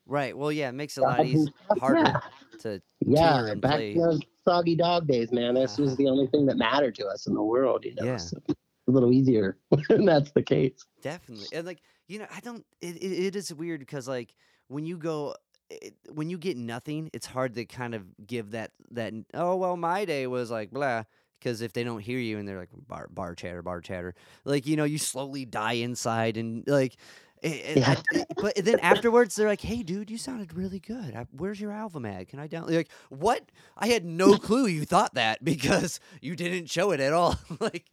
Right. 0.07 0.35
Well, 0.37 0.51
yeah, 0.51 0.69
it 0.69 0.73
makes 0.73 0.97
it 0.97 1.01
a 1.01 1.03
lot 1.03 1.25
easier, 1.25 1.53
harder 1.79 1.99
Yeah. 1.99 2.19
to 2.59 2.81
Yeah, 3.05 3.45
and 3.47 3.61
back 3.61 3.75
play. 3.75 3.93
in 3.93 4.01
those 4.01 4.19
soggy 4.45 4.75
dog 4.75 5.07
days, 5.07 5.31
man. 5.31 5.55
This 5.55 5.77
was 5.77 5.95
the 5.97 6.07
only 6.07 6.27
thing 6.27 6.45
that 6.47 6.57
mattered 6.57 6.95
to 6.95 7.07
us 7.07 7.27
in 7.27 7.33
the 7.33 7.41
world, 7.43 7.85
you 7.85 7.95
know. 7.95 8.03
Yeah. 8.05 8.17
So 8.17 8.37
a 8.49 8.55
little 8.91 9.13
easier 9.13 9.57
when 9.87 10.05
that's 10.05 10.31
the 10.31 10.43
case. 10.43 10.85
Definitely. 11.01 11.47
And 11.53 11.65
like, 11.65 11.81
you 12.07 12.19
know, 12.19 12.27
I 12.29 12.39
don't 12.41 12.65
it, 12.81 12.97
it, 12.97 13.25
it 13.27 13.35
is 13.35 13.53
weird 13.53 13.79
because 13.79 14.07
like 14.07 14.35
when 14.67 14.85
you 14.85 14.97
go 14.97 15.35
it, 15.69 15.95
when 16.11 16.29
you 16.29 16.37
get 16.37 16.57
nothing, 16.57 17.09
it's 17.13 17.25
hard 17.25 17.53
to 17.55 17.65
kind 17.65 17.95
of 17.95 18.03
give 18.27 18.51
that 18.51 18.71
that 18.91 19.13
oh 19.33 19.55
well 19.55 19.77
my 19.77 20.03
day 20.03 20.27
was 20.27 20.51
like 20.51 20.71
blah 20.71 21.03
because 21.41 21.61
if 21.61 21.73
they 21.73 21.83
don't 21.83 21.99
hear 22.01 22.19
you 22.19 22.37
and 22.37 22.47
they're 22.47 22.59
like 22.59 22.69
bar 22.87 23.07
bar 23.11 23.33
chatter 23.35 23.61
bar 23.63 23.81
chatter 23.81 24.13
like 24.45 24.65
you 24.67 24.75
know 24.75 24.83
you 24.83 24.97
slowly 24.99 25.43
die 25.45 25.73
inside 25.73 26.37
and 26.37 26.63
like 26.67 26.95
it, 27.41 27.77
Yeah. 27.77 27.95
It- 28.11 28.27
but 28.37 28.55
then 28.55 28.79
afterwards 28.81 29.35
they're 29.35 29.47
like 29.47 29.61
hey 29.61 29.81
dude 29.83 30.11
you 30.11 30.17
sounded 30.19 30.53
really 30.53 30.79
good 30.79 31.15
I, 31.15 31.25
where's 31.31 31.59
your 31.59 31.71
album 31.71 32.05
at 32.05 32.27
can 32.29 32.39
I 32.39 32.45
down 32.47 32.67
like 32.67 32.89
what 33.09 33.41
I 33.75 33.87
had 33.87 34.05
no 34.05 34.37
clue 34.37 34.67
you 34.67 34.85
thought 34.85 35.15
that 35.15 35.43
because 35.43 35.99
you 36.21 36.35
didn't 36.35 36.69
show 36.69 36.91
it 36.91 36.99
at 36.99 37.13
all 37.13 37.35
like 37.59 37.85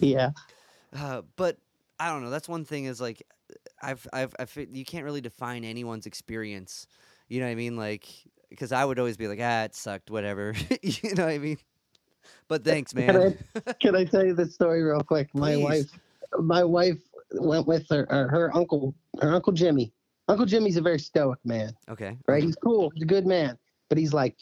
Yeah. 0.00 0.30
uh, 0.96 1.22
but 1.36 1.58
I 2.00 2.10
don't 2.10 2.22
know. 2.22 2.30
That's 2.30 2.48
one 2.48 2.64
thing 2.64 2.84
is 2.84 3.00
like 3.00 3.22
I've 3.82 4.06
I've 4.12 4.34
I 4.38 4.44
fe- 4.44 4.68
you 4.72 4.84
can't 4.84 5.04
really 5.04 5.20
define 5.20 5.64
anyone's 5.64 6.06
experience. 6.06 6.86
You 7.28 7.40
know 7.40 7.46
what 7.46 7.52
I 7.52 7.56
mean? 7.56 7.76
Like 7.76 8.06
because 8.50 8.72
I 8.72 8.84
would 8.84 8.98
always 8.98 9.16
be 9.16 9.26
like, 9.28 9.40
ah, 9.42 9.64
it 9.64 9.74
sucked, 9.74 10.10
whatever. 10.10 10.54
you 10.82 11.14
know 11.14 11.24
what 11.26 11.34
I 11.34 11.38
mean? 11.38 11.58
But 12.48 12.64
thanks, 12.64 12.92
Can 12.92 13.06
man. 13.06 13.38
Can 13.80 13.94
I 13.96 14.04
tell 14.04 14.24
you 14.24 14.34
this 14.34 14.54
story 14.54 14.82
real 14.82 15.00
quick? 15.02 15.28
My 15.34 15.54
Please. 15.54 15.62
wife, 15.64 15.98
my 16.40 16.64
wife 16.64 16.98
went 17.32 17.66
with 17.66 17.86
her 17.90 18.06
her 18.08 18.50
uncle, 18.56 18.94
her 19.20 19.34
uncle 19.34 19.52
Jimmy. 19.52 19.92
Uncle 20.28 20.46
Jimmy's 20.46 20.76
a 20.76 20.82
very 20.82 20.98
stoic 20.98 21.38
man, 21.44 21.72
okay. 21.88 22.16
right? 22.26 22.42
He's 22.42 22.56
cool. 22.56 22.90
He's 22.90 23.02
a 23.02 23.06
good 23.06 23.26
man, 23.26 23.56
but 23.88 23.96
he's 23.96 24.12
like 24.12 24.36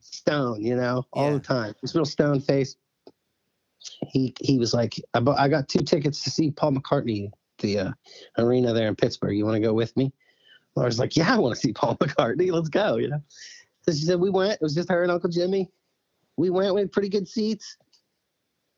stone, 0.00 0.62
you 0.62 0.76
know, 0.76 1.04
all 1.12 1.26
Yeah. 1.28 1.34
the 1.34 1.40
time. 1.40 1.74
He's 1.80 1.94
real 1.94 2.04
stone 2.04 2.40
faced. 2.40 2.78
he 4.08 4.34
he 4.40 4.58
was 4.58 4.72
like, 4.74 4.94
I, 5.14 5.20
I 5.36 5.48
got 5.48 5.68
two 5.68 5.80
tickets 5.80 6.22
to 6.24 6.30
see 6.30 6.50
Paul 6.50 6.72
McCartney, 6.72 7.30
the 7.58 7.78
uh, 7.78 7.92
arena 8.38 8.72
there 8.72 8.88
in 8.88 8.96
Pittsburgh. 8.96 9.36
You 9.36 9.44
want 9.44 9.56
to 9.56 9.60
go 9.60 9.74
with 9.74 9.96
me? 9.96 10.12
Laura's 10.74 10.98
like, 10.98 11.16
yeah, 11.16 11.34
I 11.34 11.38
want 11.38 11.54
to 11.54 11.60
see 11.60 11.72
Paul 11.72 11.96
McCartney. 12.00 12.50
Let's 12.52 12.68
go. 12.68 12.96
You 12.96 13.08
know. 13.08 13.22
So 13.82 13.92
she 13.92 14.04
said 14.04 14.18
we 14.18 14.30
went. 14.30 14.54
It 14.54 14.62
was 14.62 14.74
just 14.74 14.88
her 14.88 15.02
and 15.02 15.12
Uncle 15.12 15.30
Jimmy. 15.30 15.70
We 16.36 16.50
went. 16.50 16.74
with 16.74 16.92
pretty 16.92 17.08
good 17.08 17.28
seats. 17.28 17.76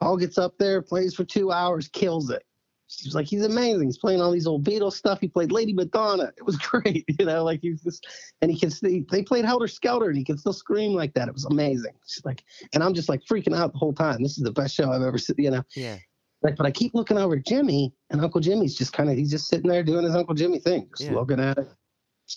Paul 0.00 0.16
gets 0.16 0.38
up 0.38 0.54
there, 0.58 0.80
plays 0.80 1.14
for 1.14 1.24
two 1.24 1.50
hours, 1.50 1.88
kills 1.88 2.30
it. 2.30 2.42
She's 2.90 3.14
like, 3.14 3.26
he's 3.26 3.44
amazing. 3.44 3.82
He's 3.86 3.98
playing 3.98 4.22
all 4.22 4.30
these 4.30 4.46
old 4.46 4.64
Beatles 4.64 4.92
stuff. 4.94 5.20
He 5.20 5.28
played 5.28 5.52
Lady 5.52 5.74
Madonna. 5.74 6.32
It 6.38 6.46
was 6.46 6.56
great, 6.58 7.04
you 7.18 7.26
know. 7.26 7.44
Like 7.44 7.60
he's 7.60 7.82
just, 7.82 8.06
and 8.40 8.50
he 8.50 8.58
can. 8.58 8.70
They, 8.80 9.04
they 9.10 9.22
played 9.22 9.44
Helter 9.44 9.68
Skelter, 9.68 10.08
and 10.08 10.16
he 10.16 10.24
can 10.24 10.38
still 10.38 10.54
scream 10.54 10.92
like 10.94 11.12
that. 11.14 11.28
It 11.28 11.34
was 11.34 11.44
amazing. 11.46 11.92
She's 12.06 12.24
like, 12.24 12.42
and 12.72 12.82
I'm 12.82 12.94
just 12.94 13.08
like 13.10 13.20
freaking 13.30 13.54
out 13.54 13.72
the 13.72 13.78
whole 13.78 13.92
time. 13.92 14.22
This 14.22 14.38
is 14.38 14.44
the 14.44 14.52
best 14.52 14.74
show 14.74 14.90
I've 14.90 15.02
ever 15.02 15.18
seen, 15.18 15.36
you 15.38 15.50
know. 15.50 15.62
Yeah. 15.76 15.98
Like, 16.40 16.56
but 16.56 16.64
I 16.64 16.70
keep 16.70 16.94
looking 16.94 17.18
over 17.18 17.34
at 17.36 17.44
Jimmy, 17.44 17.92
and 18.10 18.20
Uncle 18.22 18.40
Jimmy's 18.40 18.74
just 18.78 18.92
kind 18.94 19.10
of 19.10 19.16
he's 19.18 19.30
just 19.32 19.48
sitting 19.48 19.68
there 19.68 19.82
doing 19.82 20.04
his 20.04 20.14
Uncle 20.14 20.34
Jimmy 20.34 20.58
thing, 20.60 20.88
just 20.96 21.10
Yeah. 21.10 21.16
looking 21.16 21.40
at 21.40 21.58
it. 21.58 21.68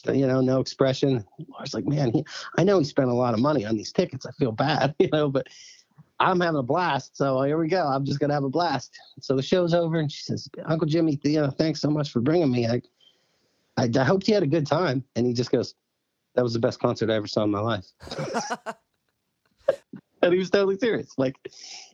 You 0.06 0.28
know, 0.28 0.42
no 0.42 0.60
expression. 0.60 1.26
Laura's 1.50 1.74
like, 1.74 1.86
man, 1.86 2.12
he, 2.12 2.26
I 2.58 2.64
know 2.64 2.80
he 2.80 2.86
spent 2.86 3.10
a 3.10 3.14
lot 3.14 3.34
of 3.34 3.40
money 3.40 3.66
on 3.66 3.76
these 3.76 3.92
tickets. 3.92 4.26
I 4.26 4.32
feel 4.32 4.52
bad, 4.52 4.96
you 5.00 5.10
know, 5.12 5.30
but 5.30 5.48
I'm 6.20 6.40
having 6.40 6.60
a 6.60 6.64
blast. 6.64 7.18
So 7.18 7.42
here 7.42 7.58
we 7.58 7.68
go. 7.68 7.86
I'm 7.86 8.06
just 8.06 8.20
gonna 8.20 8.34
have 8.34 8.44
a 8.44 8.50
blast. 8.50 8.98
So 9.20 9.36
the 9.36 9.42
show's 9.42 9.74
over, 9.74 10.00
and 10.00 10.12
she 10.12 10.24
says, 10.24 10.48
Uncle 10.66 10.88
Jimmy, 10.88 11.20
you 11.24 11.42
know, 11.42 11.50
thanks 11.50 11.82
so 11.82 11.90
much 11.90 12.12
for 12.12 12.22
bringing 12.22 12.52
me. 12.52 12.68
I, 12.68 12.82
I, 13.78 13.90
I 14.00 14.04
hoped 14.04 14.28
you 14.28 14.34
had 14.34 14.44
a 14.44 14.48
good 14.48 14.68
time. 14.68 15.04
And 15.16 15.26
he 15.26 15.34
just 15.34 15.52
goes, 15.52 15.76
that 16.36 16.44
was 16.44 16.54
the 16.54 16.60
best 16.60 16.80
concert 16.80 17.10
I 17.10 17.16
ever 17.16 17.28
saw 17.28 17.44
in 17.44 17.52
my 17.52 17.60
life. 17.60 17.86
and 20.22 20.34
he 20.34 20.40
was 20.40 20.50
totally 20.50 20.78
serious. 20.78 21.14
Like 21.18 21.36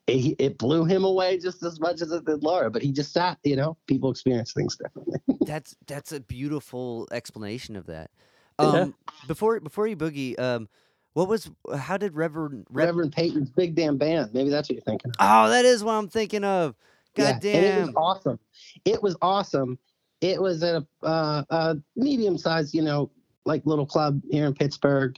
it, 0.08 0.36
it 0.40 0.58
blew 0.58 0.86
him 0.86 1.04
away 1.04 1.38
just 1.38 1.64
as 1.64 1.80
much 1.80 2.02
as 2.02 2.12
it 2.12 2.26
did 2.26 2.44
Laura. 2.44 2.70
But 2.70 2.82
he 2.82 2.92
just 2.92 3.14
sat. 3.14 3.38
You 3.44 3.56
know, 3.56 3.78
people 3.88 4.12
experience 4.12 4.54
things 4.54 4.78
differently. 4.78 5.20
That's 5.46 5.76
that's 5.86 6.12
a 6.12 6.20
beautiful 6.20 7.08
explanation 7.12 7.76
of 7.76 7.86
that. 7.86 8.12
Yeah. 8.60 8.68
Um, 8.68 8.96
before 9.28 9.60
before 9.60 9.88
you 9.88 9.96
boogie, 9.96 10.38
um, 10.40 10.68
what 11.14 11.28
was 11.28 11.50
how 11.78 11.98
did 11.98 12.16
Reverend 12.16 12.68
Rev- 12.70 12.90
Reverend 12.90 13.14
Peyton's 13.14 13.50
big 13.50 13.76
damn 13.76 13.98
band. 13.98 14.34
Maybe 14.34 14.50
that's 14.50 14.70
what 14.70 14.76
you're 14.76 14.84
thinking. 14.84 15.12
of. 15.12 15.16
Oh, 15.20 15.50
that 15.50 15.66
is 15.66 15.84
what 15.84 15.94
I'm 15.94 16.10
thinking 16.10 16.44
of. 16.44 16.76
God 17.16 17.44
Yeah, 17.44 17.58
and 17.58 17.66
it 17.66 17.80
was 17.80 17.88
damn. 17.88 17.98
awesome. 17.98 18.40
It 18.86 19.02
was 19.02 19.16
awesome. 19.22 19.80
It 20.22 20.42
was 20.42 20.64
at 20.64 20.76
a, 20.76 21.06
uh, 21.06 21.44
a 21.50 21.78
medium 21.96 22.38
sized, 22.38 22.74
you 22.74 22.82
know, 22.82 23.12
like 23.46 23.66
little 23.66 23.86
club 23.86 24.22
here 24.30 24.46
in 24.46 24.54
Pittsburgh. 24.54 25.18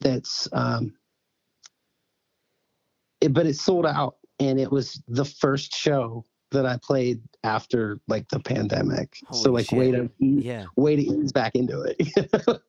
That's, 0.00 0.48
um, 0.52 0.94
it, 3.20 3.32
but 3.32 3.46
it 3.46 3.56
sold 3.56 3.86
out, 3.86 4.16
and 4.40 4.58
it 4.60 4.70
was 4.70 5.02
the 5.08 5.24
first 5.24 5.74
show 5.74 6.24
that 6.50 6.64
I 6.64 6.78
played 6.82 7.20
after 7.44 8.00
like 8.08 8.28
the 8.28 8.40
pandemic. 8.40 9.16
so 9.32 9.50
Holy 9.50 9.62
like 9.62 9.72
way 9.72 9.90
to 9.92 10.10
Yeah. 10.18 10.64
way 10.76 10.96
to 10.96 11.02
ease 11.02 11.32
back 11.32 11.54
into 11.54 11.82
it. 11.82 12.00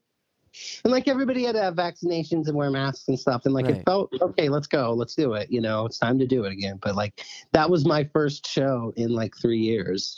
and 0.83 0.91
like 0.91 1.07
everybody 1.07 1.43
had 1.45 1.53
to 1.55 1.61
have 1.61 1.75
vaccinations 1.75 2.47
and 2.47 2.55
wear 2.55 2.69
masks 2.71 3.07
and 3.07 3.17
stuff, 3.19 3.43
and 3.45 3.53
like 3.53 3.65
Right. 3.65 3.77
it 3.77 3.85
felt 3.85 4.11
okay. 4.21 4.49
Let's 4.49 4.67
go. 4.67 4.93
Let's 4.93 5.15
do 5.15 5.33
it. 5.33 5.49
You 5.51 5.61
know, 5.61 5.85
it's 5.85 5.97
time 5.97 6.19
to 6.19 6.27
do 6.27 6.43
it 6.43 6.51
again. 6.51 6.77
But 6.81 6.95
like 6.95 7.23
that 7.53 7.69
was 7.69 7.85
my 7.85 8.03
first 8.11 8.47
show 8.47 8.91
in 8.97 9.09
like 9.13 9.33
three 9.37 9.59
years. 9.59 10.17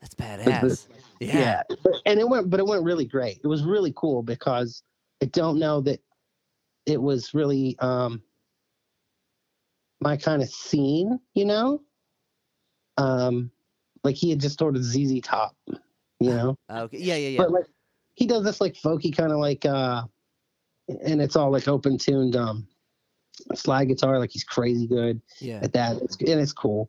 That's 0.00 0.14
badass. 0.14 0.88
Yeah. 1.20 1.62
But, 1.68 1.92
and 2.06 2.18
it 2.18 2.28
went, 2.28 2.48
but 2.48 2.60
it 2.60 2.66
went 2.66 2.82
really 2.84 3.04
great. 3.04 3.40
It 3.44 3.46
was 3.46 3.62
really 3.62 3.92
cool 3.96 4.22
because 4.22 4.82
I 5.22 5.26
don't 5.26 5.58
know 5.58 5.82
that 5.82 6.00
it 6.86 7.00
was 7.00 7.34
really 7.34 7.76
um, 7.80 8.22
my 10.00 10.16
kind 10.16 10.42
of 10.42 10.48
scene, 10.48 11.20
you 11.34 11.44
know. 11.44 11.82
Um, 12.96 13.50
like 14.04 14.16
he 14.16 14.30
had 14.30 14.40
just 14.40 14.60
ordered 14.62 14.82
ZZ 14.82 15.20
Top, 15.22 15.56
you 15.66 16.30
know. 16.30 16.56
Okay. 16.70 16.98
Yeah, 16.98 17.16
yeah, 17.16 17.28
yeah. 17.30 17.38
But 17.38 17.52
like 17.52 17.66
he 18.14 18.26
does 18.26 18.44
this 18.44 18.60
like 18.60 18.74
folky 18.74 19.14
kind 19.16 19.32
of 19.32 19.38
like 19.38 19.64
uh, 19.64 20.02
and 21.04 21.20
it's 21.20 21.36
all 21.36 21.50
like 21.50 21.68
open 21.68 21.98
tuned 21.98 22.36
um 22.36 22.66
slide 23.54 23.86
guitar. 23.86 24.18
Like 24.18 24.30
he's 24.30 24.44
crazy 24.44 24.86
good 24.86 25.20
yeah. 25.40 25.60
at 25.62 25.72
that, 25.72 25.96
it's, 26.02 26.16
and 26.16 26.40
it's 26.40 26.52
cool. 26.52 26.88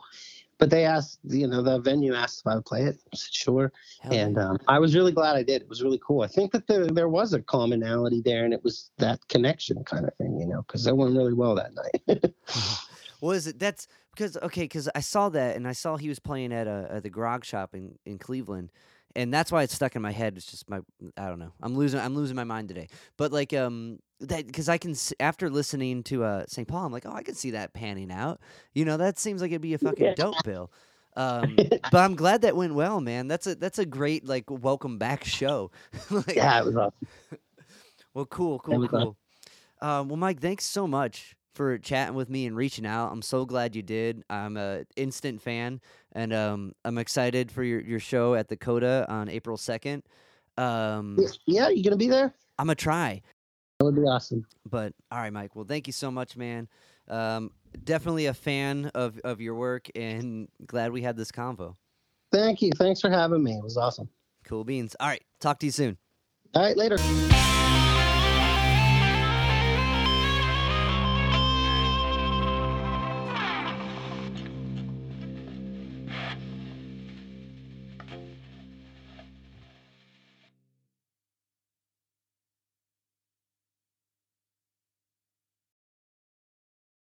But 0.57 0.69
they 0.69 0.85
asked, 0.85 1.17
you 1.23 1.47
know, 1.47 1.63
the 1.63 1.79
venue 1.79 2.13
asked 2.13 2.41
if 2.41 2.47
I 2.47 2.53
would 2.53 2.65
play 2.65 2.83
it. 2.83 2.99
I 3.11 3.15
said, 3.15 3.33
sure. 3.33 3.71
Hell 4.01 4.13
and 4.13 4.37
um, 4.37 4.59
I 4.67 4.77
was 4.77 4.93
really 4.93 5.11
glad 5.11 5.35
I 5.35 5.41
did. 5.41 5.63
It 5.63 5.67
was 5.69 5.81
really 5.81 5.99
cool. 6.05 6.21
I 6.21 6.27
think 6.27 6.51
that 6.51 6.67
there 6.67 6.85
there 6.85 7.09
was 7.09 7.33
a 7.33 7.41
commonality 7.41 8.21
there, 8.23 8.45
and 8.45 8.53
it 8.53 8.63
was 8.63 8.91
that 8.99 9.27
connection 9.27 9.83
kind 9.83 10.05
of 10.05 10.13
thing, 10.15 10.39
you 10.39 10.45
know, 10.45 10.61
because 10.61 10.83
that 10.83 10.95
went 10.95 11.17
really 11.17 11.33
well 11.33 11.55
that 11.55 11.71
night. 11.73 12.33
was 13.21 13.47
it 13.47 13.59
that's 13.59 13.87
because 14.15 14.37
okay 14.37 14.63
because 14.63 14.89
i 14.95 14.99
saw 14.99 15.29
that 15.29 15.55
and 15.55 15.67
i 15.67 15.71
saw 15.71 15.97
he 15.97 16.09
was 16.09 16.19
playing 16.19 16.51
at 16.53 16.67
a 16.67 16.87
at 16.91 17.03
the 17.03 17.09
grog 17.09 17.45
shop 17.45 17.73
in 17.73 17.97
in 18.05 18.17
cleveland 18.17 18.71
and 19.15 19.33
that's 19.33 19.51
why 19.51 19.63
it's 19.63 19.73
stuck 19.73 19.95
in 19.95 20.01
my 20.01 20.11
head 20.11 20.35
it's 20.37 20.45
just 20.49 20.69
my 20.69 20.79
i 21.17 21.27
don't 21.27 21.39
know 21.39 21.51
i'm 21.61 21.75
losing 21.75 21.99
i'm 21.99 22.15
losing 22.15 22.35
my 22.35 22.43
mind 22.43 22.67
today 22.67 22.87
but 23.17 23.31
like 23.31 23.53
um 23.53 23.99
that 24.19 24.45
because 24.47 24.69
i 24.69 24.77
can 24.77 24.95
after 25.19 25.49
listening 25.49 26.03
to 26.03 26.23
uh 26.23 26.43
st 26.47 26.67
paul 26.67 26.85
i'm 26.85 26.91
like 26.91 27.05
oh 27.05 27.13
i 27.13 27.23
can 27.23 27.35
see 27.35 27.51
that 27.51 27.73
panning 27.73 28.11
out 28.11 28.39
you 28.73 28.85
know 28.85 28.97
that 28.97 29.17
seems 29.19 29.41
like 29.41 29.51
it'd 29.51 29.61
be 29.61 29.73
a 29.73 29.77
fucking 29.77 30.05
Yeah. 30.07 30.13
dope 30.13 30.43
bill 30.43 30.71
um 31.15 31.57
but 31.91 31.99
i'm 31.99 32.15
glad 32.15 32.41
that 32.41 32.55
went 32.55 32.73
well 32.73 33.01
man 33.01 33.27
that's 33.27 33.47
a 33.47 33.55
that's 33.55 33.79
a 33.79 33.85
great 33.85 34.25
like 34.25 34.45
welcome 34.49 34.97
back 34.97 35.23
show 35.23 35.71
like, 36.11 36.35
yeah, 36.35 36.59
it 36.59 36.65
was 36.65 36.75
awesome. 36.75 37.07
well, 38.13 38.25
cool, 38.25 38.59
cool, 38.59 38.87
cool. 38.87 39.17
Um, 39.81 40.09
well, 40.09 40.17
Mike, 40.17 40.39
thanks 40.39 40.65
so 40.65 40.87
much 40.87 41.35
for 41.53 41.77
chatting 41.77 42.15
with 42.15 42.29
me 42.29 42.45
and 42.45 42.55
reaching 42.55 42.85
out. 42.85 43.11
I'm 43.11 43.21
so 43.21 43.45
glad 43.45 43.75
you 43.75 43.81
did. 43.81 44.23
I'm 44.29 44.57
a 44.57 44.83
instant 44.95 45.41
fan, 45.41 45.81
and 46.13 46.33
um, 46.33 46.73
I'm 46.85 46.97
excited 46.97 47.51
for 47.51 47.63
your, 47.63 47.81
your 47.81 47.99
show 47.99 48.35
at 48.35 48.47
the 48.47 48.55
Coda 48.57 49.05
on 49.09 49.29
April 49.29 49.57
2nd. 49.57 50.01
Um, 50.57 51.17
Yeah, 51.45 51.69
you 51.69 51.83
gonna 51.83 51.95
be 51.97 52.07
there? 52.07 52.33
I'm 52.59 52.67
gonna 52.67 52.75
try, 52.75 53.21
That 53.79 53.85
would 53.85 53.95
be 53.95 54.01
awesome. 54.01 54.45
but 54.69 54.93
all 55.11 55.19
right, 55.19 55.33
Mike. 55.33 55.55
Well, 55.55 55.65
thank 55.65 55.87
you 55.87 55.93
so 55.93 56.11
much, 56.11 56.37
man. 56.37 56.67
Um, 57.07 57.51
definitely 57.83 58.27
a 58.27 58.33
fan 58.33 58.91
of, 58.93 59.19
of 59.23 59.41
your 59.41 59.55
work, 59.55 59.89
and 59.95 60.47
glad 60.65 60.91
we 60.91 61.01
had 61.01 61.17
this 61.17 61.31
convo. 61.31 61.75
Thank 62.31 62.61
you. 62.61 62.71
Thanks 62.77 63.01
for 63.01 63.09
having 63.09 63.43
me. 63.43 63.53
It 63.53 63.63
was 63.63 63.75
awesome. 63.77 64.07
Cool 64.45 64.63
beans. 64.63 64.95
All 64.99 65.07
right, 65.07 65.23
talk 65.39 65.59
to 65.59 65.65
you 65.65 65.71
soon. 65.71 65.97
All 66.53 66.61
right, 66.63 66.77
later. 66.77 66.97